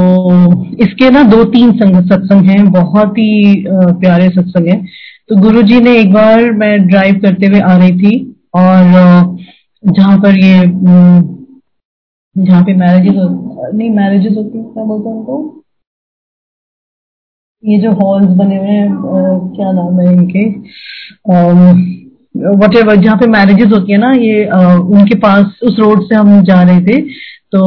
इसके 0.83 1.09
ना 1.09 1.23
दो 1.25 1.43
तीन 1.45 1.71
सत्संग 1.71 2.49
हैं, 2.49 2.71
बहुत 2.71 3.17
ही 3.17 3.63
प्यारे 3.69 4.29
सत्संग 4.29 4.67
हैं। 4.67 4.85
तो 5.29 5.35
गुरुजी 5.41 5.79
ने 5.79 5.95
एक 5.99 6.13
बार 6.13 6.51
मैं 6.53 6.87
ड्राइव 6.87 7.19
करते 7.21 7.45
हुए 7.47 7.59
आ 7.61 7.77
रही 7.77 7.97
थी 7.99 8.15
और 8.55 9.37
जहाँ 9.83 10.17
पर 10.19 10.37
ये 10.37 10.61
जहाँ 12.35 12.63
पे 12.63 12.73
मैरिजेस 12.75 13.15
नहीं 13.73 13.89
मैरिजेस 13.89 14.37
होती 14.37 14.63
क्या 14.63 14.83
बोलते 14.83 15.09
हैं 15.09 15.15
उनको? 15.17 15.62
ये 17.63 17.77
जो 17.79 17.91
हॉल्स 17.93 18.29
बने 18.37 18.57
हुए 18.57 18.67
हैं 18.67 18.89
क्या 19.55 19.71
नाम 19.71 19.99
है 19.99 20.13
इनके? 20.13 20.47
वट 22.59 22.75
एवर 22.77 22.95
जहाँ 22.95 23.15
पे 23.17 23.27
मैरिजेस 23.27 23.71
होती 23.71 23.91
है 23.91 23.97
ना 23.97 24.11
ये 24.13 24.45
आ, 24.45 24.75
उनके 24.75 25.15
पास 25.17 25.59
उस 25.63 25.75
रोड 25.79 26.01
से 26.03 26.15
हम 26.15 26.41
जा 26.43 26.61
रहे 26.61 26.81
थे 26.81 27.01
तो 27.53 27.65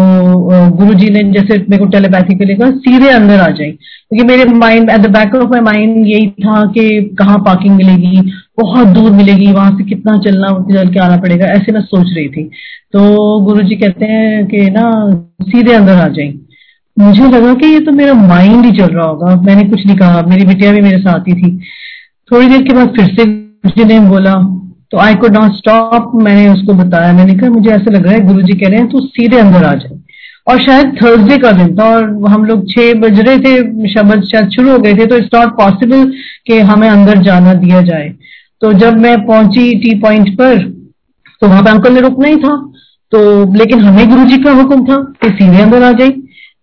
गुरु 0.76 0.94
जी 0.94 1.08
ने 1.10 1.22
जैसे 1.32 1.58
मेरे 1.60 1.78
को 1.78 1.84
टेलीपैथी 1.90 2.34
पे 2.36 2.44
लिखा 2.44 2.70
सीधे 2.78 3.08
अंदर 3.10 3.40
आ 3.40 3.48
जाए। 3.48 3.70
क्योंकि 3.70 4.24
मेरे 4.26 4.44
mind 4.54 4.90
at 4.90 5.00
the 5.00 5.10
back 5.10 5.34
of 5.34 5.50
my 5.50 5.60
mind 5.60 6.06
यही 6.06 6.26
था 6.44 6.64
कि 6.72 6.88
कहाँ 7.18 7.38
पार्किंग 7.38 7.76
मिलेगी 7.76 8.20
बहुत 8.60 8.88
दूर 8.96 9.10
मिलेगी 9.12 9.52
वहाँ 9.52 9.76
से 9.78 9.84
कितना 9.84 10.16
चलना 10.24 10.48
चल 10.72 10.92
के 10.92 11.00
आना 11.00 11.16
पड़ेगा 11.16 11.46
ऐसे 11.52 11.72
मैं 11.72 11.80
सोच 11.82 12.06
रही 12.16 12.28
थी। 12.28 12.44
तो 12.92 13.40
गुरु 13.40 13.62
जी 13.62 13.76
कहते 13.76 14.06
हैं 14.06 14.46
कि 14.46 14.70
ना 14.70 14.90
सीधे 15.42 15.72
अंदर 15.72 15.94
आ 15.94 16.08
जाए। 16.08 16.32
मुझे 16.96 17.26
लगा 17.26 17.52
कि 17.54 17.66
ये 17.66 17.80
तो 17.80 17.92
मेरा 17.92 18.12
माइंड 18.14 18.64
ही 18.64 18.70
चल 18.72 18.86
रहा 18.86 19.06
होगा। 19.06 19.34
मैंने 19.42 19.62
कुछ 19.62 19.86
नहीं 19.86 19.96
कहा। 19.96 20.22
मेरी 20.28 20.44
बिटिया 20.44 20.72
भी 20.72 20.80
मेरे 20.80 20.98
साथ 20.98 21.28
ही 21.28 21.34
थी। 21.34 21.56
थोड़ी 22.30 22.46
देर 22.48 22.62
के 22.62 22.74
बाद 22.74 22.94
फिर 22.96 23.06
से 23.08 23.24
गुरु 23.24 23.70
जी 23.76 23.84
ने 23.84 23.98
बोला 24.08 24.34
तो 24.92 24.98
आई 24.98 25.14
कुड 25.14 25.36
नॉट 25.36 25.52
स्टॉप 25.52 26.10
मैंने 26.14 26.48
उसको 26.48 26.74
बताया। 26.74 27.12
मैंने 27.12 27.34
कहा, 27.34 27.50
मुझे 27.50 27.70
ऐसा 27.70 27.90
लग 27.90 28.04
रहा 28.04 28.14
है 28.14 28.26
गुरु 28.26 28.42
जी 28.42 28.58
कह 28.58 28.68
रहे 28.68 28.80
हैं 28.80 28.88
तो 28.88 29.00
सीधे 29.00 29.38
अंदर 29.38 29.64
आ 29.64 29.72
जाए। 29.74 29.98
और 30.46 30.58
शायद 30.60 30.92
थर्सडे 30.96 31.36
का 31.38 31.50
दिन 31.52 31.74
था 31.76 31.84
और 31.86 32.04
हम 32.28 32.44
लोग 32.44 32.66
छह 32.70 32.92
बज 33.00 33.20
रहे 33.20 33.38
थे, 33.38 33.88
शब्द 33.88 34.22
शायद 34.24 34.48
शुरू 34.50 34.70
हो 34.70 34.78
गए 34.78 34.94
थे 34.94 35.06
तो 35.06 35.16
इट्स 35.16 35.34
नॉट 35.34 35.56
पॉसिबल 35.56 36.04
कि 36.46 36.58
हमें 36.60 36.88
अंदर 36.88 37.18
जाना 37.22 37.54
दिया 37.56 37.80
जाए। 37.82 38.08
तो 38.62 38.72
जब 38.74 38.98
मैं 38.98 39.16
पहुँची 39.26 39.72
टी 39.80 39.94
पॉइंट 40.00 40.28
पर 40.38 40.58
तो 41.42 41.46
वहाँ 41.46 41.62
पर 41.62 41.70
अंकल 41.70 41.92
ने 41.92 42.00
रुकना 42.00 42.28
ही 42.28 42.36
था। 42.36 42.56
तो 43.12 43.18
लेकिन 43.54 43.80
हमें 43.80 44.08
गुरु 44.10 44.24
जी 44.24 44.36
का 44.42 44.52
हुक्म 44.52 44.84
था 44.84 44.96
कि 45.22 45.28
सीधे 45.30 45.60
अंदर 45.62 45.82
आ 45.82 45.90
जाए 45.92 46.08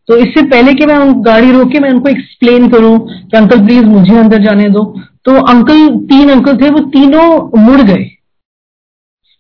तो 0.08 0.16
इससे 0.18 0.42
पहले 0.46 0.74
कि 0.74 0.86
मैं 0.86 0.98
गाड़ी 1.26 1.52
रोक 1.52 1.72
के 1.72 1.80
मैं 1.80 1.90
उनको 1.90 2.10
एक्सप्लेन 2.10 2.68
करूँ 2.70 2.98
कि 3.00 3.38
अंकल 3.38 3.66
प्लीज़ 3.66 3.86
मुझे 3.86 4.18
अंदर 4.18 4.42
जाने 4.44 4.70
दो। 4.70 4.84
तो 5.26 5.34
अंकल 5.44 5.88
तीन 6.06 6.30
अंकल 6.30 6.58
थे, 6.58 6.70
वो 6.70 6.80
तीनों 6.90 7.60
मुड़ 7.60 7.82
गए। 7.82 8.06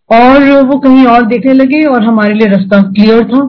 और 0.10 0.63
वो 0.63 0.78
कहीं 0.80 1.06
और 1.06 1.26
देखने 1.26 1.54
लगे 1.54 1.84
और 1.86 2.04
हमारे 2.04 2.34
लिए 2.34 2.47
रास्ता 2.47 2.82
क्लियर 2.84 3.23
था। 3.23 3.45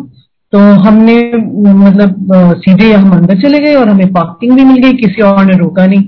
तो 0.53 0.59
हमने 0.59 1.17
मतलब 1.35 2.27
सीधे 2.59 2.93
हम 2.93 3.13
अंदर 3.13 3.41
चले 3.41 3.59
गए 3.59 3.75
और 3.75 3.89
हमें 3.89 4.13
पार्किंग 4.13 4.53
भी 4.53 4.65
मिल 4.65 4.77
गई, 4.79 4.93
किसी 4.93 5.23
और 5.23 5.45
ने 5.45 5.57
रोका 5.59 5.87
नहीं। 5.87 6.05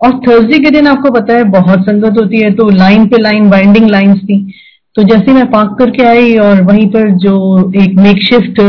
और 0.00 0.18
थर्सडे 0.18 0.58
के 0.58 0.70
दिन 0.70 0.86
आपको 0.86 1.10
पता 1.10 1.34
है, 1.34 1.44
बहुत 1.50 1.82
संगत 1.82 2.18
होती 2.18 2.40
है 2.40 2.50
तो 2.54 2.68
लाइन 2.70 3.06
पे 3.06 3.22
लाइन 3.22 3.50
बाइंडिंग 3.50 3.90
लाइंस 3.90 4.18
थी। 4.20 4.38
तो 4.96 5.02
जैसे 5.04 5.32
मैं 5.32 5.44
पार्क 5.50 5.76
करके 5.78 6.04
आई 6.04 6.36
और 6.38 6.60
वहीं 6.62 6.86
पर 6.90 7.10
जो 7.18 7.36
एक 7.82 7.94
मेक 7.98 8.18
शिफ्ट 8.22 8.60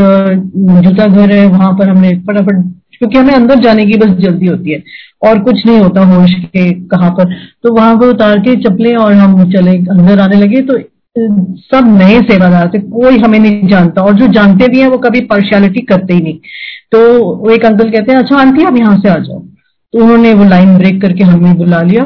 जूता 0.84 1.06
घर 1.06 1.32
है, 1.32 1.46
वहाँ 1.46 1.72
पर 1.78 1.88
हमने 1.88 2.12
फटाफट, 2.20 2.62
क्योंकि 2.92 3.18
हमें 3.18 3.34
अंदर 3.34 3.60
जाने 3.60 3.84
की 3.86 3.98
बस 3.98 4.16
जल्दी 4.20 4.46
होती 4.46 4.72
है 4.72 4.82
और 5.22 5.38
कुछ 5.42 5.66
नहीं 5.66 5.78
होता 5.78 6.04
होश 6.06 6.32
के 6.46 6.70
कहाँ 6.88 7.10
पर। 7.10 7.34
तो 7.62 7.74
वहाँ 7.74 7.96
पर 7.96 8.08
उतार 8.08 8.38
के 8.40 8.56
चपले 8.62 8.94
और 8.96 9.12
हम 9.14 9.50
चले, 9.52 9.76
अंदर 9.90 10.20
आने 10.20 10.36
लगे। 10.36 10.60
तो 10.62 10.78
सब 11.16 11.96
नए 11.98 12.20
सेवादार 12.22 12.68
थे, 12.68 12.78
कोई 12.80 13.18
हमें 13.18 13.38
नहीं 13.38 13.68
जानता 13.68 14.02
और 14.02 14.14
जो 14.14 14.26
जानते 14.32 14.68
भी 14.68 14.80
हैं 14.80 14.88
वो 14.88 14.98
कभी 14.98 15.20
पार्शियलिटी 15.26 15.80
करते 15.82 16.14
ही 16.14 16.20
नहीं। 16.20 16.38
तो 16.92 17.50
एक 17.50 17.64
अंकल 17.66 17.90
कहते 17.90 18.12
हैं 18.12 18.18
अच्छा 18.18 18.36
आंटी, 18.36 18.64
आप 18.64 18.76
यहाँ 18.78 18.98
से 19.00 19.08
आ 19.08 19.16
जाओ। 19.18 19.38
तो 19.38 19.98
उन्होंने 19.98 20.32
वो 20.34 20.44
लाइन 20.44 20.76
ब्रेक 20.78 21.00
करके 21.02 21.24
हमें 21.24 21.56
बुला 21.56 21.82
लिया। 21.82 22.02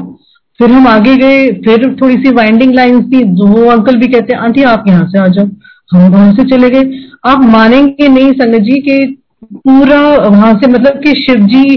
फिर 0.61 0.71
हम 0.71 0.87
आगे 0.89 1.17
गए, 1.17 1.47
फिर 1.65 1.95
थोड़ी 2.01 2.15
सी 2.17 2.31
वाइंडिंग 2.33 2.75
लाइन 2.75 3.03
थी, 3.05 3.23
वो 3.25 3.71
अंकल 3.71 3.97
भी 3.97 4.07
कहते, 4.09 4.35
आंटी, 4.37 4.63
आप 4.65 4.85
यहाँ 4.89 5.07
से 5.09 5.19
आ 5.19 5.27
जाओ। 5.29 5.47
हम 5.91 6.11
वहाँ 6.13 6.33
से 6.35 6.45
चले 6.47 6.71
गए। 6.71 7.01
आप 7.27 7.45
मानेंगे 7.47 8.09
नहीं, 8.09 8.33
संगत 8.33 8.63
जी, 8.63 8.81
के 8.81 9.07
पूरा 9.45 10.01
वहाँ 10.19 10.53
से 10.55 10.67
मतलब 10.69 11.01
कि 11.03 11.15
शिव 11.17 11.47
जी 11.47 11.77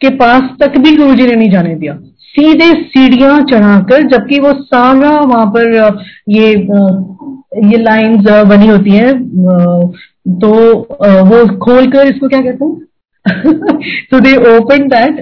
के 0.00 0.08
पास 0.16 0.42
तक 0.60 0.78
भी 0.78 0.96
गुरु 0.96 1.14
जी 1.14 1.26
ने 1.26 1.34
नहीं 1.34 1.50
जाने 1.50 1.74
दिया। 1.74 1.94
सीधे 2.34 2.72
सीढ़ियाँ 2.84 3.40
चढ़ाकर, 3.42 4.02
जबकि 4.08 4.38
वो 4.40 4.52
सारा 4.54 5.10
वहाँ 5.10 5.46
पर, 5.56 5.74
ये 6.30 6.52
ये 7.64 7.78
लाइंस 7.78 8.24
बनी 8.46 8.66
होती 8.68 8.90
है 8.90 9.12
तो 10.36 10.48
वो 11.26 11.46
खोलकर 11.58 12.06
इसको 12.06 12.28
क्या 12.28 12.40
कहते 12.40 12.64
हैं? 12.64 12.74
तो 13.24 14.18
दे 14.20 14.34
ओपन 14.48 14.88
दैट 14.88 15.20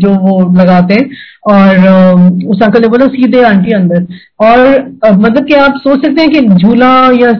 जो 0.00 0.14
वो 0.16 0.40
लगाते 0.54 0.94
हैं 0.94 1.04
और 1.48 2.48
उस 2.48 2.62
अंकल 2.62 2.80
ने 2.80 2.88
बोला, 2.88 3.06
सीधे 3.06 3.42
आंटी 3.44 3.72
अंदर। 3.72 4.06
और 4.40 4.58
मतलब 5.14 5.46
कि 5.46 5.54
आप 5.56 5.78
सोच 5.78 6.04
सकते 6.04 6.22
हैं 6.22 6.30
कि 6.30 6.40
झूला 6.40 6.92
या 7.20 7.30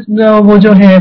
वो 0.40 0.58
जो 0.58 0.72
है 0.74 0.98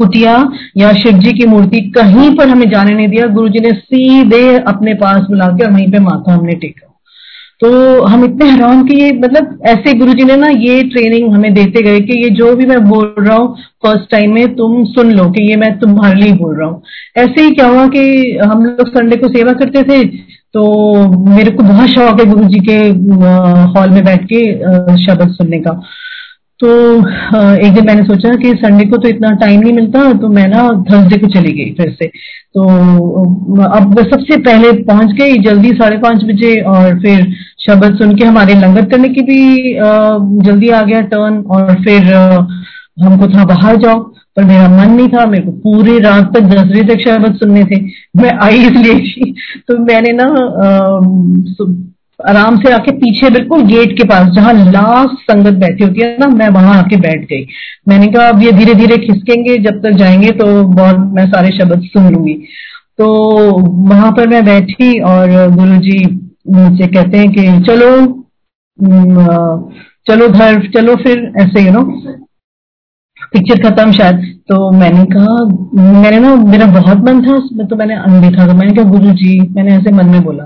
कुटिया 0.00 0.34
या 0.76 0.92
शिव 0.94 1.18
जी 1.18 1.32
की 1.32 1.46
मूर्ति 1.46 1.80
कहीं 1.90 2.30
पर 2.36 2.48
हमें 2.48 2.68
जाने 2.70 2.94
नहीं 2.94 3.08
दिया। 3.08 3.26
गुरु 3.28 3.48
जी 3.48 3.60
ने 3.60 3.72
सीधे 3.72 4.56
अपने 4.58 4.94
पास 4.96 5.26
बुला 5.28 5.48
के 5.50 5.66
वहीं 5.66 5.90
पे 5.92 5.98
माथा 6.00 6.32
हमने 6.32 6.54
टेका। 6.54 6.89
तो 7.60 7.70
हम 8.02 8.24
इतने 8.24 8.48
हैरान 8.50 8.82
कि 8.86 8.94
ये 8.94 9.10
मतलब 9.12 9.58
ऐसे 9.68 9.92
गुरु 9.94 10.12
जी 10.14 10.24
ने 10.24 10.36
ना 10.36 10.48
ये 10.48 10.82
ट्रेनिंग 10.82 11.32
हमें 11.34 11.52
देते 11.54 11.82
गए 11.82 12.00
कि 12.00 12.18
ये 12.22 12.28
जो 12.30 12.54
भी 12.56 12.66
मैं 12.66 12.78
बोल 12.84 13.14
रहा 13.18 13.36
हूँ 13.36 13.54
फ़र्स्ट 13.84 14.10
टाइम 14.10 14.32
में 14.34 14.54
तुम 14.56 14.84
सुन 14.84 15.12
लो 15.12 15.30
कि 15.30 15.48
ये 15.50 15.56
मैं 15.56 15.78
तुम्हारे 15.78 16.20
लिए 16.20 16.32
बोल 16.32 16.56
रहा 16.56 16.68
हूँ। 16.68 16.82
ऐसे 17.18 17.42
ही 17.42 17.50
क्या 17.50 17.66
हुआ 17.66 17.86
कि 17.86 18.02
हम 18.44 18.64
लोग 18.64 18.88
संडे 18.88 19.16
को 19.16 19.28
सेवा 19.28 19.52
करते 19.52 19.82
थे 19.82 20.04
तो 20.54 20.62
मेरे 21.28 21.50
को 21.50 21.62
बहुत 21.62 21.88
शौक 21.88 22.20
है 22.20 22.26
गुरु 22.26 22.44
जी 22.44 22.60
के 22.68 22.78
हॉल 23.74 23.90
में 23.90 24.04
बैठ 24.04 24.24
के 24.32 24.40
शब्द 25.04 25.30
सुनने 25.32 25.58
का। 25.58 25.80
तो 26.60 26.68
एक 27.58 27.74
दिन 27.74 27.86
मैंने 27.86 28.02
सोचा 28.04 28.34
कि 28.36 28.52
संडे 28.56 28.84
को 28.86 28.96
तो 28.96 29.08
इतना 29.08 29.30
टाइम 29.40 29.60
नहीं 29.60 29.72
मिलता 29.72 30.12
तो 30.14 30.28
मैं 30.30 30.46
ना 30.48 30.68
थर्सडे 30.90 31.18
को 31.18 31.26
चली 31.28 31.52
गई 31.52 31.72
फिर 31.74 31.90
से। 31.92 32.06
तो 32.06 32.64
अब 33.68 33.98
सबसे 34.02 34.36
पहले 34.40 34.72
पहुँच 34.84 35.12
गई, 35.20 35.38
जल्दी 35.40 35.70
साढ़े 35.72 35.98
पाँच 35.98 36.24
बजे 36.24 36.54
और 36.62 36.98
फिर 37.00 37.32
शब्द 37.66 37.96
सुन 37.98 38.14
के 38.16 38.24
हमारे 38.24 38.54
लंगर 38.56 38.84
करने 38.86 39.08
की 39.08 39.22
भी 39.22 39.40
जल्दी 40.44 40.68
आ 40.70 40.82
गया 40.82 41.00
टर्न 41.10 41.38
और 41.48 41.74
फिर 41.84 42.12
हमको 43.02 43.28
था 43.28 43.44
बाहर 43.46 43.76
जाओ 43.76 43.98
पर 44.36 44.44
मेरा 44.44 44.68
मन 44.68 44.92
नहीं 44.92 45.08
था, 45.08 45.24
मेरे 45.26 45.42
को 45.44 45.52
पूरी 45.52 45.98
रात 45.98 46.32
तक 46.34 46.40
दस 46.48 46.66
बजे 46.66 46.82
तक 46.84 47.00
शरबत 47.00 47.38
सुनने 47.38 47.64
थे। 47.64 47.80
मैं 48.16 48.32
आई 48.42 48.58
इसलिए 48.66 49.32
तो 49.68 49.78
मैंने 49.84 50.12
ना 50.12 50.26
आराम 52.28 52.56
से 52.56 52.72
आके 52.72 52.92
पीछे 52.92 53.30
बिल्कुल 53.30 53.62
गेट 53.62 53.96
के 53.98 54.04
पास, 54.04 54.28
जहाँ 54.28 54.52
लास्ट 54.72 55.22
संगत 55.22 55.52
बैठी 55.52 55.84
होती 55.84 56.00
है 56.00 56.16
ना, 56.20 56.26
मैं 56.26 56.48
वहाँ 56.48 56.76
आके 56.78 56.96
बैठ 56.96 57.24
गई। 57.24 57.46
मैंने 57.88 58.06
कहा, 58.06 58.28
अब 58.28 58.42
ये 58.42 58.52
धीरे 58.52 58.74
धीरे 58.74 58.96
खिसकेंगे, 58.96 59.56
जब 59.58 59.80
तक 59.82 59.90
जाएँगे 59.90 60.30
तो 60.30 60.46
बहुत, 60.64 60.96
मैं 61.14 61.26
सारे 61.26 61.56
शब्द 61.58 61.82
सुन 61.84 62.12
लूँगी। 62.12 62.34
तो 62.98 63.06
वहाँ 63.88 64.10
पर 64.12 64.28
मैं 64.28 64.44
बैठी 64.44 65.00
और 65.00 65.28
गुरु 65.50 65.76
जी 65.76 65.98
मुझसे 66.50 66.86
कहते 66.86 67.18
हैं 67.18 67.30
कि, 67.32 67.60
चलो 67.64 67.90
चलो 70.08 70.28
घर, 70.28 70.60
चलो 70.74 70.94
फिर, 70.96 71.30
ऐसे 71.38 71.64
यू 71.66 71.72
नो 71.72 71.82
पिक्चर 73.32 73.70
खत्म 73.70 73.92
शायद। 73.92 74.16
तो 74.48 74.70
मैंने 74.70 75.04
कहा, 75.04 75.44
मैंने 76.00 76.18
ना, 76.18 76.34
मेरा 76.34 76.66
बहुत 76.66 76.98
मन 76.98 77.22
था 77.22 77.64
तो 77.64 77.76
मैंने 77.76 77.94
अनदेखा 77.94 78.48
था 78.48 78.54
मैंने 78.54 78.72
कहा, 78.72 78.84
गुरु 78.84 79.12
जी, 79.12 79.40
मैंने 79.40 79.76
ऐसे 79.76 79.92
मन 79.92 80.06
में 80.06 80.22
बोला। 80.22 80.44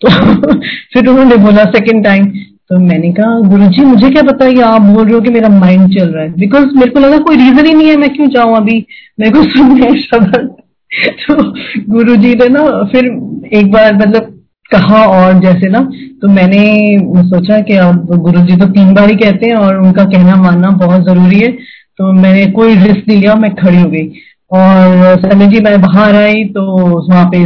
तो 0.00 0.10
फिर 0.92 1.06
उन्होंने 1.06 1.36
बोला 1.36 1.64
सेकेंड 1.64 2.04
टाइम 2.04 2.26
तो 2.68 2.78
मैंने 2.78 3.12
कहा, 3.12 3.38
गुरु 3.40 3.66
जी, 3.66 3.84
मुझे 3.84 4.10
क्या 4.10 4.22
पता 4.22 4.46
ये 4.46 4.62
आप 4.62 4.82
बोल 4.82 5.04
रहे 5.04 5.14
हो 5.14 5.20
कि 5.20 5.30
मेरा 5.30 5.48
माइंड 5.48 5.98
चल 5.98 6.08
रहा 6.08 6.22
है? 6.22 6.32
बिकॉज़ 6.32 6.64
मेरे 6.64 6.90
को 6.90 7.00
लगा 7.00 7.18
कोई 7.18 7.36
रीजन 7.36 7.66
ही 7.66 7.74
नहीं 7.74 7.88
है, 7.88 7.96
मैं 7.96 8.10
क्यों 8.10 8.28
जाऊँ 8.28 8.56
अभी? 8.56 8.86
मेरे 9.20 9.32
को 9.32 9.42
सुनने 9.42 10.02
शब्द 10.02 10.56
तो 11.06 11.34
गुरु 11.92 12.16
जी 12.16 12.34
ने 12.34 12.48
ना 12.48 12.64
फिर 12.92 13.04
एक 13.52 13.72
बार 13.72 13.94
मतलब 13.94 14.32
कहा 14.70 15.04
और 15.06 15.40
जैसे 15.40 15.68
ना 15.68 15.80
तो 16.22 16.28
मैंने 16.28 16.62
सोचा 17.22 17.60
कि 17.60 17.72
अब 17.76 18.06
गुरु 18.16 18.40
जी 18.40 18.56
तो 18.56 18.66
तीन 18.66 18.94
बार 18.94 19.10
ही 19.10 19.16
कहते 19.16 19.46
हैं 19.46 19.54
और 19.54 19.76
उनका 19.76 20.04
कहना 20.04 20.36
मानना 20.36 20.70
बहुत 20.70 21.04
ज़रूरी 21.04 21.40
है। 21.40 21.58
तो 21.98 22.12
मैंने 22.12 22.46
कोई 22.52 22.74
रिस्क 22.76 23.08
नहीं 23.08 23.20
लिया, 23.20 23.34
मैं 23.34 23.54
खड़ी 23.54 23.80
हो 23.80 23.88
गई। 23.90 24.10
और 24.50 25.20
समय 25.20 25.46
जी, 25.46 25.60
मैं 25.60 25.80
बाहर 25.80 26.14
आई 26.14 26.44
तो 26.44 26.62
वहाँ 27.08 27.24
पे 27.26 27.44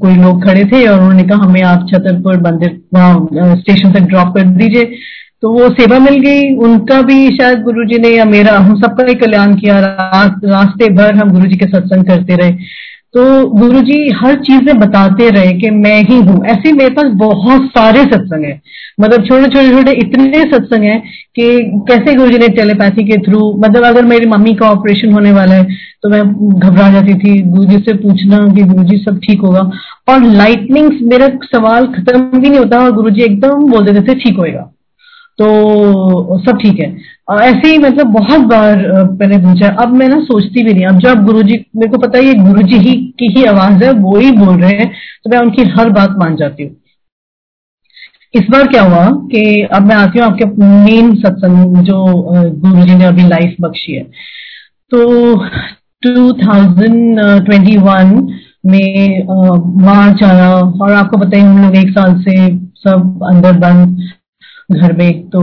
कोई 0.00 0.14
लोग 0.16 0.44
खड़े 0.44 0.64
थे 0.64 0.86
और 0.86 0.98
उन्होंने 0.98 1.22
कहा, 1.22 1.38
हमें 1.38 1.62
आप 1.62 1.86
छतरपुर 1.90 2.40
मंदिर 2.42 2.80
वहाँ, 2.94 3.56
स्टेशन 3.56 3.92
तक 3.92 4.00
ड्रॉप 4.00 4.34
कर 4.36 4.46
दीजिए। 4.46 4.90
तो 5.42 5.50
वो 5.52 5.68
सेवा 5.70 5.98
मिल 5.98 6.14
गई। 6.20 6.54
उनका 6.56 7.00
भी 7.02 7.36
शायद 7.36 7.60
गुरु 7.62 7.84
जी 7.84 7.98
ने 7.98 8.08
या 8.08 8.24
मेरा, 8.24 8.52
हम 8.52 8.80
सबका 8.80 9.04
ही 9.08 9.14
कल्याण 9.14 9.54
किया। 9.54 9.78
रास्ते 9.80 10.88
भर 10.94 11.14
हम 11.14 11.30
गुरु 11.30 11.46
जी 11.46 11.56
के 11.56 11.66
सत्संग 11.66 12.04
करते 12.04 12.36
रहे। 12.36 12.50
तो 13.14 13.22
गुरु 13.50 13.80
जी 13.80 13.98
हर 14.16 14.34
चीज़ 14.38 14.64
में 14.64 14.78
बताते 14.78 15.28
रहे 15.30 15.52
कि 15.52 15.70
मैं 15.72 16.00
ही 16.04 16.16
हूँ। 16.18 16.44
ऐसे 16.46 16.72
मेरे 16.72 16.90
पास 16.90 17.12
बहुत 17.16 17.66
सारे 17.68 18.02
सत्संग 18.04 18.44
है। 18.44 18.60
मतलब 19.00 19.24
छोटे 19.26 19.48
छोटे 19.48 19.70
छोटे 19.70 19.92
इतने 20.00 20.40
सत्संग 20.52 20.84
है 20.84 20.98
कि 21.36 21.48
कैसे 21.88 22.14
गुरु 22.14 22.30
जी 22.30 22.38
ने 22.38 22.48
टेलीपैथी 22.56 23.04
के 23.04 23.18
थ्रू 23.22 23.40
मतलब 23.64 23.84
अगर 23.84 24.04
मेरी 24.04 24.26
मम्मी 24.26 24.54
का 24.54 24.70
ऑपरेशन 24.70 25.12
होने 25.12 25.32
वाला 25.32 25.54
है 25.54 25.76
तो 26.02 26.08
मैं 26.08 26.22
घबरा 26.58 26.90
जाती 26.92 27.14
थी, 27.14 27.40
गुरु 27.42 27.64
जी 27.64 27.78
से 27.78 27.94
पूछना 27.98 28.38
कि 28.54 28.62
गुरु 28.64 28.84
जी 28.84 28.98
सब 28.98 29.18
ठीक 29.18 29.40
होगा। 29.40 29.70
और 30.08 30.24
लाइटनिंग 30.34 30.90
मेरा 31.10 31.28
सवाल 31.44 31.86
खत्म 31.94 32.40
भी 32.40 32.48
नहीं 32.48 32.58
होता 32.58 32.84
और 32.84 32.92
गुरु 32.92 33.10
जी 33.10 33.22
एकदम 33.22 33.70
बोल 33.70 33.84
देते 33.84 34.00
थे, 34.02 34.14
ठीक 34.14 34.38
होएगा। 34.38 34.70
तो 35.38 36.38
सब 36.44 36.58
ठीक 36.58 36.78
है। 36.80 36.86
ऐसे 37.40 37.68
ही 37.68 37.78
मतलब 37.78 38.06
बहुत 38.12 38.40
बार 38.48 38.76
मैंने 39.12 39.38
पूछा 39.38 39.68
अब 39.82 39.92
मैं 39.96 40.08
ना 40.08 40.20
सोचती 40.22 40.62
भी 40.64 40.72
नहीं। 40.72 40.86
अब 40.86 40.98
जब 41.00 41.24
गुरु 41.26 41.42
जी 41.42 41.64
मेरे 41.76 41.90
को 41.90 41.98
पता 41.98 42.18
है 42.18 42.24
ये 42.24 42.34
गुरु 42.36 42.62
जी 42.62 42.78
ही 42.78 42.94
की 43.18 43.26
ही 43.36 43.44
आवाज़ 43.46 43.84
है, 43.84 43.92
वो 43.92 44.16
ही 44.18 44.30
बोल 44.32 44.56
रहे 44.56 44.72
हैं 44.72 44.90
तो 45.24 45.30
मैं 45.30 45.38
उनकी 45.38 45.62
हर 45.70 45.90
बात 45.90 46.14
मान 46.18 46.36
जाती 46.36 46.64
हूँ। 46.64 46.76
इस 48.34 48.46
बार 48.50 48.66
क्या 48.68 48.82
हुआ 48.82 49.04
कि 49.30 49.62
अब 49.74 49.82
मैं 49.82 49.96
आती 49.96 50.18
हूँ 50.18 50.26
आपके 50.26 50.44
मेन 50.56 51.14
सत्संग 51.16 51.76
जो 51.84 52.04
गुरु 52.60 52.82
जी 52.82 52.94
ने 52.94 53.04
अभी 53.06 53.22
लाइफ 53.28 53.56
बख्शी 53.60 53.94
है। 53.94 54.02
तो 54.92 55.34
2021 56.02 58.30
में 58.66 59.26
मार्च 59.82 60.22
आया 60.24 60.50
और 60.50 60.92
आपको 60.92 61.18
पता 61.18 61.36
है 61.36 61.42
हम 61.44 61.62
लोग 61.62 61.76
एक 61.76 61.90
साल 61.90 62.14
से 62.22 62.34
सब 62.80 63.20
अंदर 63.28 63.52
बंद। 63.58 63.98
घर 64.72 64.92
में 64.92 65.28
तो 65.28 65.40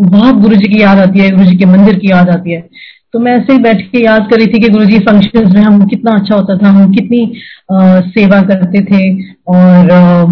बहुत 0.00 0.34
गुरु 0.34 0.56
जी 0.56 0.68
की 0.68 0.82
याद 0.82 0.98
आती 0.98 1.18
है 1.18 1.30
गुरु 1.30 1.44
जी 1.44 1.56
के 1.56 1.66
मंदिर 1.66 1.94
की 1.94 2.10
याद 2.10 2.28
आती 2.28 2.52
है। 2.52 2.68
तो 3.12 3.18
मैं 3.18 3.32
ऐसे 3.32 3.52
ही 3.52 3.58
बैठ 3.58 3.80
के 3.80 4.04
याद 4.04 4.28
कर 4.30 4.36
रही 4.36 4.46
थी 4.46 4.58
कि 4.58 4.68
गुरु 4.68 4.84
जी 4.84 4.98
फ़ंक्शन 4.98 5.54
में 5.54 5.62
हम 5.62 5.86
कितना 5.86 6.10
अच्छा 6.10 6.34
होता 6.34 6.56
था 6.56 6.68
हम 6.68 6.92
कितनी 6.92 7.32
आ, 7.72 8.00
सेवा 8.00 8.40
करते 8.40 8.80
थे 8.84 9.22
और 9.46 9.90
आ, 9.90 10.24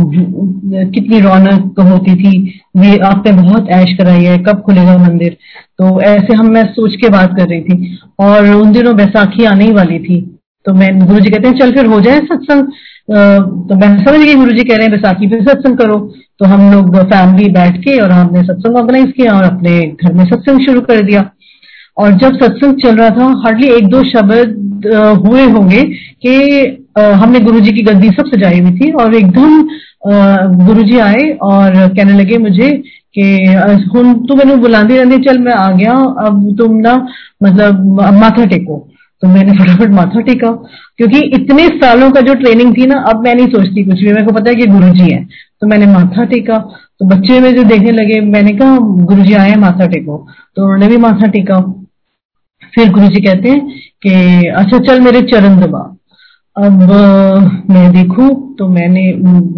कितनी 0.90 1.20
रौनक 1.20 1.80
होती 1.80 2.14
थी। 2.16 2.60
ये 2.76 2.98
आपने 2.98 3.32
बहुत 3.32 3.68
ऐश 3.68 3.94
कराई 3.98 4.24
है 4.24 4.38
कब 4.38 4.62
खुलेगा 4.66 4.96
मंदिर? 4.98 5.36
तो 5.78 6.00
ऐसे 6.00 6.34
हम 6.34 6.46
मैं 6.46 6.64
सोच 6.72 6.96
के 6.96 7.08
बात 7.08 7.36
कर 7.38 7.48
रही 7.48 7.60
थी। 7.60 7.98
और 8.18 8.48
उन 8.48 8.72
दिनों 8.72 8.96
बैसाखी 8.96 9.44
आने 9.44 9.64
ही 9.64 9.72
वाली 9.72 9.98
थी। 9.98 10.38
तो 10.64 10.74
मैं 10.74 11.06
गुरु 11.06 11.20
जी 11.20 11.30
कहते 11.30 11.48
हैं 11.48 11.58
चल 11.58 11.72
फिर 11.72 11.86
हो 11.86 12.00
जाए 12.00 12.20
सत्संग। 12.20 12.66
तो 13.12 13.74
मैं 13.76 13.88
समझ 13.98 14.18
गई 14.18 14.34
गुरु 14.34 14.52
जी 14.52 14.64
कह 14.64 14.76
रहे 14.76 14.86
हैं, 14.86 14.90
बैसाखी 14.92 15.26
पे 15.26 15.40
सत्संग 15.42 15.76
करो। 15.78 15.98
तो 16.38 16.46
हम 16.46 16.70
लोग 16.72 16.96
फैमिली 17.04 17.48
बैठ 17.52 17.76
के 17.78 17.98
और 18.00 18.10
हमने 18.10 18.42
सत्संग 18.42 18.76
ऑर्गेनाइज 18.76 19.12
किया 19.16 19.32
और 19.32 19.44
अपने 19.44 19.80
घर 20.02 20.12
में 20.12 20.24
सत्संग 20.26 20.66
शुरू 20.66 20.80
कर 20.82 21.00
दिया। 21.02 21.30
और 21.96 22.12
जब 22.14 22.36
सत्संग 22.36 22.80
चल 22.82 22.96
रहा 22.96 23.08
था 23.10 23.24
हार्डली 23.42 23.68
एक 23.70 23.88
दो 23.88 24.02
शब्द 24.10 24.86
हुए 25.26 25.42
होंगे 25.48 25.82
कि 26.24 26.34
हमने 26.98 27.40
गुरुजी 27.40 27.70
की 27.70 27.82
गद्दी 27.82 28.08
सब 28.10 28.30
सजाई 28.34 28.60
हुई 28.60 28.72
थी 28.78 28.90
और 28.92 29.14
एकदम 29.14 29.62
गुरुजी 30.66 30.98
आए 31.00 31.28
और 31.42 31.74
कहने 31.88 32.12
लगे 32.12 32.38
मुझे 32.38 32.70
कि 33.18 33.24
तू 34.26 34.34
मैंने 34.36 34.56
बुलाती 34.56 34.96
रहती 34.96 35.18
चल 35.24 35.38
मैं 35.38 35.52
आ 35.54 35.70
गया, 35.72 35.92
अब 35.92 36.54
तुम 36.58 36.76
ना 36.78 36.94
मतलब 37.42 38.00
माथा 38.20 38.44
टेको। 38.46 38.78
तो 39.22 39.28
मैंने 39.28 39.52
फटाफट 39.54 39.90
माथा 39.90 40.20
टेका, 40.22 40.50
क्योंकि 40.98 41.18
इतने 41.34 41.66
सालों 41.76 42.10
का 42.10 42.20
जो 42.20 42.34
ट्रेनिंग 42.34 42.72
थी 42.76 42.86
ना, 42.86 42.98
अब 43.02 43.22
मैं 43.24 43.34
नहीं 43.34 43.46
सोचती 43.48 43.84
कुछ 43.84 44.00
भी। 44.00 44.06
मेरे 44.06 44.24
को 44.26 44.32
पता 44.32 44.50
है 44.50 44.56
कि 44.56 44.66
गुरुजी 44.68 45.10
है 45.12 45.24
तो 45.24 45.66
मैंने 45.66 45.86
माथा 45.88 46.24
टेका। 46.26 46.58
तो 46.58 47.06
बच्चे 47.08 47.38
में 47.40 47.54
जो 47.54 47.62
देखने 47.64 47.92
लगे, 47.92 48.20
मैंने 48.22 48.52
कहा 48.52 48.78
गुरु 49.04 49.22
जी 49.22 49.34
आए 49.34 49.54
माथा 49.56 49.86
टेको। 49.86 50.16
तो 50.56 50.62
उन्होंने 50.64 50.88
भी 50.88 50.96
माथा 50.96 51.26
टेका। 51.28 51.60
फिर 52.72 52.90
गुरु 52.90 53.08
जी 53.08 53.20
कहते 53.22 53.48
हैं 53.48 53.60
कि 54.02 54.46
अच्छा 54.48 54.78
चल 54.80 55.00
मेरे 55.00 55.20
चरण 55.32 55.58
दबा। 55.60 55.88
अब 56.56 56.72
मैं 57.70 57.90
देखू 57.92 58.28
तो 58.58 58.68
मैंने, 58.68 59.06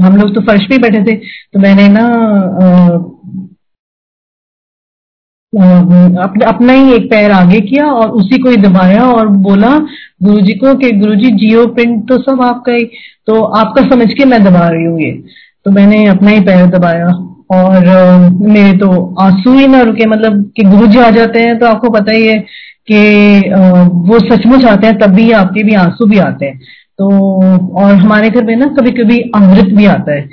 हम 0.02 0.16
लोग 0.16 0.34
तो 0.34 0.40
फर्श 0.42 0.66
पे 0.66 0.78
बैठे 0.78 1.02
थे 1.04 1.14
तो 1.16 1.60
मैंने 1.60 1.88
ना 1.88 2.04
अपना 5.54 6.46
अपना 6.48 6.72
ही 6.72 6.92
एक 6.94 7.04
पैर 7.10 7.30
आगे 7.32 7.60
किया 7.60 7.86
और 7.88 8.10
उसी 8.12 8.38
को 8.38 8.50
ही 8.50 8.56
दबाया 8.58 9.04
और 9.08 9.28
बोला, 9.40 9.70
गुरुजी 10.22 10.52
को 10.54 10.74
कि 10.74 10.90
गुरुजी, 10.92 11.30
जियो 11.32 11.66
प्रिंट 11.68 12.08
तो 12.08 12.18
सब 12.20 12.42
आपका 12.42 12.72
ही 12.72 12.84
तो 13.26 13.42
आपका 13.58 13.82
समझ 13.84 14.12
के 14.12 14.24
मैं 14.24 14.42
दबा 14.44 14.66
रही 14.68 14.84
हूँ 14.84 15.00
ये। 15.00 15.12
तो 15.66 15.70
मैंने 15.70 16.04
अपना 16.08 16.30
ही 16.30 16.40
पैर 16.40 16.66
दबाया 16.68 17.06
और 17.52 17.86
मेरे 18.42 18.72
तो 18.78 18.90
आँसू 19.20 19.52
ही 19.58 19.66
ना 19.66 19.80
रुके 19.82 20.06
मतलब 20.06 20.42
कि 20.56 20.62
गुरु 20.64 20.86
जी 20.86 20.98
आ 20.98 21.10
जाते 21.10 21.40
हैं 21.40 21.58
तो 21.58 21.66
आपको 21.66 21.90
पता 21.90 22.12
ही 22.12 22.26
है 22.26 22.38
कि 22.90 23.50
वो 24.08 24.18
सचमुच 24.20 24.64
आते 24.64 24.86
हैं, 24.86 24.98
तब 24.98 25.10
भी 25.10 25.30
आपके 25.32 25.62
भी 25.62 25.74
आँसू 25.76 26.06
भी 26.06 26.18
आते 26.20 26.46
हैं। 26.46 26.58
तो 26.98 27.08
और 27.76 27.94
हमारे 27.94 28.30
घर 28.30 28.44
में 28.44 28.56
ना 28.56 28.66
कभी 28.74 28.90
कभी 29.02 29.18
अमृत 29.36 29.72
भी 29.76 29.86
आता 29.86 30.12
है। 30.12 30.28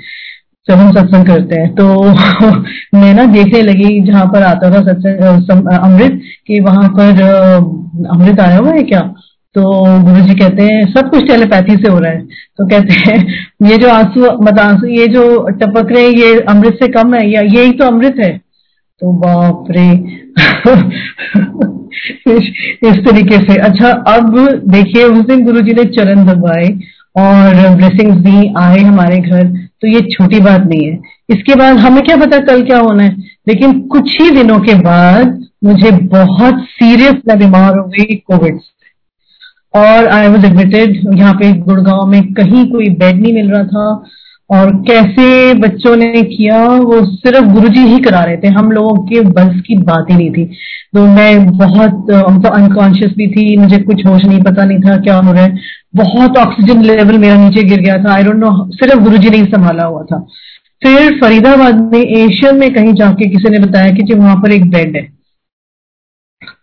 जब 0.68 0.74
हम 0.74 0.90
सत्संग 0.92 1.26
करते 1.26 1.60
हैं 1.60 1.74
तो 1.74 2.02
मैं 2.98 3.14
ना 3.14 3.24
देखने 3.24 3.62
लगी 3.62 4.00
जहाँ 4.00 4.26
पर 4.26 4.42
आता 4.42 4.70
था 4.70 4.80
सत्संग 4.80 5.66
अमृत, 5.82 6.20
कि 6.46 6.60
वहाँ 6.60 6.88
पर 6.88 7.22
अमृत 8.10 8.40
आया 8.40 8.58
हुआ 8.58 8.72
है 8.72 8.82
क्या? 8.82 9.00
तो 9.54 9.62
गुरु 10.02 10.20
जी 10.20 10.34
कहते 10.34 10.62
हैं, 10.62 10.92
सब 10.92 11.10
कुछ 11.10 11.26
टेलीपैथी 11.28 11.76
से 11.76 11.88
हो 11.88 11.98
रहा 11.98 12.12
है। 12.12 12.22
तो 12.56 12.68
कहते 12.68 12.94
हैं, 12.94 13.26
ये 13.70 13.76
जो 13.76 13.88
आँसू 13.88 14.20
मतलब 14.20 14.60
आँसू, 14.60 14.86
ये 14.86 15.06
जो 15.06 15.48
टपक 15.50 15.92
रहे 15.92 16.02
हैं, 16.02 16.10
ये 16.10 16.40
अमृत 16.40 16.74
से 16.74 16.88
कम 16.88 17.14
है, 17.14 17.30
या 17.30 17.40
यही 17.40 17.72
तो 17.72 17.84
अमृत 17.84 18.14
है? 18.18 18.40
तो 19.00 19.12
बाप 19.12 19.64
रे। 19.70 19.88
इस 22.88 22.98
तरीके 22.98 23.36
से। 23.36 23.56
अच्छा 23.56 23.88
अब 23.88 24.38
देखिए, 24.68 25.04
उस 25.04 25.26
दिन 25.26 25.44
गुरु 25.44 25.60
जी 25.60 25.72
ने 25.72 25.84
चरण 25.84 26.24
दबाए 26.24 26.68
और 27.16 27.76
ब्लेसिंग्स 27.76 28.16
भी 28.16 28.54
आए 28.58 28.78
हमारे 28.78 29.16
घर। 29.16 29.61
तो 29.82 29.88
ये 29.88 30.00
छोटी 30.00 30.40
बात 30.40 30.60
नहीं 30.60 30.86
है। 30.88 31.00
इसके 31.30 31.54
बाद 31.54 31.76
हमें 31.76 32.02
क्या 32.04 32.16
पता 32.16 32.38
कल 32.38 32.62
क्या 32.62 32.78
होना 32.78 33.02
है? 33.02 33.16
लेकिन 33.48 33.80
कुछ 33.80 34.20
ही 34.20 34.30
दिनों 34.30 34.60
के 34.60 34.74
बाद 34.74 35.46
मुझे 35.64 35.90
बहुत 35.90 36.60
सीरियस 36.60 37.14
मैं 37.28 37.38
बीमार 37.38 37.78
हो 37.78 37.84
गई 37.84 38.16
कोविड 38.16 38.58
से। 38.58 39.80
और 39.80 40.06
आई 40.06 40.28
वॉज़ 40.28 40.46
एडमिटेड 40.46 41.18
यहाँ 41.18 41.34
पे 41.34 41.52
गुड़गांव 41.52 42.06
में 42.06 42.32
कहीं 42.32 42.72
कोई 42.72 42.88
बेड 42.88 43.22
नहीं 43.22 43.34
मिल 43.34 43.50
रहा 43.50 43.64
था। 43.64 44.04
और 44.52 44.70
कैसे 44.88 45.54
बच्चों 45.54 45.96
ने 45.96 46.22
किया, 46.22 46.64
वो 46.66 47.04
सिर्फ़ 47.06 47.46
गुरुजी 47.46 47.80
ही 47.80 47.98
करा 47.98 48.22
रहे 48.24 48.36
थे। 48.36 48.48
हम 48.48 48.70
लोगों 48.70 48.94
के 49.04 49.20
बस 49.20 49.60
की 49.66 49.76
बात 49.76 50.06
ही 50.10 50.16
नहीं 50.16 50.30
थी। 50.30 50.44
तो 50.94 51.06
मैं 51.06 51.46
बहुत 51.46 52.06
तो 52.10 52.48
अनकॉन्शियस 52.48 53.12
भी 53.18 53.26
थी, 53.26 53.56
मुझे 53.56 53.78
कुछ 53.78 54.06
होश 54.06 54.24
नहीं, 54.24 54.40
पता 54.42 54.64
नहीं 54.64 54.78
था 54.78 54.96
क्या 54.96 55.16
हो 55.16 55.32
रहा 55.32 55.44
है। 55.44 55.58
बहुत 55.96 56.38
ऑक्सीजन 56.38 56.82
लेवल 56.82 57.18
मेरा 57.18 57.36
नीचे 57.36 57.62
गिर 57.62 57.80
गया 57.80 57.94
था। 57.94 58.12
आई 58.12 58.22
डोंट 58.22 58.36
नो 58.36 58.50
सिर्फ़ 58.72 59.02
गुरुजी 59.02 59.30
ने 59.30 59.36
ही 59.36 59.44
संभाला 59.44 59.84
हुआ 59.84 60.02
था। 60.02 60.26
फिर 60.82 61.18
फरीदाबाद 61.20 61.80
में 61.92 62.00
एशियन 62.00 62.56
में 62.56 62.72
कहीं 62.74 62.92
जाके 62.94 63.28
किसी 63.28 63.50
ने 63.50 63.58
बताया 63.58 63.90
कि 63.90 64.02
जी 64.02 64.14
वहाँ 64.14 64.36
पर 64.36 64.52
एक 64.52 64.70
बेड 64.70 64.96
है। 64.96 65.21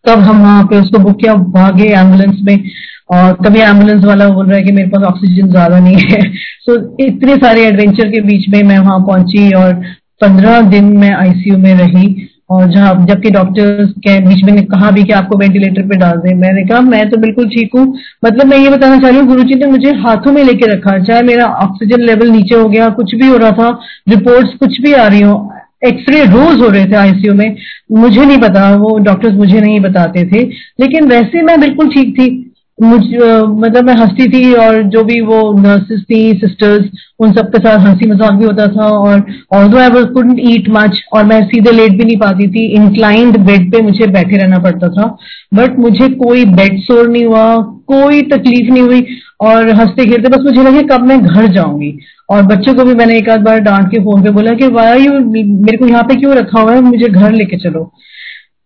तब 0.05 0.19
हम 0.19 0.41
वहाँ 0.41 0.63
पे 0.63 0.79
उसको 0.79 0.99
बुक 0.99 1.19
किया 1.21 1.33
भागे 1.33 1.83
एंबुलेंस 1.83 2.39
में। 2.43 2.63
और 3.11 3.33
कभी 3.33 3.59
एंबुलेंस 3.59 4.03
वाला 4.03 4.29
बोल 4.29 4.45
रहा 4.47 4.57
है 4.57 4.63
कि 4.63 4.71
मेरे 4.71 4.87
पास 4.87 5.03
ऑक्सीजन 5.03 5.49
ज़्यादा 5.49 5.79
नहीं 5.79 5.95
है। 5.95 6.21
सो 6.31 6.75
so, 6.75 6.83
इतने 6.99 7.35
सारे 7.35 7.65
एडवेंचर 7.65 8.09
के 8.09 8.21
बीच 8.21 8.49
में 8.49 8.63
मैं 8.63 8.79
वहाँ 8.79 8.99
पहुँची 8.99 9.51
और 9.51 9.73
पंद्रह 10.21 10.61
दिन 10.61 10.85
मैं 10.97 11.11
आईसीयू 11.11 11.57
में 11.57 11.73
रही। 11.75 12.29
और 12.51 12.69
जहाँ 12.71 13.05
जबकि 13.05 13.29
डॉक्टर्स 13.29 13.89
के 13.89 14.19
बीच 14.19 14.43
में 14.43 14.65
कहा 14.65 14.91
भी 14.91 15.03
कि 15.03 15.13
आपको 15.13 15.37
वेंटिलेटर 15.37 15.81
पे 15.81 15.97
डाल 15.97 16.17
दें। 16.17 16.33
मैंने 16.35 16.63
कहा 16.63 16.79
मैं 16.81 17.09
तो 17.09 17.17
बिल्कुल 17.17 17.49
ठीक 17.49 17.71
हूँ। 17.75 17.83
मतलब 18.25 18.47
मैं 18.47 18.57
ये 18.57 18.69
बताना 18.69 18.97
चाह 18.97 19.09
रही 19.09 19.19
हूँ 19.19 19.27
गुरु 19.27 19.43
जी 19.43 19.55
ने 19.55 19.65
मुझे 19.65 19.91
हाथों 19.91 20.31
में 20.31 20.43
लेके 20.43 20.65
रखा। 20.65 20.97
चाहे 21.03 21.21
मेरा 21.21 21.45
ऑक्सीजन 21.45 22.01
लेवल 22.01 22.29
नीचे 22.29 22.55
हो 22.55 22.69
गया 22.69 22.89
कुछ 22.89 23.15
भी 23.15 23.27
हो 23.27 23.37
रहा 23.37 23.51
था 23.51 23.69
रिपोर्ट्स 24.09 24.53
कुछ 24.53 24.81
भी 24.81 24.93
आ 24.93 25.07
रही 25.07 25.21
हो 25.21 25.51
एक्सरे 25.81 26.23
रोज 26.25 26.61
हो 26.61 26.67
रहे 26.67 26.85
थे 26.85 26.95
आईसीयू 26.95 27.33
में। 27.33 27.55
मुझे 27.91 28.25
नहीं 28.25 28.37
पता, 28.37 28.69
वो 28.75 28.97
डॉक्टर्स 28.99 29.33
मुझे 29.33 29.61
नहीं 29.61 29.79
बताते 29.79 30.23
थे। 30.25 30.43
लेकिन 30.79 31.07
वैसे 31.09 31.41
मैं 31.41 31.59
बिल्कुल 31.61 31.89
ठीक 31.89 32.13
थी। 32.19 32.45
मुझ 32.81 32.99
मतलब 33.01 33.85
मैं 33.85 33.93
हंसती 33.93 34.27
थी 34.29 34.53
और 34.53 34.81
जो 34.83 35.03
भी 35.03 35.19
वो 35.21 35.39
नर्सेस 35.53 36.01
थी 36.01 36.19
सिस्टर्स 36.33 36.85
उन 37.19 37.31
सबके 37.33 37.59
साथ 37.59 37.79
हँसी 37.79 38.05
मज़ाक 38.09 38.33
भी 38.33 38.45
होता 38.45 38.67
था 38.67 38.85
और 38.89 39.23
although 39.53 39.77
I 39.77 39.89
was 39.89 40.05
couldn't 40.13 40.39
eat 40.41 40.69
much 40.69 41.01
और 41.13 41.25
मैं 41.25 41.41
सीधे 41.47 41.71
लेट 41.71 41.91
भी 41.91 42.05
नहीं 42.05 42.17
पाती 42.17 42.47
थी 42.47 42.65
इंक्लाइंड 42.75 43.37
बेड 43.37 43.71
पे 43.71 43.81
मुझे 43.81 44.07
बैठे 44.07 44.37
रहना 44.37 44.59
पड़ता 44.59 44.89
था। 44.89 45.07
बट 45.53 45.79
मुझे 45.79 46.07
कोई 46.15 46.45
बेड 46.45 46.79
सोर 46.81 47.09
नहीं 47.09 47.25
हुआ, 47.25 47.55
कोई 47.87 48.21
तकलीफ़ 48.31 48.71
नहीं 48.73 48.83
हुई 48.83 49.05
और 49.41 49.69
हँसते 49.71 50.05
खेलते 50.05 50.29
बस 50.29 50.45
मुझे 50.45 50.63
लगे 50.63 50.81
कब 50.87 51.05
मैं 51.07 51.21
घर 51.21 51.47
जाऊँगी। 51.47 51.91
और 52.29 52.41
बच्चों 52.45 52.73
को 52.75 52.83
भी 52.85 52.93
मैंने 52.93 53.17
एक 53.17 53.29
आध 53.29 53.41
बार 53.41 53.59
डांट 53.61 53.87
के 53.91 53.99
फ़ोन 53.99 54.23
पे 54.23 54.29
बोला 54.31 54.53
कि 54.53 54.67
वाई 54.69 55.05
यू 55.05 55.19
मेरे 55.25 55.77
को 55.77 55.87
यहाँ 55.87 56.03
पे 56.03 56.15
क्यों 56.15 56.35
रखा 56.35 56.61
हुआ 56.61 56.73
है? 56.73 56.81
मुझे 56.81 57.07
घर 57.07 57.31
लेके 57.31 57.57
चलो। 57.57 57.83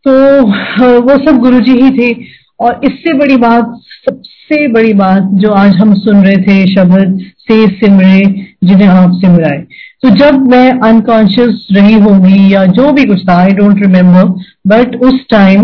तो 0.06 0.12
वो 1.02 1.18
सब 1.26 1.38
गुरुजी 1.40 1.72
ही 1.74 1.90
थे। 1.92 2.14
और 2.60 2.80
इससे 2.84 3.14
बड़ी 3.14 3.38
बात, 3.38 3.74
सबसे 4.06 4.68
बड़ी 4.72 4.94
बात 4.94 5.30
जो 5.34 5.50
आज 5.52 5.76
हम 5.76 5.94
सुन 5.96 6.24
रहे 6.26 6.38
थे, 6.38 6.66
शब्द, 6.74 7.20
से 7.42 7.66
सिमरे 7.68 8.20
जिन्हें 8.64 8.88
आप 8.88 9.12
सिमराए 9.14 9.58
तो 10.04 10.10
जब 10.10 10.48
मैं 10.50 10.70
अनकॉन्शियस 10.80 11.68
रही 11.72 11.94
होंगी 11.94 12.54
या 12.54 12.66
जो 12.78 12.92
भी 12.92 13.04
कुछ 13.06 13.28
था 13.30 13.38
आई 13.38 13.52
डोंट 13.52 13.82
रिमेम्बर 13.82 14.26
बट 14.68 14.96
उस 14.96 15.20
टाइम 15.30 15.64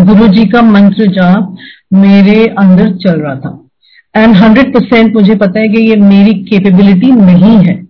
गुरु 0.00 0.28
जी 0.28 0.44
का 0.44 0.62
मंत्र 0.62 1.06
जाप 1.12 1.56
मेरे 1.92 2.44
अंदर 2.58 2.92
चल 2.96 3.20
रहा 3.20 3.34
था। 3.36 3.61
एंड 4.14 4.34
हंड्रेड 4.36 4.72
परसेंट 4.74 5.14
मुझे 5.14 5.34
पता 5.34 5.60
है 5.60 5.68
कि 5.68 5.80
ये 5.82 5.96
मेरी 5.98 6.32
केपेबिलिटी 6.44 7.10
नहीं 7.12 7.56
है। 7.58 7.80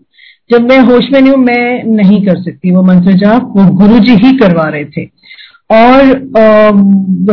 जब 0.50 0.68
मैं 0.68 0.78
होश 0.80 1.08
में 1.12 1.20
नहीं 1.20 1.32
हूँ, 1.32 1.40
मैं 1.40 1.84
नहीं 1.86 2.24
कर 2.26 2.36
सकती। 2.36 2.70
वो 2.70 2.82
मंत्र 2.82 3.12
जाप 3.18 3.52
वो 3.56 3.64
गुरु 3.76 3.98
जी 3.98 4.14
ही 4.16 4.36
करवा 4.38 4.68
रहे 4.68 4.84
थे। 4.86 5.04
और 5.70 6.02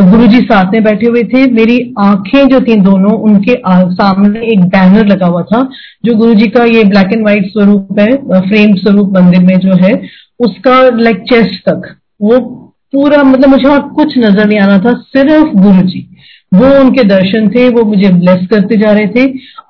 गुरु 0.00 0.26
जी 0.26 0.40
साथ 0.40 0.72
में 0.72 0.82
बैठे 0.84 1.06
हुए 1.06 1.22
थे। 1.24 1.44
मेरी 1.52 1.78
आँखें 2.00 2.48
जो 2.48 2.60
थी 2.60 2.76
दोनों, 2.80 3.12
उनके 3.20 3.54
सामने 3.94 4.40
एक 4.52 4.64
बैनर 4.66 5.06
लगा 5.06 5.26
हुआ 5.26 5.42
था, 5.42 5.62
जो 6.04 6.14
गुरु 6.14 6.34
जी 6.34 6.46
का 6.48 6.64
ये 6.66 6.84
ब्लैक 6.84 7.12
एंड 7.12 7.22
व्हाइट 7.22 7.46
स्वरूप 7.48 7.98
है, 7.98 8.16
फ्रेम 8.40 8.74
स्वरूप 8.76 9.12
मंदिर 9.14 9.42
में 9.42 9.56
जो 9.58 9.74
है, 9.76 9.92
उसका 10.40 10.80
लाइक 10.98 11.22
चेस्ट 11.30 11.68
तक। 11.68 11.94
वो 12.22 12.38
पूरा 12.92 13.22
मतलब 13.22 13.48
मुझे 13.48 13.68
और 13.68 13.80
कुछ 13.88 14.16
नज़र 14.18 14.46
नहीं 14.46 14.58
आना 14.58 14.78
था, 14.78 14.92
सिर्फ़ 14.92 15.56
गुरु 15.56 15.82
जी 15.82 16.06
वो 16.52 16.68
उनके 16.80 17.02
दर्शन 17.04 17.48
थे, 17.48 17.68
वो 17.68 17.84
मुझे 17.84 18.08
ब्लेस 18.10 18.46
करते 18.50 18.76
जा 18.76 18.92
रहे 18.92 19.06
थे। 19.08 19.26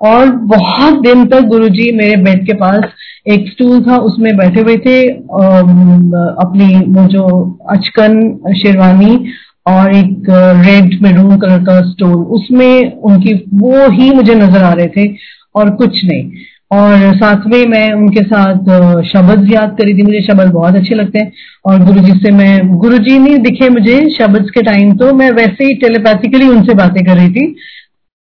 और 0.07 0.31
बहुत 0.47 1.01
दिन 1.01 1.25
तक 1.27 1.41
गुरुजी 1.47 1.91
मेरे 1.97 2.15
बेड 2.23 2.45
के 2.45 2.53
पास 2.55 2.83
एक 3.27 3.49
स्टूल 3.49 3.81
था, 3.81 3.97
उसमें 3.97 4.35
बैठे 4.37 4.61
हुए 4.61 4.77
थे 4.77 5.01
अपनी 5.03 6.73
वो 6.93 7.07
जो 7.07 7.25
अचकन, 7.69 8.53
शेरवानी 8.55 9.17
और 9.65 9.95
एक 9.95 10.29
रेड 10.29 11.01
मेरून 11.03 11.37
कलर 11.39 11.63
का 11.63 11.79
स्टोल 11.89 12.15
उसमें 12.35 13.01
उनकी 13.01 13.33
वो 13.55 13.89
ही 13.91 14.09
मुझे 14.11 14.35
नज़र 14.35 14.63
आ 14.63 14.71
रहे 14.73 14.87
थे 14.87 15.07
और 15.55 15.69
कुछ 15.75 16.03
नहीं। 16.05 16.23
और 16.71 17.41
में 17.47 17.65
मैं 17.67 17.91
उनके 17.93 18.21
साथ 18.23 18.69
शब्द 19.05 19.51
याद 19.51 19.75
करी 19.79 19.93
थी। 19.93 20.03
मुझे 20.03 20.21
शब्द 20.21 20.51
बहुत 20.51 20.75
अच्छे 20.75 20.95
लगते 20.95 21.19
हैं। 21.19 21.31
और 21.65 21.83
गुरु 21.85 21.99
जी 21.99 22.11
से 22.19 22.31
मैं 22.33 22.77
गुरु 22.77 22.97
जी 22.99 23.17
नहीं 23.19 23.37
दिखे 23.39 23.69
मुझे 23.69 23.99
शब्द 24.11 24.49
के 24.49 24.61
टाइम 24.61 24.93
तो 24.97 25.11
मैं 25.13 25.29
वैसे 25.31 25.65
ही 25.65 25.73
टेलीपैथिकली 25.81 26.47
उनसे 26.49 26.73
बातें 26.75 27.03
कर 27.05 27.15
रही 27.15 27.29
थी 27.29 27.45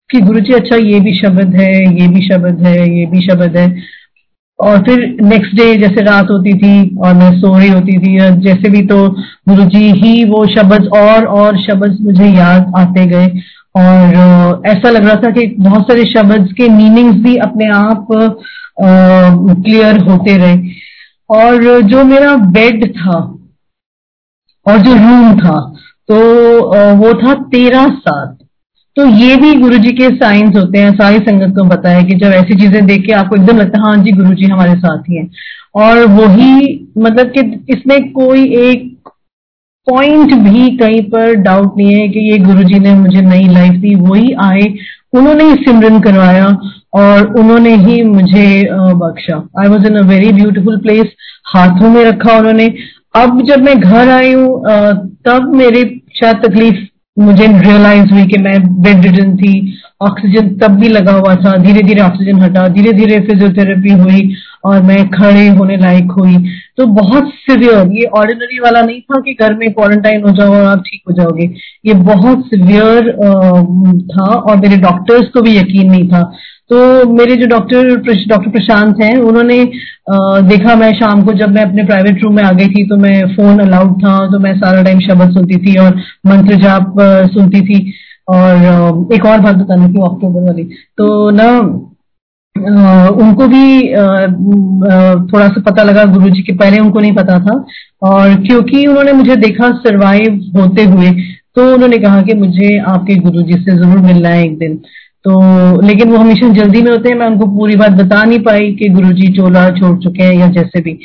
कि 0.10 0.22
गुरु 0.22 0.40
जी 0.40 0.54
अच्छा 0.54 0.76
ये 0.78 1.00
भी 1.00 1.14
शब्द 1.16 1.56
है, 1.56 1.74
ये 2.02 2.08
भी 2.08 2.28
शब्द 2.28 2.66
है, 2.66 2.78
ये 3.00 3.06
भी 3.06 3.22
शब्द 3.22 3.58
है। 3.58 3.68
और 4.60 4.78
फिर 4.84 5.00
नेक्स्ट 5.24 5.56
डे 5.56 5.76
जैसे 5.78 6.04
रात 6.04 6.28
होती 6.32 6.54
थी 6.54 6.98
और 6.98 7.14
मैं 7.14 7.32
सो 7.40 7.58
रही 7.58 7.70
होती 7.70 7.98
थी 7.98 8.18
जैसे 8.42 8.70
भी 8.70 8.82
तो 8.88 8.98
गुरु 9.50 9.66
जी 9.66 9.92
ही 9.94 10.24
वो 10.30 10.46
शब्द 10.56 10.88
और 10.96 11.26
और 11.36 11.58
शब्द 11.62 11.98
मुझे 12.02 12.28
याद 12.28 12.72
आते 12.78 13.06
गए। 13.06 13.28
और 13.78 14.62
ऐसा 14.68 14.90
लग 14.90 15.06
रहा 15.06 15.16
था 15.18 15.30
कि 15.32 15.46
बहुत 15.60 15.88
सारे 15.88 16.04
शब्द 16.08 16.54
के 16.58 16.68
मीनिंग्स 16.72 17.16
भी 17.24 17.36
अपने 17.40 17.70
आप 17.72 18.08
क्लियर 18.80 20.00
होते 20.02 20.38
रहे। 20.38 20.56
और 21.30 21.82
जो 21.84 22.04
मेरा 22.06 22.36
बेड 22.54 22.86
था, 22.94 23.18
और 24.66 24.78
जो 24.80 24.94
रूम 24.94 25.38
था 25.40 25.60
तो 26.10 26.16
वो 26.98 27.14
था 27.16 27.34
तेरह 27.52 27.88
सात 28.00 28.38
तो 28.98 29.06
ये 29.08 29.36
भी 29.36 29.54
गुरु 29.56 29.78
जी 29.78 29.92
के 29.92 30.08
साइंस 30.16 30.56
होते 30.56 30.80
हैं। 30.80 30.92
सारी 30.94 31.18
संगत 31.20 31.54
को 31.56 31.68
पता 31.70 31.90
है 31.90 32.04
कि 32.04 32.16
जब 32.16 32.32
ऐसी 32.34 32.56
चीज़ें 32.60 32.86
देख 32.86 33.06
के 33.06 33.14
आपको 33.14 33.36
एकदम 33.36 33.58
लगता 33.58 33.80
है 33.80 33.84
हाँ 33.86 34.04
जी 34.04 34.12
गुरु 34.12 34.34
जी 34.36 34.46
हमारे 34.46 34.74
साथ 34.78 35.10
ही 35.10 35.18
हैं। 35.18 35.30
और 35.76 36.06
वही 36.10 36.54
मतलब 36.98 37.32
कि 37.32 37.42
इसमें 37.70 38.12
कोई 38.12 38.44
एक 38.60 38.97
पॉइंट 39.90 40.34
भी 40.44 40.70
कहीं 40.78 41.02
पर 41.10 41.34
डाउट 41.44 41.78
नहीं 41.78 41.94
है 41.94 42.08
कि 42.10 42.20
ये 42.32 42.38
गुरुजी 42.40 42.80
ने 42.80 42.94
मुझे 42.96 43.22
नई 43.24 43.48
लाइफ 43.50 43.74
दी 43.82 43.94
वही 44.02 44.34
आए। 44.44 44.74
उन्होंने 45.14 45.44
ही 45.44 45.54
सिमरन 45.58 46.00
करवाया 46.02 46.48
और 46.96 47.34
उन्होंने 47.40 47.76
ही 47.78 48.02
मुझे 48.06 48.48
बख्शा। 48.96 49.38
I 49.60 49.68
was 49.68 49.88
in 49.88 49.96
a 49.96 50.02
very 50.08 50.32
beautiful 50.34 50.78
place 50.80 51.14
हाथों 51.48 51.90
में 51.90 52.04
रखा 52.06 52.38
उन्होंने। 52.40 52.68
अब 53.16 53.42
जब 53.46 53.64
मैं 53.64 53.80
घर 53.80 54.10
आई 54.10 54.34
हूँ 54.34 54.62
तब 55.28 55.52
मेरे 55.56 55.84
शायद 56.16 56.46
तकलीफ़ 56.46 56.86
मुझे 57.18 57.46
रियलाइज़ 57.48 58.14
हुई 58.14 58.26
कि 58.28 58.38
मैं 58.38 58.56
बेड 58.82 59.06
रिडन 59.06 59.36
थी 59.38 59.54
ऑक्सीजन 60.02 60.50
तब 60.58 60.76
भी 60.80 60.88
लगा 60.88 61.12
हुआ 61.12 61.36
था 61.36 61.56
धीरे 61.58 61.82
धीरे 61.84 62.02
ऑक्सीजन 62.02 62.42
हटा 62.42 62.68
धीरे 62.68 62.92
धीरे 62.94 63.20
फिजियोथेरेपी 63.20 63.92
हुई 63.92 64.36
और 64.66 64.82
मैं 64.82 65.08
खड़े 65.10 65.48
होने 65.50 65.78
लायक 65.78 66.12
हुई। 66.12 66.38
तो 66.78 66.86
बहुत 66.96 67.30
सिवियर 67.42 67.92
ये 67.94 68.06
ऑर्डिनरी 68.18 68.60
वाला 68.60 68.82
नहीं 68.82 69.00
था 69.02 69.20
कि 69.22 69.34
घर 69.42 69.54
में 69.54 69.72
क्वारंटाइन 69.74 70.24
हो 70.24 70.32
जाओ 70.32 70.54
और 70.54 70.66
आप 70.66 70.84
ठीक 70.88 71.02
हो 71.10 71.14
जाओगे। 71.14 71.50
ये 71.86 71.94
बहुत 72.04 72.46
सिवियर 72.46 73.12
था 74.12 74.26
और 74.26 74.58
मेरे 74.58 74.78
डॉक्टर्स 74.78 75.30
को 75.30 75.42
भी 75.42 75.58
यकीन 75.58 75.92
नहीं 75.92 76.08
था। 76.10 76.22
तो 76.70 76.78
मेरे 77.12 77.36
जो 77.36 77.48
डॉक्टर 77.48 77.96
डॉक्टर 77.98 78.50
प्रशांत 78.50 79.02
हैं, 79.02 79.16
उन्होंने 79.20 79.64
देखा 80.48 80.76
मैं 80.76 80.92
शाम 80.94 81.24
को 81.26 81.34
जब 81.34 81.54
मैं 81.56 81.64
अपने 81.64 81.86
प्राइवेट 81.86 82.24
रूम 82.24 82.36
में 82.36 82.44
आ 82.44 82.52
गई 82.54 82.68
थी 82.70 82.86
तो 82.88 82.98
मैं 82.98 83.36
फ़ोन 83.36 83.60
अलाउड 83.62 83.94
था 84.04 84.16
तो 84.32 84.40
मैं 84.40 84.54
सारा 84.58 84.84
टाइम 84.84 85.00
शब्द 85.02 85.34
सुनती 85.34 85.58
थी 85.66 85.76
और 85.80 85.96
मंत्र 86.28 86.56
जाप 86.64 86.94
सुनती 87.34 87.62
थी 87.68 87.80
और 88.30 89.14
एक 89.16 89.26
और 89.26 89.40
बात 89.42 89.56
बतानी 89.56 89.88
थी 89.88 90.02
अक्टूबर 90.06 90.48
वाली। 90.48 90.64
तो 90.98 91.30
ना 91.32 91.50
उनको 93.22 93.48
भी 93.48 93.66
थोड़ा 95.26 95.48
सा 95.48 95.62
पता 95.62 95.84
लगा 95.84 96.04
गुरु 96.08 96.30
जी 96.30 96.42
के, 96.42 96.54
पहले 96.54 96.80
उनको 96.80 97.00
नहीं 97.00 97.16
पता 97.16 97.40
था 97.40 97.56
और 98.04 98.36
क्योंकि 98.44 98.86
उन्होंने 98.88 99.12
मुझे 99.14 99.36
देखा 99.38 99.72
सरवाइव 99.80 100.40
होते 100.56 100.84
हुए 100.86 101.12
तो 101.56 101.74
उन्होंने 101.74 101.98
कहा 101.98 102.22
कि 102.22 102.34
मुझे 102.36 102.78
आपके 102.88 103.16
गुरु 103.18 103.42
जी 103.44 103.54
से 103.56 103.76
ज़रूर 103.78 104.00
मिलना 104.06 104.30
है 104.30 104.44
एक 104.44 104.58
दिन। 104.60 104.80
तो 105.26 105.82
लेकिन 105.82 106.12
वो 106.12 106.18
हमेशा 106.18 106.50
जल्दी 106.54 106.82
में 106.82 106.92
होते 106.92 107.10
हैं, 107.10 107.18
मैं 107.18 107.28
उनको 107.28 107.46
पूरी 107.58 107.76
बात 107.76 107.92
बता 107.94 108.24
नहीं 108.24 108.40
पाई 108.42 108.72
कि 108.74 108.90
गुरुजी 108.90 109.32
चोला 109.34 109.70
छोड़ 109.72 109.98
चुके 110.00 110.24
हैं 110.24 110.34
या 110.34 110.48
जैसे 110.52 110.82
भी। 110.82 110.98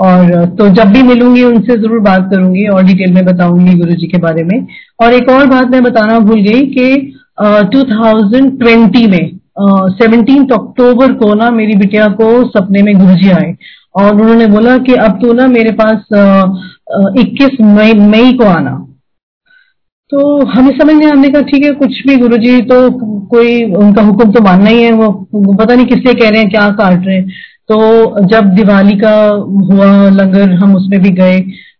और 0.00 0.44
तो 0.58 0.68
जब 0.70 0.92
भी 0.92 1.02
मिलूँगी, 1.02 1.42
उनसे 1.44 1.76
ज़रूर 1.76 2.00
बात 2.02 2.28
करूँगी 2.30 2.66
और 2.68 2.84
डिटेल 2.84 3.12
में 3.12 3.24
बताऊँगी 3.24 3.74
गुरुजी 3.74 4.06
के 4.06 4.18
बारे 4.18 4.44
में। 4.44 4.66
और 5.02 5.12
एक 5.12 5.30
और 5.30 5.46
बात 5.46 5.70
मैं 5.70 5.82
बताना 5.82 6.18
भूल 6.20 6.40
गई 6.42 6.60
कि 6.68 7.12
टू 7.72 7.82
थाउज़ेंड 7.84 8.58
ट्वेंटी 8.60 9.06
में 9.06 9.38
सेवनटीन 9.92 10.42
अक्टूबर 10.52 11.12
को 11.14 11.34
ना 11.34 11.50
मेरी 11.50 11.74
बिटिया 11.76 12.06
को 12.20 12.26
सपने 12.48 12.82
में 12.82 12.94
गुरुजी 12.98 13.30
आए। 13.30 13.54
और 13.94 14.14
उन्होंने 14.14 14.46
बोला 14.46 14.76
कि 14.78 14.94
अब 15.00 15.18
तो 15.22 15.32
ना 15.32 15.46
मेरे 15.48 15.70
पास 15.80 16.06
इक्कीस 17.18 17.60
मई 17.62 17.92
मई 18.00 18.32
को 18.32 18.44
आना। 18.48 18.80
तो 20.10 20.44
हमें 20.46 20.70
समझ 20.78 20.94
नहीं 20.94 21.08
हमने 21.08 21.28
कहा 21.28 21.42
ठीक 21.42 21.64
है, 21.64 21.70
कुछ 21.72 22.02
भी 22.06 22.16
गुरु 22.16 22.36
जी 22.36 22.60
तो 22.62 22.76
कोई 23.28 23.62
उनका 23.74 24.02
हुक्म 24.02 24.30
तो 24.32 24.40
मानना 24.42 24.70
ही 24.70 24.82
है, 24.82 24.92
वो 24.92 25.54
पता 25.54 25.74
नहीं 25.74 25.86
किससे 25.86 26.14
कह 26.14 26.28
रहे 26.28 26.40
हैं, 26.40 26.48
क्या 26.50 26.68
काट 26.70 27.06
रहे 27.06 27.16
हैं। 27.16 27.28
तो 27.68 28.26
जब 28.26 28.54
दिवाली 28.54 28.96
का 28.98 29.14
हुआ, 29.70 29.86
लंगर 30.10 30.52
हम 30.54 30.74
उसमें 30.76 31.00
भी 31.02 31.10
गए, 31.10 31.38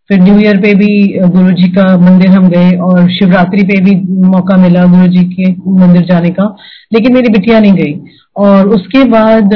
फिर 0.09 0.21
न्यू 0.21 0.39
ईयर 0.39 0.57
पे 0.57 0.75
भी 0.75 1.19
गुरु 1.19 1.51
जी 1.51 1.69
का 1.69 1.85
मंदिर 1.99 2.31
हम 2.31 2.49
गए, 2.49 2.71
और 2.79 3.11
शिवरात्रि 3.11 3.63
पे 3.63 3.81
भी 3.81 3.95
मौका 4.29 4.57
मिला 4.57 4.85
गुरु 4.87 5.07
जी 5.09 5.25
के 5.25 5.51
मंदिर 5.81 6.03
जाने 6.03 6.31
का, 6.31 6.55
लेकिन 6.93 7.15
मेरी 7.15 7.29
बिटिया 7.29 7.61
नहीं 7.61 7.73
गई। 7.73 7.95
और 8.37 8.69
उसके 8.69 9.05
बाद 9.05 9.55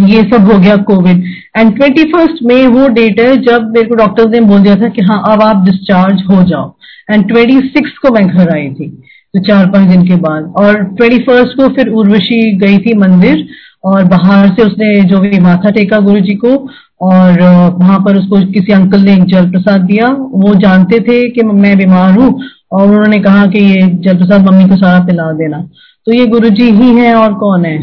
ये 0.00 0.22
सब 0.24 0.50
हो 0.50 0.58
गया 0.58 0.76
कोविड 0.84 1.24
एंड 1.56 1.74
ट्वेंटी 1.76 2.04
फ़र्स्ट 2.12 2.42
में 2.42 2.66
वो 2.68 2.86
डेट 2.94 3.20
है 3.20 3.36
जब 3.42 3.70
मेरे 3.74 3.88
को 3.88 3.94
डॉक्टर 3.94 4.28
ने 4.30 4.40
बोल 4.48 4.62
दिया 4.62 4.76
था 4.76 4.88
कि 4.88 5.02
हाँ 5.02 5.22
अब 5.28 5.42
आप 5.42 5.64
डिस्चार्ज 5.64 6.22
हो 6.30 6.42
जाओ. 6.42 6.74
एंड 7.10 7.26
ट्वेंटी 7.28 7.60
सिक्स 7.68 7.98
को 7.98 8.14
मैं 8.14 8.26
घर 8.26 8.54
आई 8.54 8.68
थी 8.70 8.88
तो 9.34 9.40
चार 9.42 9.66
पाँच 9.66 9.88
दिन 9.88 10.06
के 10.08 10.16
बाद. 10.18 10.52
और 10.56 10.82
ट्वेंटी 10.86 11.18
फ़र्स्ट 11.18 11.56
को 11.56 11.68
फिर 11.74 11.88
उर्वशी 11.90 12.56
गई 12.58 12.78
थी 12.78 12.94
मंदिर, 12.98 13.46
और 13.84 14.04
बाहर 14.04 14.48
से 14.48 14.62
उसने 14.62 15.02
जो 15.04 15.18
भी 15.20 15.38
माथा 15.40 15.70
टेका 15.70 15.98
गुरु 16.00 16.20
जी 16.20 16.34
को, 16.34 16.54
और 17.02 17.40
वहाँ 17.78 17.98
पर 18.00 18.16
उसको 18.16 18.40
किसी 18.52 18.72
अंकल 18.72 19.00
ने 19.00 19.14
एक 19.14 19.24
जल 19.26 19.50
प्रसाद 19.50 19.80
दिया. 19.82 20.08
वो 20.08 20.54
जानते 20.60 21.00
थे 21.00 21.20
कि 21.30 21.42
मैं 21.44 21.76
बीमार 21.78 22.18
हूँ, 22.18 22.28
और 22.72 22.88
उन्होंने 22.88 23.18
कहा 23.20 23.46
कि 23.46 23.58
ये 23.60 23.82
जल 23.98 24.16
प्रसाद 24.16 24.46
मम्मी 24.46 24.68
को 24.68 24.76
सारा 24.76 25.04
पिला 25.06 25.30
देना. 25.34 25.58
तो 26.06 26.12
ये 26.12 26.26
गुरु 26.26 26.48
जी 26.50 26.70
ही 26.72 26.94
है 26.94 27.14
और 27.14 27.34
कौन 27.34 27.64
है? 27.64 27.78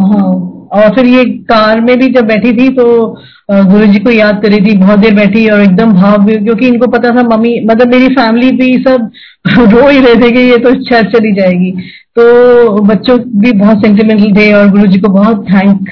हाँ 0.00 0.28
और 0.74 0.94
फिर 0.96 1.06
ये 1.06 1.24
कार 1.50 1.80
में 1.80 1.96
भी 1.98 2.06
जब 2.12 2.26
बैठी 2.26 2.52
थी 2.52 2.68
तो 2.74 2.84
गुरु 3.50 3.86
जी 3.86 3.98
को 3.98 4.10
याद 4.10 4.40
करी 4.42 4.56
थी, 4.66 4.76
बहुत 4.78 4.98
देर 4.98 5.14
बैठी 5.14 5.46
और 5.48 5.60
एकदम 5.60 5.92
भाव 5.92 6.26
क्योंकि 6.26 6.66
इनको 6.68 6.86
पता 6.92 7.10
था 7.16 7.22
मम्मी 7.28 7.58
मतलब 7.66 7.88
मेरी 7.88 8.08
फैमिली 8.14 8.50
भी 8.52 8.72
सब 8.84 9.10
रो 9.72 9.88
ही 9.88 9.98
रहे 9.98 10.14
थे 10.22 10.30
कि 10.30 10.40
ये 10.40 10.56
तो 10.58 10.72
शायद 10.84 11.06
चली 11.06 11.32
जाएगी। 11.34 11.70
तो 12.16 12.82
बच्चों 12.82 13.18
भी 13.40 13.52
बहुत 13.52 13.84
सेंटिमेंटल 13.84 14.32
थे 14.36 14.52
और 14.52 14.70
गुरु 14.70 14.86
जी 14.86 14.98
को 15.00 15.08
बहुत 15.12 15.44
थैंक 15.50 15.88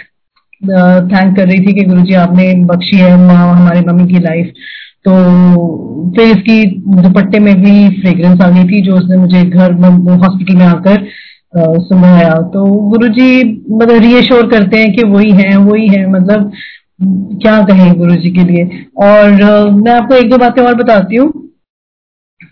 थैंक 1.13 1.37
कर 1.37 1.47
रही 1.47 1.59
थी 1.59 1.73
कि 1.75 1.85
गुरु 1.85 2.03
जी 2.03 2.15
आपने 2.15 2.53
बख्शी 2.67 2.97
है 2.97 3.11
हमारे 3.13 3.81
मम्मी 3.81 4.07
की 4.13 4.19
लाइफ 4.21 4.53
तो 5.05 5.13
फिर 6.17 6.29
इसकी 6.29 6.65
दुपट्टे 7.03 7.39
में 7.39 7.55
भी 7.63 7.89
फ्रेग्रेंस 8.01 8.41
आ 8.41 8.49
गई 8.51 8.65
थी, 8.65 8.81
जो 8.83 8.97
उसने 8.97 9.17
मुझे 9.17 9.43
घर 9.43 9.73
हॉस्पिटल 9.73 10.57
में 10.57 10.67
आकर 10.67 11.07
सुनाया। 11.55 12.31
तो 12.53 12.65
गुरु 12.91 13.09
जी 13.11 13.43
मतलब 13.73 14.03
रीएश्योर 14.03 14.51
करते 14.51 14.79
हैं 14.79 14.93
कि 14.93 15.03
वही 15.09 15.31
है 15.33 15.57
वही 15.59 15.87
है 15.89 16.07
मतलब 16.11 16.51
क्या 17.39 17.59
कहें 17.65 17.93
गुरु 17.99 18.15
जी 18.17 18.31
के 18.31 18.45
लिए। 18.45 18.65
और 19.03 19.31
मैं 19.75 19.93
आपको 19.93 20.15
एक 20.17 20.31
दो 20.31 20.39
बातें 20.39 20.63
और 20.63 20.75
बताती 20.75 21.17
हूँ 21.17 21.31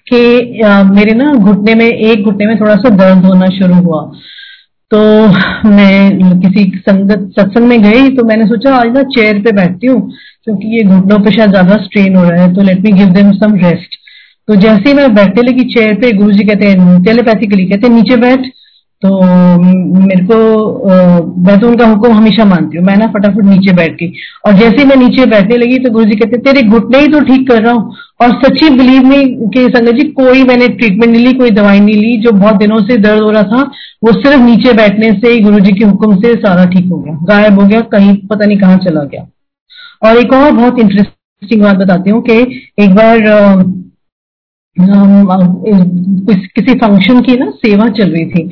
कि 0.06 0.20
मेरे 0.90 1.14
ना 1.14 1.32
घुटने 1.32 1.74
में, 1.74 1.86
एक 1.86 2.24
घुटने 2.24 2.46
में 2.46 2.56
थोड़ा 2.60 2.74
सा 2.76 2.88
दर्द 2.92 3.24
होना 3.26 3.46
शुरू 3.50 3.74
हुआ। 3.76 4.02
तो 4.90 4.98
मैं 5.68 6.40
किसी 6.40 6.64
संगत, 6.80 7.28
सत्संग 7.32 7.66
में 7.68 7.82
गई 7.82 8.08
तो 8.16 8.24
मैंने 8.24 8.46
सोचा, 8.46 8.74
आज 8.76 8.88
ना 8.88 9.02
चेयर 9.10 9.38
पे 9.42 9.52
बैठती 9.52 9.86
हूँ, 9.86 10.00
क्योंकि 10.44 10.76
ये 10.76 10.82
घुटनों 10.84 11.18
पे 11.24 11.30
शायद 11.32 11.50
ज़्यादा 11.50 11.76
स्ट्रेन 11.84 12.16
हो 12.16 12.24
रहा 12.24 12.42
है 12.42 12.54
तो 12.54 12.62
let 12.62 12.80
me 12.80 12.92
give 12.92 13.12
them 13.12 13.30
some 13.34 13.54
rest 13.58 13.96
तो 14.48 14.54
जैसे 14.56 14.88
ही 14.88 14.94
मैं 14.94 15.14
बैठने 15.14 15.42
लगी 15.42 15.64
चेयर 15.72 15.94
पे 16.00 16.10
गुरु 16.14 16.32
जी 16.32 16.44
कहते 16.44 16.66
हैं 16.66 17.02
टेलीपैथिकली 17.04 17.64
कहते 17.66 17.86
हैं, 17.86 17.94
नीचे 17.94 18.16
बैठ। 18.18 18.50
तो 19.02 19.10
मेरे 20.00 20.24
को 20.24 20.36
मैं 21.46 21.58
तो 21.60 21.68
उनका 21.68 21.86
हुक्म 21.86 22.10
हमेशा 22.12 22.44
मानती 22.44 22.76
हूँ। 22.76 22.84
मैं 22.86 22.96
ना 22.96 23.06
फटाफट 23.14 23.44
नीचे 23.44 23.72
बैठ 23.76 23.92
गई। 23.92 24.12
और 24.46 24.52
जैसे 24.58 24.84
मैं 24.84 24.96
नीचे 24.96 25.24
बैठने 25.26 25.56
लगी 25.56 25.78
तो 25.78 25.90
गुरु 25.90 26.04
जी 26.04 26.16
कहते, 26.16 26.36
तेरे 26.38 26.62
घुटने 26.62 26.98
ही 26.98 27.08
तो 27.08 27.20
ठीक 27.24 27.48
कर 27.48 27.62
रहा 27.62 27.72
हूँ। 27.72 27.94
और 28.22 28.32
सच्ची 28.42 28.68
बिलीव 28.76 29.04
में 29.04 29.48
कि 29.50 29.64
संगत 29.68 29.94
जी, 29.94 30.04
कोई 30.10 30.42
मैंने 30.44 30.68
ट्रीटमेंट 30.68 31.12
नहीं 31.12 31.24
ली, 31.26 31.32
कोई 31.32 31.50
दवाई 31.50 31.80
नहीं 31.80 31.94
ली। 31.96 32.16
जो 32.22 32.32
बहुत 32.32 32.56
दिनों 32.56 32.80
से 32.82 32.96
दर्द 32.98 33.22
हो 33.22 33.30
रहा 33.30 33.42
था, 33.44 33.62
वो 34.04 34.12
सिर्फ़ 34.12 34.42
नीचे 34.42 34.72
बैठने 34.72 35.10
से 35.14 35.32
ही 35.32 35.40
गुरु 35.40 35.60
जी 35.60 35.72
के 35.72 35.84
हुक्म 35.84 36.16
से 36.16 36.34
सारा 36.36 36.64
ठीक 36.66 36.86
हो 36.86 36.98
गया। 36.98 37.18
गायब 37.28 37.60
हो 37.60 37.66
गया, 37.66 37.80
कहीं 37.92 38.14
पता 38.28 38.46
नहीं 38.46 38.58
कहाँ 38.58 38.76
चला 38.78 39.02
गया। 39.04 39.26
और 40.02 40.18
एक 40.18 40.32
और 40.34 40.52
बहुत 40.52 40.78
इंटरेस्टिंग 40.80 41.62
बात 41.62 41.76
बताती 41.76 42.10
हूँ 42.10 42.22
कि 42.22 42.38
एक 42.80 42.94
बार 42.94 43.18
किसी 46.56 46.74
फ़ंक्शन 46.76 47.20
की 47.20 47.36
ना 47.38 47.50
सेवा 47.56 47.88
चल 47.90 48.10
रही 48.10 48.24
थी। 48.26 48.42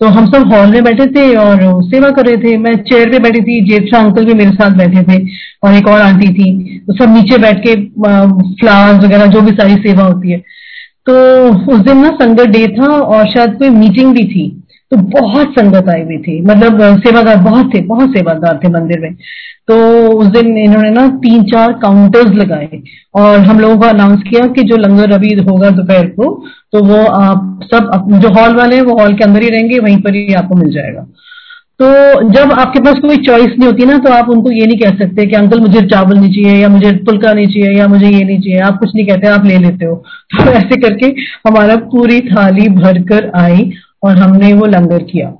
तो 0.00 0.06
हम 0.06 0.26
सब 0.26 0.52
हॉल 0.52 0.70
में 0.70 0.84
बैठे 0.84 1.06
थे 1.06 1.34
और 1.36 1.60
सेवा 1.84 2.10
कर 2.10 2.26
रहे 2.26 2.36
थे। 2.36 2.56
मैं 2.58 2.74
चेयर 2.82 3.10
पे 3.10 3.18
बैठी 3.18 3.40
थी, 3.40 3.60
जेठा 3.64 3.98
अंकल 3.98 4.24
भी 4.24 4.34
मेरे 4.34 4.50
साथ 4.50 4.76
बैठे 4.76 5.02
थे 5.02 5.18
और 5.64 5.74
एक 5.74 5.88
और 5.88 6.00
आंटी 6.00 6.28
थी। 6.34 6.78
तो 6.78 6.94
सब 6.94 7.14
नीचे 7.14 7.38
बैठ 7.38 7.58
के 7.58 7.74
फ्लावर्स 8.60 9.04
वगैरह 9.04 9.26
जो 9.26 9.40
भी 9.40 9.52
सारी 9.52 9.74
सेवा 9.82 10.04
होती 10.04 10.32
है। 10.32 10.38
तो 11.06 11.14
उस 11.72 11.80
दिन 11.80 11.98
ना 11.98 12.08
संगत 12.22 12.46
डे 12.48 12.66
था 12.68 12.86
और 12.86 13.26
शायद 13.28 13.54
कोई 13.54 13.68
मीटिंग 13.70 14.12
भी 14.14 14.24
थी। 14.24 14.44
तो 14.94 15.00
बहुत 15.00 15.52
संगत 15.52 15.88
आई 15.88 16.02
हुई 16.02 16.18
थी। 16.18 16.40
मतलब 16.40 16.98
सेवादार 16.98 17.36
बहुत 17.36 17.74
थे, 17.74 17.80
बहुत 17.80 18.10
सेवादार 18.10 18.60
थे 18.64 18.68
मंदिर 18.68 19.00
में। 19.00 19.14
तो 19.68 20.08
उस 20.08 20.26
दिन 20.26 20.58
इन्होंने 20.58 20.90
ना 20.90 21.08
तीन 21.08 21.42
चार 21.42 21.72
काउंटर्स 21.72 22.34
लगाए 22.34 22.68
और 23.14 23.38
हम 23.38 23.60
लोगों 23.60 23.78
को 23.78 23.86
अनाउंस 23.86 24.22
किया 24.30 24.46
कि 24.46 24.62
जो 24.62 24.76
लंगर 24.76 25.12
अभी 25.12 25.34
होगा 25.34 25.70
दोपहर 25.70 26.06
को 26.06 26.44
तो 26.72 26.84
वो 26.84 27.04
आप 27.04 27.60
सब 27.64 27.90
जो 28.08 28.28
हॉल 28.28 28.56
वाले 28.56 28.76
हैं, 28.76 28.82
वो 28.82 28.98
हॉल 28.98 29.14
के 29.14 29.24
अंदर 29.24 29.42
ही 29.42 29.48
रहेंगे, 29.48 29.78
वहीं 29.78 29.96
पर 29.96 30.14
ही 30.14 30.34
आपको 30.34 30.54
मिल 30.54 30.72
जाएगा। 30.72 31.06
तो 31.82 31.86
जब 32.28 32.52
आपके 32.52 32.80
पास 32.80 32.94
कोई 32.94 33.16
चॉइस 33.16 33.46
नहीं 33.46 33.66
होती 33.66 33.86
ना 33.86 33.98
तो 33.98 34.10
आप 34.10 34.28
उनको 34.28 34.50
ये 34.50 34.66
नहीं 34.66 34.78
कह 34.78 34.90
सकते 34.90 35.26
कि, 35.26 35.36
अंकल, 35.36 35.60
मुझे 35.60 35.80
चावल 35.80 36.18
नहीं 36.18 36.32
चाहिए, 36.32 36.62
या 36.62 36.68
मुझे 36.68 36.90
फुल्का 36.90 37.32
नहीं 37.32 37.46
चाहिए, 37.46 37.78
या 37.78 37.88
मुझे 37.88 38.08
ये 38.08 38.24
नहीं 38.24 38.40
चाहिए, 38.40 38.60
आप 38.60 38.78
कुछ 38.78 38.90
नहीं 38.94 39.06
कहते, 39.06 39.26
आप 39.26 39.44
ले 39.44 39.58
लेते 39.58 39.84
हो। 39.84 39.94
तो 40.38 40.50
ऐसे 40.50 40.80
करके 40.80 41.06
हमारा 41.48 41.76
पूरी 41.76 42.20
थाली 42.20 42.68
भर 42.68 43.02
कर 43.02 43.30
आई 43.36 43.70
और 44.04 44.16
हमने 44.16 44.52
वो 44.52 44.66
लंगर 44.66 45.02
किया। 45.02 45.32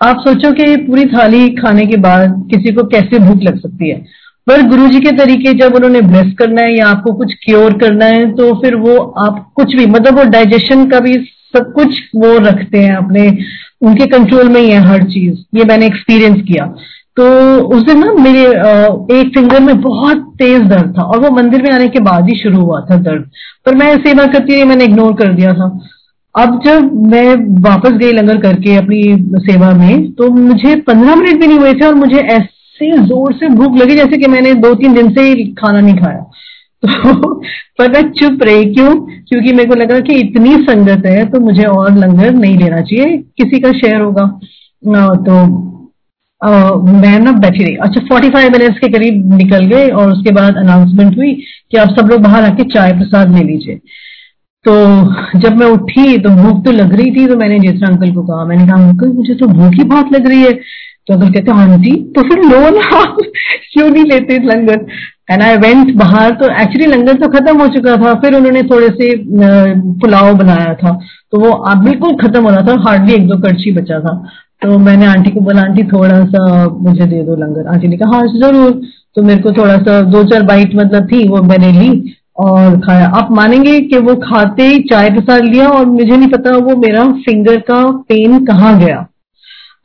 आप 0.00 0.20
सोचो 0.20 0.52
कि 0.52 0.76
पूरी 0.76 1.04
थाली 1.06 1.48
खाने 1.54 1.84
के 1.86 1.96
बाद 1.96 2.42
किसी 2.50 2.72
को 2.72 2.82
कैसे 2.86 3.18
भूख 3.18 3.42
लग 3.42 3.58
सकती 3.58 3.90
है। 3.90 3.98
पर 4.46 4.62
गुरु 4.62 4.86
जी 4.88 5.00
के 5.00 5.12
तरीके 5.16 5.52
जब 5.54 5.74
उन्होंने 5.74 6.00
ब्लेस 6.00 6.32
करना 6.38 6.62
है 6.62 6.76
या 6.78 6.88
आपको 6.88 7.12
कुछ 7.12 7.32
क्योर 7.44 7.78
करना 7.78 8.04
है 8.06 8.30
तो 8.32 8.52
फिर 8.54 8.74
वो 8.76 8.96
आप 9.18 9.50
कुछ 9.56 9.74
भी 9.76 9.86
मतलब 9.86 10.18
वो 10.18 10.24
डाइजेशन 10.30 10.86
का 10.90 11.00
भी 11.00 11.14
सब 11.56 11.72
कुछ 11.72 12.00
वो 12.16 12.36
रखते 12.38 12.78
हैं 12.78 12.94
अपने, 12.96 13.26
उनके 13.82 14.06
कंट्रोल 14.06 14.48
में 14.48 14.60
ही 14.60 14.70
है 14.70 14.80
हर 14.80 15.02
चीज़। 15.04 15.58
ये 15.58 15.64
मैंने 15.64 15.86
एक्सपीरियंस 15.86 16.40
किया। 16.48 16.64
तो 17.16 17.26
उस 17.68 17.82
दिन 17.82 17.98
ना 17.98 18.12
मेरे 18.14 18.40
एक 19.20 19.30
फिंगर 19.34 19.60
में 19.60 19.80
बहुत 19.80 20.18
तेज 20.38 20.62
दर्द 20.62 20.94
था 20.98 21.02
और 21.02 21.20
वो 21.20 21.30
मंदिर 21.36 21.62
में 21.62 21.70
आने 21.70 21.88
के 21.88 22.00
बाद 22.00 22.28
ही 22.28 22.36
शुरू 22.38 22.60
हुआ 22.60 22.80
था 22.80 22.96
दर्द। 22.98 23.30
पर 23.66 23.74
मैं 23.74 23.96
सेवा 23.96 24.26
करती 24.26 24.54
रही, 24.54 24.64
मैंने 24.64 24.84
इग्नोर 24.84 25.14
कर 25.14 25.32
दिया 25.32 25.52
था। 25.52 25.68
अब 26.38 26.60
जब 26.66 26.92
मैं 26.94 27.60
वापस 27.60 27.92
गई 27.92 28.12
लंगर 28.12 28.36
करके 28.36 28.76
अपनी 28.76 29.02
सेवा 29.38 29.70
में 29.74 30.12
तो 30.12 30.30
मुझे 30.30 30.74
पंद्रह 30.76 31.14
मिनट 31.14 31.40
भी 31.40 31.46
नहीं 31.46 31.58
हुए 31.58 31.72
थे 31.72 31.86
और 31.86 31.94
मुझे 31.94 32.18
ऐसे 32.18 32.92
ज़ोर 32.92 33.32
से 33.32 33.48
भूख 33.48 33.76
लगी 33.76 33.94
जैसे 33.94 34.18
कि 34.18 34.26
मैंने 34.26 34.54
दो 34.54 34.74
तीन 34.74 34.94
दिन 34.94 35.08
से 35.14 35.22
ही 35.22 35.44
खाना 35.52 35.80
नहीं 35.80 35.96
खाया। 35.96 36.20
तो 36.82 37.34
पर 37.78 37.92
मैं 37.92 38.10
चुप 38.10 38.42
रही 38.42 38.64
क्यों? 38.64 38.94
क्योंकि 39.28 39.52
मेरे 39.52 39.68
को 39.68 39.74
लगा 39.74 40.00
कि 40.00 40.14
इतनी 40.14 40.56
संगत 40.56 41.06
है 41.06 41.24
तो 41.30 41.40
मुझे 41.40 41.64
और 41.64 41.98
लंगर 41.98 42.34
नहीं 42.34 42.58
लेना 42.58 42.80
चाहिए। 42.80 43.16
किसी 43.18 43.60
का 43.60 43.72
शेयर 43.72 44.00
होगा। 44.00 44.26
तो 45.14 45.62
आ, 46.44 46.74
मैं 46.74 47.20
ना 47.20 47.32
बैठी 47.32 47.64
रही। 47.64 47.76
अच्छा 47.76 48.00
45 48.06 48.50
मिनट्स 48.50 48.78
के 48.78 48.88
करीब 48.88 49.34
निकल 49.34 49.64
गए 49.64 49.88
और 49.88 50.12
उसके 50.12 50.30
बाद 50.30 50.56
अनाउंसमेंट 50.56 51.16
हुई 51.16 51.32
कि 51.70 51.76
आप 51.76 51.88
सब 51.88 52.06
लोग 52.06 52.20
बाहर 52.20 52.42
आके 52.42 52.62
चाय 52.64 52.92
प्रसाद 52.92 53.36
ले 53.36 53.44
लीजिए। 53.44 53.80
तो 54.66 54.72
जब 55.40 55.56
मैं 55.56 55.66
उठी 55.68 56.16
तो 56.18 56.30
भूख 56.36 56.64
तो 56.64 56.72
लग 56.72 56.94
रही 56.94 57.10
थी 57.12 57.26
तो 57.28 57.36
मैंने 57.36 57.58
जेसरा 57.60 57.88
अंकल 57.88 58.12
को 58.14 58.22
कहा, 58.22 58.44
मैंने 58.44 58.66
कहा, 58.66 58.76
अंकल, 58.82 59.12
मुझे 59.12 59.34
तो 59.34 59.46
भूख 59.48 59.74
ही 59.74 59.84
बहुत 59.86 60.12
लग 60.12 60.26
रही 60.28 60.42
है। 60.42 60.52
तो 60.52 61.14
अंकल 61.14 61.32
कहते 61.32 61.50
आंटी 61.52 61.92
तो 62.14 62.22
फिर 62.28 62.42
लो 62.44 62.60
ना 62.70 63.04
क्यों 63.72 63.88
नहीं 63.90 64.04
लेते 64.04 64.38
लंगर? 64.46 64.86
एंड 65.30 65.42
आई 65.42 65.56
वेंट 65.58 65.94
बाहर 65.96 66.30
तो 66.40 66.48
एक्चुअली 66.62 66.86
लंगर 66.86 67.14
तो 67.14 67.28
खत्म 67.28 67.60
हो 67.60 67.66
चुका 67.68 67.96
था, 67.96 68.14
फिर 68.14 68.34
उन्होंने 68.34 68.62
थोड़े 68.64 68.88
से 68.90 69.14
पुलाव 70.00 70.34
बनाया 70.38 70.74
था। 70.74 70.92
तो 71.32 71.40
वो 71.40 71.52
बिल्कुल 71.84 72.16
खत्म 72.16 72.42
हो 72.42 72.50
रहा 72.50 72.66
था 72.66 72.76
हार्डली 72.88 73.14
एक 73.14 73.26
दो 73.28 73.38
कड़छी 73.38 73.72
बचा 73.72 74.00
था। 74.00 74.14
तो 74.62 74.78
मैंने 74.78 75.06
आंटी 75.06 75.30
को 75.30 75.40
बोला, 75.40 75.62
आंटी 75.62 75.82
थोड़ा 75.86 76.24
सा 76.26 76.44
मुझे 76.82 77.06
दे 77.06 77.22
दो 77.24 77.36
लंगर। 77.36 77.66
आंटी 77.72 77.88
ने 77.88 77.96
कहा 77.96 78.16
हाँ 78.16 78.26
ज़रूर। 78.36 78.80
तो 79.16 79.22
मेरे 79.22 79.40
को 79.42 79.52
थोड़ा 79.52 79.76
सा 79.78 80.00
दो 80.04 80.22
चार 80.24 80.42
बाइट 80.44 80.74
मतलब 80.76 81.06
थी, 81.12 81.26
वो 81.28 81.42
मैंने 81.44 81.72
ली। 81.72 81.90
और 82.36 82.78
खाया। 82.80 83.06
आप 83.16 83.28
मानेंगे 83.32 83.78
कि 83.82 83.98
वो 83.98 84.14
खाते 84.22 84.62
ही 84.62 84.78
चाय 84.90 85.08
के 85.10 85.20
साथ 85.20 85.40
लिया 85.42 85.68
और 85.68 85.86
मुझे 85.86 86.16
नहीं 86.16 86.28
पता 86.28 86.56
वो 86.58 86.76
मेरा 86.78 87.04
फिंगर 87.26 87.60
का 87.70 87.82
पेन 88.08 88.44
कहाँ 88.46 88.78
गया। 88.80 89.06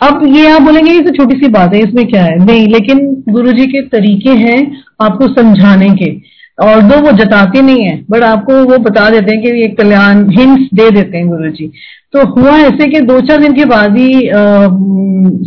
अब 0.01 0.25
ये 0.27 0.47
आप 0.49 0.61
बोलेंगे, 0.61 0.91
ये 0.91 1.01
तो 1.01 1.11
छोटी 1.13 1.35
सी 1.35 1.47
बात 1.49 1.73
है, 1.73 1.79
इसमें 1.79 2.05
क्या 2.07 2.23
है? 2.23 2.35
नहीं, 2.45 2.67
लेकिन 2.67 2.99
गुरु 3.29 3.51
जी 3.51 3.65
के 3.67 3.81
तरीके 3.89 4.29
हैं 4.39 4.59
आपको 5.01 5.27
समझाने 5.33 5.89
के। 5.95 6.11
और 6.57 6.81
दो 6.81 6.97
वो 7.01 7.11
जताते 7.17 7.61
नहीं 7.61 7.83
है 7.83 7.95
बट 8.09 8.23
आपको 8.23 8.53
वो 8.65 8.77
बता 8.79 9.09
देते 9.09 9.31
हैं 9.31 9.41
कि 9.43 9.49
ये 9.61 9.67
कल्याण 9.75 10.19
हिंस 10.31 10.67
दे 10.73 10.89
देते 10.91 11.17
हैं 11.17 11.27
गुरु 11.27 11.49
जी 11.51 11.71
तो 12.13 12.25
हुआ 12.31 12.57
ऐसे 12.59 12.87
कि 12.87 12.99
दो 13.01 13.19
चार 13.21 13.41
दिन 13.41 13.53
के 13.53 13.65
बाद 13.65 13.97
ही 13.97 14.13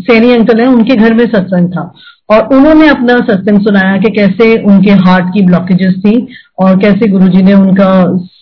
सैनी 0.03 0.33
अंकल 0.33 0.61
है, 0.61 0.67
उनके 0.67 0.97
घर 0.97 1.15
में 1.15 1.25
सत्संग 1.27 1.69
था। 1.69 1.93
और 2.31 2.55
उन्होंने 2.57 2.89
अपना 2.89 3.15
सत्संग 3.15 3.61
सुनाया 3.61 3.97
कि 3.97 4.11
कैसे 4.11 4.63
उनके 4.63 4.91
हार्ट 5.07 5.27
की 5.35 5.43
ब्लॉकेजेस 5.47 5.95
थी 6.07 6.17
और 6.61 6.79
कैसे 6.79 7.09
गुरुजी 7.11 7.43
ने 7.43 7.55
उनका 7.55 7.91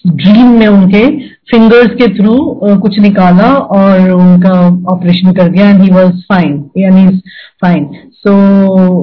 ड्रीम 0.06 0.50
में 0.58 0.66
उनके 0.66 1.06
फिंगर्स 1.50 1.94
के 1.94 2.06
थ्रू 2.14 2.36
कुछ 2.82 2.98
निकाला 2.98 3.48
और 3.78 4.10
उनका 4.10 4.52
ऑपरेशन 4.92 5.32
कर 5.32 5.48
दिया 5.48 5.68
एंड 5.70 5.82
ही 5.82 5.90
वाज 5.90 6.12
फाइन 6.28 6.64
यानी 6.78 7.06
फाइन 7.62 7.88
सो 8.24 8.32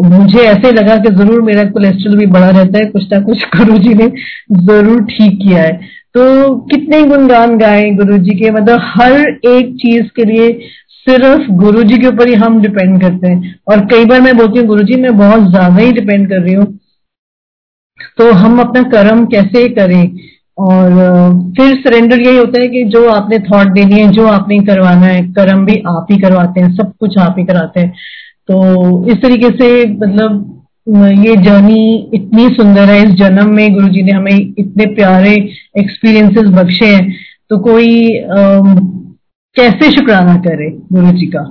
मुझे 0.03 0.39
ऐसे 0.39 0.71
लगा 0.71 0.95
कि 0.97 1.15
ज़रूर 1.15 1.41
मेरा 1.41 1.63
कोलेस्ट्रॉल 1.63 2.17
भी 2.17 2.25
बढ़ा 2.25 2.49
रहता 2.49 2.77
है, 2.77 2.85
कुछ 2.85 3.13
ना 3.13 3.19
कुछ 3.19 3.43
गुरु 3.55 3.77
ने 3.77 4.11
ज़रूर 4.65 5.03
ठीक 5.03 5.39
किया 5.43 5.63
है। 5.63 5.71
तो 6.13 6.55
कितने 6.65 7.01
गुणगान 7.03 7.57
गाए 7.57 7.89
गुरु 7.91 8.17
जी 8.17 8.35
के 8.39 8.51
मतलब 8.51 8.79
हर 8.83 9.11
एक 9.47 9.75
चीज़ 9.75 10.05
के 10.15 10.25
लिए 10.25 10.47
सिर्फ़ 11.07 11.51
गुरु 11.57 11.83
जी 11.83 11.97
के 11.97 12.07
ऊपर 12.07 12.27
ही 12.27 12.33
हम 12.35 12.61
डिपेंड 12.61 12.99
करते 13.01 13.27
हैं। 13.27 13.55
और 13.67 13.85
कई 13.85 14.05
बार 14.05 14.21
मैं 14.21 14.35
बोलती 14.37 14.59
हूँ 14.59 14.67
गुरु 14.67 14.83
जी 14.83 14.95
मैं 15.01 15.15
बहुत 15.17 15.49
ज़्यादा 15.49 15.75
ही 15.75 15.91
डिपेंड 15.91 16.27
कर 16.29 16.41
रही 16.41 16.53
हूँ। 16.53 16.65
तो 18.17 18.31
हम 18.33 18.59
अपना 18.59 18.81
कर्म 18.91 19.25
कैसे 19.25 19.67
करें? 19.69 20.03
और 20.57 20.89
फिर 21.57 21.75
सरेंडर 21.77 22.21
यही 22.21 22.37
होता 22.37 22.61
है 22.61 22.67
कि 22.67 22.83
जो 22.85 23.07
आपने 23.09 23.37
थॉट 23.41 23.67
देनी 23.73 23.99
है 23.99 24.07
जो 24.11 24.25
आपने 24.27 24.59
करवाना 24.65 25.05
है, 25.05 25.21
कर्म 25.33 25.65
भी 25.65 25.75
आप 25.87 26.07
ही 26.11 26.17
करवाते 26.17 26.61
हैं, 26.61 26.75
सब 26.75 26.91
कुछ 26.99 27.17
आप 27.17 27.35
ही 27.39 27.45
कराते 27.45 27.79
हैं। 27.79 27.93
तो 28.49 29.11
इस 29.11 29.21
तरीके 29.21 29.49
से 29.57 29.85
मतलब 29.87 30.55
ये 31.19 31.35
जर्नी 31.35 32.09
इतनी 32.13 32.47
सुंदर 32.49 32.89
है। 32.89 33.01
इस 33.03 33.11
जन्म 33.17 33.49
में 33.55 33.73
गुरु 33.73 33.87
जी 33.87 34.03
ने 34.03 34.11
हमें 34.11 34.33
इतने 34.33 34.85
प्यारे 34.95 35.33
एक्सपीरियंसेस 35.77 36.49
बख्शे 36.53 36.85
हैं। 36.85 37.11
तो 37.49 37.57
कोई 37.59 37.95
कैसे 39.59 39.91
शुक्राना 39.91 40.35
करे 40.35 40.69
गुरु 40.93 41.11
जी 41.11 41.25
का? 41.25 41.43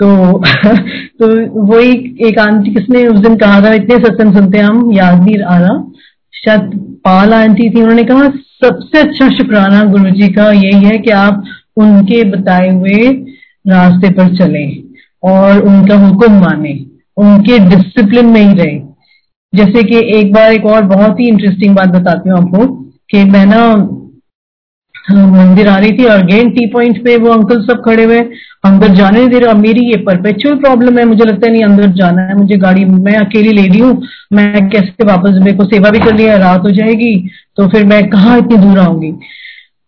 तो 0.00 0.38
तो 1.20 1.26
वही 1.62 2.16
एक 2.28 2.38
आंटी 2.38 2.74
किसने 2.74 3.06
उस 3.06 3.20
दिन 3.20 3.36
कहा 3.36 3.60
था, 3.60 3.72
इतने 3.74 3.96
सत्संग 3.96 4.34
सुनते 4.34 4.58
हैं 4.58 4.64
हम 4.64 4.92
याद 4.92 5.22
नहीं 5.22 5.42
आ 5.42 5.58
रहा 5.58 5.92
शायद 6.34 6.60
पाल 7.04 7.34
आंटी 7.34 7.70
थी, 7.70 7.80
उन्होंने 7.80 8.04
कहा, 8.04 8.28
सबसे 8.64 9.00
अच्छा 9.00 9.28
शुक्राना 9.28 9.84
गुरु 9.84 10.10
जी 10.10 10.28
का 10.28 10.52
यही 10.52 10.84
है 10.84 10.98
कि 10.98 11.10
आप 11.10 11.44
उनके 11.76 12.24
बताए 12.24 12.68
हुए 12.70 13.12
रास्ते 13.68 14.10
पर 14.10 14.36
चले 14.36 14.82
और 15.22 15.60
उनका 15.60 15.96
हुक्म 15.96 16.32
माने, 16.32 16.86
उनके 17.16 17.58
डिसिप्लिन 17.58 18.26
में 18.26 18.40
ही 18.40 18.54
रहे। 18.54 18.78
जैसे 19.54 19.82
कि 19.82 20.18
एक 20.18 20.32
बार 20.32 20.52
एक 20.52 20.66
और 20.66 20.82
बहुत 20.82 21.20
ही 21.20 21.28
इंटरेस्टिंग 21.28 21.76
बात 21.76 21.88
बताती 21.88 22.30
हूँ 22.30 22.38
आपको 22.38 22.66
कि 23.10 23.24
मैं 23.24 23.46
ना 23.46 23.74
मंदिर 25.10 25.68
आ 25.68 25.76
रही 25.78 25.92
थी, 25.92 26.04
और 26.04 26.18
अगेन 26.18 26.50
टी 26.50 26.66
पॉइंट 26.72 27.02
पे 27.04 27.16
वो 27.16 27.30
अंकल 27.30 27.60
सब 27.62 27.82
खड़े 27.84 28.04
हुए। 28.04 28.20
अंदर 28.64 28.94
जाने 28.94 29.18
नहीं 29.18 29.28
दे 29.28 29.38
रहे 29.38 29.54
मेरी 29.54 29.80
ये 29.82 29.96
परपेचुअल 30.04 30.54
प्रॉब्लम 30.58 30.98
है, 30.98 31.04
मुझे 31.04 31.24
लगता 31.24 31.46
है 31.46 31.52
नहीं, 31.52 31.64
अंदर 31.64 31.88
जाना 31.94 32.22
है 32.22 32.36
मुझे 32.36 32.56
गाड़ी। 32.58 32.84
मैं 32.84 33.16
अकेली 33.16 33.52
ले 33.52 33.66
रही 33.68 33.78
हूँ, 33.80 34.02
मैं 34.32 34.68
कैसे 34.70 35.04
वापस 35.06 35.38
मेरे 35.40 35.56
को 35.56 35.64
सेवा 35.66 35.90
भी 35.90 35.98
कर 36.00 36.14
लिया 36.14 36.36
रात 36.38 36.62
हो 36.64 36.70
जाएगी 36.72 37.14
तो 37.56 37.66
फिर 37.68 37.84
मैं 37.86 38.02
कहा 38.10 38.36
इतनी 38.36 38.56
दूर 38.58 38.78
आऊँगी? 38.80 39.12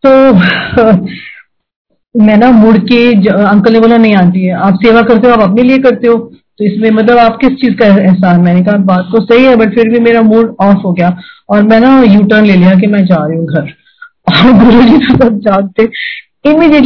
तो 0.05 0.11
मैं 2.25 2.37
ना 2.37 2.51
मुड़ 2.53 2.77
के 2.81 2.99
अंकल 3.31 3.73
ने 3.73 3.81
बोला, 3.81 3.97
नहीं 3.97 4.13
है 4.37 4.51
आप 4.59 4.75
सेवा 4.83 5.03
करते 5.03 5.29
हो, 5.29 5.33
आप 5.35 5.41
अपने 5.41 5.63
लिए 5.63 5.79
करते 5.79 6.09
हो। 6.09 6.15
तो 6.59 6.65
इसमें 6.65 6.91
मतलब 6.93 7.19
आप 7.19 7.37
किस 7.41 7.51
चीज़ 7.55 7.75
का 7.77 7.87
एहसान? 7.87 8.41
मैंने 8.41 8.63
कहा, 8.65 8.77
बात 8.85 9.09
तो 9.13 9.21
सही 9.25 9.45
है 9.45 9.57
बट 9.57 9.75
फिर 9.75 9.89
भी 9.91 9.99
मेरा 10.01 10.23
मूड 10.25 10.55
ऑफ़ 10.61 10.79
हो 10.79 10.93
गया, 10.93 11.17
और 11.51 11.63
मैं 11.63 11.81
ना 11.81 12.01
यू 12.05 12.23
टर्न 12.23 12.45
ले 12.45 12.55
लिया 12.55 12.75
कि 12.75 12.87
मैं 12.87 13.05
जा 13.07 13.25
रही 13.27 13.39
हूँ 13.39 13.47
घर। 13.49 13.73
और 14.27 14.53
गुरु 14.59 14.83
जी 14.83 14.97
सब 15.07 15.73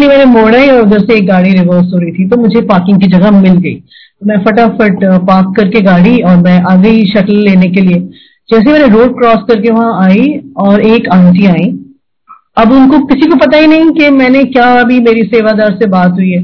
मैंने 0.08 0.24
मोड़ा 0.24 0.58
ही 0.58 0.68
और 0.70 0.80
उधर 0.82 1.00
से 1.00 1.16
एक 1.16 1.26
गाड़ी 1.26 1.52
रिवर्स 1.52 1.92
हो 1.94 1.98
रही 1.98 2.12
थी 2.12 2.28
तो 2.28 2.36
मुझे 2.36 2.60
पार्किंग 2.66 3.00
की 3.00 3.06
जगह 3.06 3.30
मिल 3.32 3.56
गई। 3.56 3.74
तो 3.74 4.26
मैं 4.26 4.36
फटाफट 4.44 5.04
पार्क 5.26 5.54
करके 5.56 5.80
गाड़ी 5.80 6.20
और 6.20 6.36
मैं 6.36 6.58
आ 6.62 6.74
गई 6.76 7.04
शटल 7.06 7.36
लेने 7.40 7.68
के 7.68 7.80
लिए, 7.80 7.98
जैसे 8.48 8.72
मैंने 8.72 8.86
रोड 8.88 9.18
क्रॉस 9.18 9.44
करके 9.48 9.70
वहाँ 9.70 10.04
आई 10.04 10.26
और 10.58 10.80
एक 10.82 11.08
आंटी 11.08 11.46
आई, 11.46 11.68
अब 12.56 12.72
उनको 12.72 12.98
किसी 13.06 13.28
को 13.30 13.36
पता 13.36 13.58
ही 13.58 13.66
नहीं 13.66 13.90
कि 13.90 14.10
मैंने 14.10 14.44
क्या 14.46 14.66
अभी 14.80 15.00
मेरी 15.00 15.22
सेवादार 15.26 15.76
से 15.78 15.86
बात 15.88 16.12
हुई 16.12 16.30
है। 16.30 16.42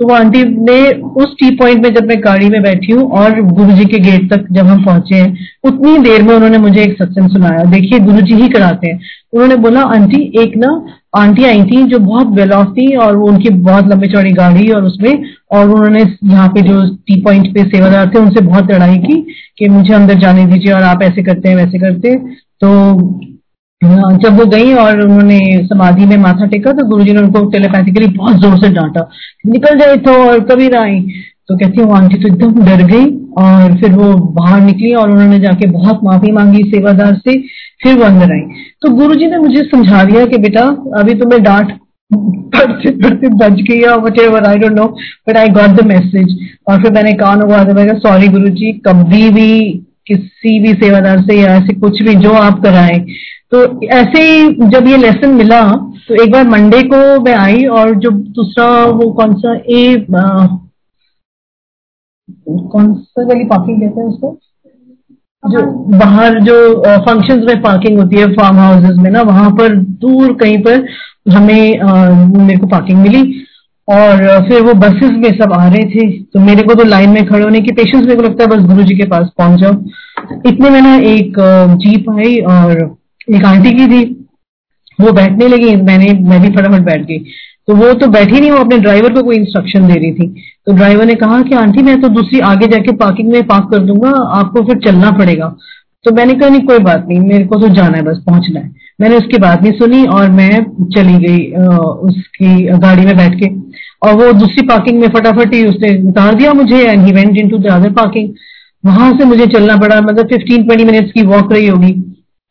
तो 0.00 0.06
वो 0.08 0.14
आंटी 0.14 0.42
ने 0.44 0.90
उस 1.22 1.32
टी 1.32 1.50
पॉइंट 1.56 1.82
में 1.82 1.94
जब 1.94 2.06
मैं 2.06 2.18
गाड़ी 2.24 2.48
में 2.48 2.62
बैठी 2.62 2.92
हूँ 2.92 3.10
और 3.10 3.40
गुरु 3.42 3.72
जी 3.72 3.84
के 3.84 3.98
गेट 3.98 4.32
तक 4.32 4.44
जब 4.52 4.66
हम 4.66 4.84
पहुँचे 4.84 5.14
हैं, 5.14 5.46
उतनी 5.64 5.96
देर 5.98 6.22
में 6.22 6.34
उन्होंने 6.34 6.58
मुझे 6.58 6.82
एक 6.82 6.92
सत्संग 6.92 7.30
सुनाया। 7.30 7.64
देखिए, 7.64 7.98
गुरु 7.98 8.20
जी 8.20 8.34
ही 8.34 8.48
कराते 8.48 8.88
हैं। 8.88 9.00
उन्होंने 9.32 9.56
बोला, 9.56 9.80
आंटी, 9.80 10.20
एक 10.42 10.56
ना 10.56 10.70
आंटी 11.16 11.44
आई 11.44 11.62
थी 11.62 11.82
जो 11.82 11.98
बहुत 11.98 12.26
वेल 12.26 12.52
ऑफ़ 12.52 12.68
थी 12.68 12.94
और 12.96 13.16
वो 13.16 13.26
उनकी 13.28 13.50
बहुत 13.50 13.88
लंबी 13.88 14.08
चौड़ी 14.08 14.30
गाड़ी 14.30 14.68
और 14.68 14.84
उसमें 14.84 15.22
और 15.52 15.68
उन्होंने 15.68 16.00
यहाँ 16.24 16.48
पे 16.48 16.62
जो 16.62 16.82
टी 16.96 17.20
पॉइंट 17.20 17.54
पे 17.54 17.64
सेवादार 17.64 18.10
थे, 18.14 18.18
उनसे 18.18 18.40
बहुत 18.40 18.70
लड़ाई 18.72 18.96
की 18.98 19.20
कि 19.58 19.68
मुझे 19.68 19.94
अंदर 19.94 20.18
जाने 20.18 20.46
दीजिए 20.46 20.72
और 20.72 20.82
आप 20.82 21.02
ऐसे 21.02 21.22
करते 21.22 21.48
हैं, 21.48 21.56
वैसे 21.56 21.78
करते 21.78 22.08
हैं। 22.08 22.36
तो 22.60 22.96
जब 23.82 24.38
वो 24.38 24.44
गई 24.46 24.72
और 24.74 25.00
उन्होंने 25.00 25.38
समाधि 25.66 26.06
में 26.06 26.16
माथा 26.16 26.46
टेका 26.46 26.72
तो 26.72 26.86
गुरुजी 26.86 27.12
ने 27.12 27.20
उनको 27.20 27.44
टेलीपैथिकली 27.50 28.06
बहुत 28.16 28.36
ज़ोर 28.36 28.56
से 28.58 28.68
डांटा। 28.74 29.08
निकल 29.46 29.78
जाए 29.78 29.96
तो 29.98 30.12
और 30.22 30.40
कभी 30.44 30.68
ना 30.68 30.80
आई। 30.82 31.00
तो 31.48 31.56
कहती 31.58 31.80
हूँ, 31.80 31.96
आंटी 31.96 32.18
तो 32.18 32.28
एकदम 32.28 32.64
डर 32.64 32.82
गई 32.86 33.04
और 33.38 33.76
फिर 33.80 33.92
वो 33.92 34.12
बाहर 34.32 34.60
निकली 34.60 34.92
और 34.94 35.10
उन्होंने 35.10 35.38
जाके 35.40 35.66
बहुत 35.68 36.00
माफ़ी 36.04 36.32
मांगी 36.32 36.62
सेवादार 36.70 37.14
से, 37.16 37.38
फिर 37.82 37.96
वो 37.98 38.04
अंदर 38.04 38.32
आई। 38.32 38.40
तो 38.82 38.90
गुरुजी 38.96 39.26
ने 39.26 39.38
मुझे 39.38 39.62
समझा 39.64 40.02
दिया 40.04 40.24
कि 40.24 40.38
बेटा, 40.38 40.64
अभी 40.98 41.14
तुम्हें 41.14 41.42
डांट, 41.42 41.72
पढ़ते 42.10 42.90
पढ़ते 42.98 43.28
बच 43.36 43.60
गई 43.62 43.80
whatever 44.20 44.44
I 44.44 44.56
don't 44.56 44.72
know 44.72 44.84
but 45.28 45.36
I 45.36 45.48
got 45.50 45.80
the 45.80 45.84
message 45.86 46.36
और 46.68 46.82
फिर 46.82 46.92
मैंने 46.92 47.12
कान 47.14 47.42
उगा 47.42 47.62
दिया 47.64 47.98
सॉरी 47.98 48.28
गुरु 48.28 48.48
जी 48.50 48.72
कभी 48.86 49.28
भी 49.30 49.48
किसी 50.06 50.58
भी 50.60 50.72
सेवादार 50.74 51.20
से 51.20 51.40
या 51.40 51.54
ऐसे 51.56 51.74
कुछ 51.80 52.02
भी 52.02 52.14
जो 52.16 52.32
आप 52.34 52.62
कराएँ 52.62 52.98
तो 53.52 53.86
ऐसे 53.88 54.22
ही 54.22 54.68
जब 54.68 54.86
ये 54.88 54.96
लेसन 54.96 55.34
मिला 55.34 55.60
तो 56.08 56.22
एक 56.22 56.32
बार 56.32 56.48
मंडे 56.48 56.82
को 56.82 56.98
मैं 57.22 57.34
आई 57.34 57.64
और 57.78 57.94
जो 57.94 58.10
दूसरा 58.10 58.66
वो 58.86 59.10
कौन 59.12 59.34
सा 59.34 59.54
ए 59.68 60.06
आ, 60.16 60.46
कौन 62.72 62.92
सा 62.94 63.24
वाली 63.26 63.44
पार्किंग 63.44 63.80
कहते 63.80 64.00
हैं 64.00 64.08
उसको? 64.08 64.38
जो 65.44 65.62
बाहर 65.98 66.38
जो 66.40 66.54
फ़ंक्शंस 67.06 67.44
में 67.46 67.62
पार्किंग 67.62 67.98
होती 67.98 68.16
है 68.16 68.26
फार्म 68.32 68.56
हाउसेस 68.56 68.96
में 68.98 69.10
ना 69.10 69.22
वहाँ 69.22 69.50
पर 69.50 69.76
दूर 70.04 70.32
कहीं 70.34 70.58
पर 70.62 70.86
हमें 71.32 71.80
आ, 71.80 72.10
मेरे 72.38 72.58
को 72.58 72.66
पार्किंग 72.66 73.02
मिली 73.02 73.22
और 73.88 74.48
फिर 74.48 74.62
वो 74.62 74.74
बसेस 74.74 75.10
में 75.10 75.30
सब 75.38 75.52
आ 75.52 75.66
रहे 75.68 75.84
थे। 75.84 76.10
तो 76.22 76.40
मेरे 76.40 76.62
को 76.62 76.74
तो 76.74 76.84
लाइन 76.84 77.10
में 77.10 77.24
खड़े 77.26 77.42
होने 77.44 77.60
की 77.60 77.72
पेशेंस 77.72 78.06
मेरे 78.06 78.16
को 78.16 78.22
लगता 78.22 78.44
है 78.44 78.50
बस 78.50 78.66
गुरु 78.66 78.82
जी 78.82 78.96
के 78.96 79.06
पास 79.08 79.30
पहुँच 79.38 79.60
जाओ। 79.60 79.72
इतने 80.46 80.70
में 80.70 80.80
ना 80.80 80.96
एक 81.10 81.38
जीप 81.84 82.10
आई 82.10 82.38
और 82.54 82.97
एक 83.34 83.44
आंटी 83.44 83.70
की 83.70 83.86
थी, 83.86 84.26
वो 85.00 85.12
बैठने 85.12 85.48
लगी, 85.48 85.76
मैंने, 85.76 86.12
मैं 86.28 86.40
भी 86.42 86.48
फटाफट 86.48 86.80
बैठ 86.80 87.02
गई। 87.02 87.18
तो 87.66 87.74
वो 87.74 87.92
तो 87.92 88.06
बैठी 88.06 88.40
नहीं, 88.40 88.50
वो 88.50 88.58
अपने 88.58 88.78
ड्राइवर 88.78 89.12
को 89.12 89.22
कोई 89.22 89.36
इंस्ट्रक्शन 89.36 89.86
दे 89.86 89.94
रही 89.94 90.12
थी। 90.12 90.28
तो 90.66 90.72
ड्राइवर 90.72 91.04
ने 91.04 91.14
कहा 91.14 91.42
कि, 91.42 91.54
आंटी, 91.54 91.82
मैं 91.82 92.00
तो 92.00 92.08
दूसरी 92.08 92.40
आगे 92.40 92.66
जाके 92.66 92.92
पार्किंग 92.92 93.28
में 93.28 93.42
पार्क 93.42 93.64
कर 93.64 93.78
दूँगा, 93.78 94.10
आपको 94.10 94.62
फिर 94.62 94.78
चलना 94.78 95.10
पड़ेगा। 95.10 95.56
तो 96.04 96.14
मैंने 96.14 96.34
कहा, 96.34 96.48
नहीं, 96.48 96.60
कोई 96.60 96.78
बात 96.78 97.06
नहीं, 97.08 97.20
मेरे 97.20 97.44
को 97.44 97.60
तो 97.60 97.68
जाना 97.68 97.96
है, 97.96 98.02
बस 98.02 98.22
पहुँचना 98.26 98.60
है। 98.60 98.74
मैंने 99.00 99.16
उसकी 99.16 99.38
बात 99.38 99.62
नहीं 99.62 99.72
सुनी 99.72 100.04
और 100.06 100.30
मैं 100.30 100.50
चली 100.96 101.18
गई 101.18 101.44
उसकी 102.08 102.78
गाड़ी 102.78 103.04
में 103.06 103.16
बैठ 103.16 103.34
के। 103.34 103.46
और 104.02 104.14
वो 104.14 104.32
दूसरी 104.32 104.66
पार्किंग 104.66 105.00
में 105.00 105.08
फटाफट 105.08 105.54
ही 105.54 105.64
उसने 105.66 106.08
उतार 106.08 106.34
दिया 106.34 106.52
मुझे 106.52 106.76
and 106.76 107.06
he 107.06 107.12
went 107.12 107.36
into 107.48 107.58
the 107.58 107.66
other 107.66 107.90
parking 107.90 108.28
वहाँ 108.86 109.12
से 109.18 109.24
मुझे 109.24 109.46
चलना 109.46 109.76
पड़ा 109.76 110.00
मतलब 110.00 110.26
फिफ्टीन 110.26 110.64
ट्वेंटी 110.66 110.84
मिनट्स 110.84 111.12
की 111.12 111.22
वॉक 111.22 111.52
रही 111.52 111.66
होगी। 111.66 112.07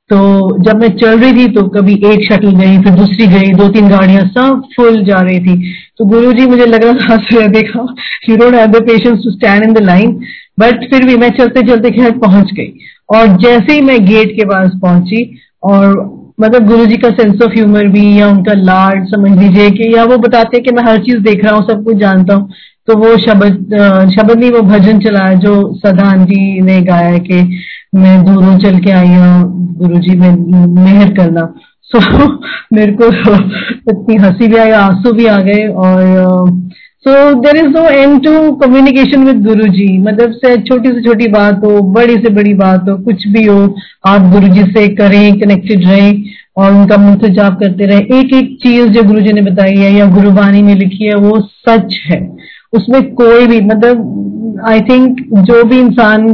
तो 0.09 0.17
जब 0.63 0.81
मैं 0.81 0.89
चल 0.97 1.19
रही 1.19 1.33
थी 1.33 1.47
तो 1.53 1.61
कभी 1.69 1.93
एक 2.05 2.23
शटल 2.25 2.51
गई, 2.57 2.77
फिर 2.83 2.93
दूसरी 2.95 3.25
गई 3.27 3.53
दो 3.53 3.67
तीन 3.69 3.89
गाड़ियाँ 3.89 4.21
सब 4.27 4.61
फुल 4.75 5.03
जा 5.05 5.19
रही 5.19 5.39
थी। 5.39 5.55
तो 5.97 6.05
गुरु 6.05 6.31
जी 6.33 6.45
मुझे 6.45 6.65
लग 6.65 6.83
रहा 6.83 7.17
था 7.17 7.47
देखा 7.47 7.85
you 8.29 8.37
don't 8.37 8.55
have 8.55 8.67
the 8.71 8.81
patience 8.87 9.17
to 9.23 9.31
stand 9.31 9.63
in 9.63 9.73
the 9.73 9.83
line 9.83 10.13
but 10.59 10.89
फिर 10.89 11.05
भी 11.05 11.15
मैं 11.17 11.29
चलते 11.39 11.61
चलते 11.67 11.91
खैर 11.91 12.11
पहुँच 12.19 12.51
गई। 12.53 12.71
और 13.09 13.27
जैसे 13.37 13.73
ही 13.73 13.81
मैं 13.81 14.03
गेट 14.05 14.31
के 14.35 14.45
पास 14.45 14.71
पहुँची, 14.81 15.23
और 15.63 15.95
मतलब 16.39 16.67
गुरु 16.67 16.85
जी 16.85 16.95
का 16.97 17.09
सेंस 17.11 17.41
ऑफ़ 17.43 17.53
ह्यूमर 17.53 17.87
भी, 17.89 18.19
या 18.19 18.27
उनका 18.27 18.53
लाड, 18.53 19.05
समझ 19.07 19.37
लीजिए 19.39 19.69
कि, 19.71 19.93
या 19.95 20.03
वो 20.05 20.17
बताते 20.17 20.57
हैं 20.57 20.63
कि 20.63 20.71
मैं 20.71 20.83
हर 20.83 20.97
चीज़ 21.03 21.17
देख 21.23 21.43
रहा 21.45 21.53
हूँ, 21.55 21.67
सब 21.67 21.83
कुछ 21.85 21.97
जानता 21.97 22.33
हूँ 22.33 22.49
तो 22.87 22.95
वो 22.97 23.15
शब्द 23.19 23.73
शब्द 24.11 24.31
नहीं, 24.31 24.51
वो 24.51 24.61
भजन 24.63 24.99
चलाया 24.99 25.33
जो 25.35 25.53
सदान 25.77 26.25
जी 26.25 26.61
ने 26.61 26.81
गाया 26.81 27.17
कि 27.19 27.41
मैं 27.93 28.23
दूरों 28.25 28.57
चल 28.57 28.79
के 28.79 28.91
आई 28.91 29.07
हूँ 29.07 29.75
गुरु 29.77 29.99
जी 29.99 30.15
में 30.15 30.29
मेहर 30.75 31.13
करना। 31.13 31.53
सो 31.83 31.99
so, 31.99 32.29
मेरे 32.73 32.91
को 32.91 33.05
इतनी 33.91 34.15
हँसी 34.15 34.47
भी 34.47 34.57
आई 34.57 34.71
आँसू 34.71 35.11
भी 35.11 35.25
आ 35.25 35.37
गए 35.41 35.67
और 35.67 36.49
so 37.05 37.33
there 37.33 37.57
is 37.57 37.67
no 37.67 37.83
end 37.89 38.23
to 38.23 38.51
communication 38.51 39.23
with 39.23 39.43
Guru 39.45 39.67
ji 39.67 39.97
मतलब 39.97 40.31
से 40.31 40.55
छोटी 40.61 40.89
से 40.89 41.01
छोटी 41.01 41.27
बात 41.27 41.61
हो 41.65 41.81
बड़ी 41.91 42.15
से 42.15 42.29
बड़ी 42.29 42.53
बात 42.53 42.89
हो 42.89 42.97
कुछ 42.97 43.27
भी 43.27 43.43
हो 43.45 43.75
आप 44.07 44.31
गुरु 44.31 44.47
जी 44.47 44.63
से 44.63 44.87
करें 44.95 45.39
कनेक्टेड 45.39 45.87
रहें 45.87 46.23
और 46.57 46.73
उनका 46.73 46.97
मुँह 46.97 47.27
जाप 47.29 47.59
करते 47.59 47.85
रहे। 47.85 48.19
एक 48.19 48.33
एक 48.33 48.57
चीज़ 48.63 48.87
जो 48.87 49.03
गुरु 49.03 49.21
जी 49.21 49.33
ने 49.33 49.41
बताई 49.41 49.75
है 49.75 49.93
या 49.93 50.05
गुरुबानी 50.05 50.61
में 50.61 50.75
लिखी 50.75 51.05
है 51.05 51.15
वो 51.15 51.39
सच 51.39 51.99
है। 52.05 52.19
उसमें 52.73 53.01
कोई 53.13 53.47
भी 53.47 53.59
मतलब 53.61 54.03
आई 54.65 54.81
थिंक 54.81 55.17
जो 55.41 55.63
भी 55.63 55.79
इंसान 55.79 56.27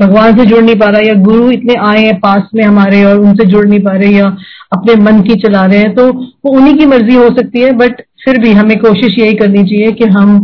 भगवान 0.00 0.36
से 0.38 0.44
जुड़ 0.46 0.62
नहीं 0.62 0.76
पा 0.76 0.86
रहा 0.86 1.00
या 1.00 1.14
गुरु 1.22 1.50
इतने 1.50 1.74
आए 1.80 2.04
हैं 2.04 2.18
पास 2.20 2.48
में 2.54 2.64
हमारे 2.64 3.02
और 3.04 3.20
उनसे 3.20 3.44
जुड़ 3.44 3.66
नहीं 3.68 3.80
पा 3.80 3.92
रहे 3.92 4.10
या 4.10 4.26
अपने 4.72 4.94
मन 5.02 5.20
की 5.20 5.34
चला 5.34 5.64
रहे 5.66 5.78
हैं 5.78 5.94
तो 5.94 6.06
वो 6.12 6.52
उन्हीं 6.52 6.76
की 6.78 6.86
मर्ज़ी 6.86 7.14
हो 7.14 7.28
सकती 7.36 7.60
है 7.60 7.72
बट 7.72 8.00
फिर 8.24 8.38
भी 8.38 8.52
हमें 8.52 8.78
कोशिश 8.78 9.18
यही 9.18 9.34
करनी 9.34 9.64
चाहिए 9.64 9.92
कि 9.92 10.04
हम 10.04 10.36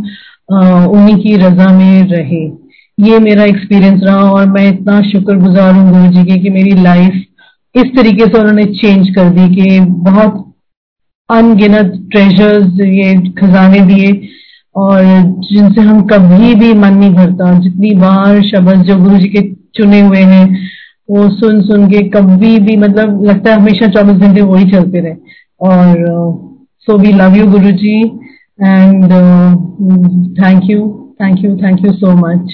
उन्हीं 0.51 1.17
की 1.17 1.37
रजा 1.37 1.73
में 1.79 2.09
रहे। 2.09 2.45
ये 2.99 3.19
मेरा 3.19 3.45
एक्सपीरियंस 3.45 4.01
रहा 4.05 4.31
और 4.31 4.47
मैं 4.47 4.69
इतना 4.69 5.01
शुक्रगुजार 5.03 5.75
हूँ 5.75 5.91
गुरु 5.93 6.13
जी 6.13 6.25
की 6.25 6.41
कि 6.41 6.51
मेरी 6.51 6.83
लाइफ 6.83 7.23
इस 7.75 7.97
तरीके 7.97 8.27
से 8.27 8.39
उन्होंने 8.39 8.65
चेंज 8.75 9.09
कर 9.15 9.29
दी 9.31 9.55
कि 9.55 9.81
बहुत 9.81 10.43
अनगिनत 11.31 11.93
ट्रेजर्स 12.13 12.81
ये 12.81 13.15
खजाने 13.39 13.81
दिए। 13.81 14.13
और 14.77 15.05
जिनसे 15.51 15.81
हम 15.81 16.01
कभी 16.03 16.55
भी 16.55 16.73
मन 16.75 16.95
नहीं 16.95 17.15
भरता। 17.15 17.59
जितनी 17.59 17.95
बार 17.95 18.43
शब्द 18.43 18.83
जो 18.83 18.97
गुरु 18.97 19.19
जी 19.19 19.29
के 19.29 19.43
चुने 19.75 20.01
हुए 20.01 20.19
हैं, 20.19 20.47
वो 21.11 21.29
सुन 21.31 21.63
सुन 21.63 21.87
के 21.89 22.03
कभी 22.09 22.59
भी 22.59 22.77
मतलब 22.77 23.25
लगता 23.25 23.51
है 23.51 23.61
हमेशा 23.61 23.87
चौबीस 23.87 24.17
घंटे 24.17 24.41
वही 24.41 24.71
चलते 24.71 25.01
रहे। 25.01 25.15
और 25.61 26.05
सो 26.87 26.99
we 26.99 27.13
love 27.13 27.37
you 27.37 27.47
Guru 27.47 27.71
ji 27.73 28.01
and 28.65 29.13
thank 30.41 30.71
you 30.71 30.81
thank 31.23 31.45
you 31.45 31.57
thank 31.57 31.85
you 31.87 31.93
so 31.93 32.13
much 32.17 32.53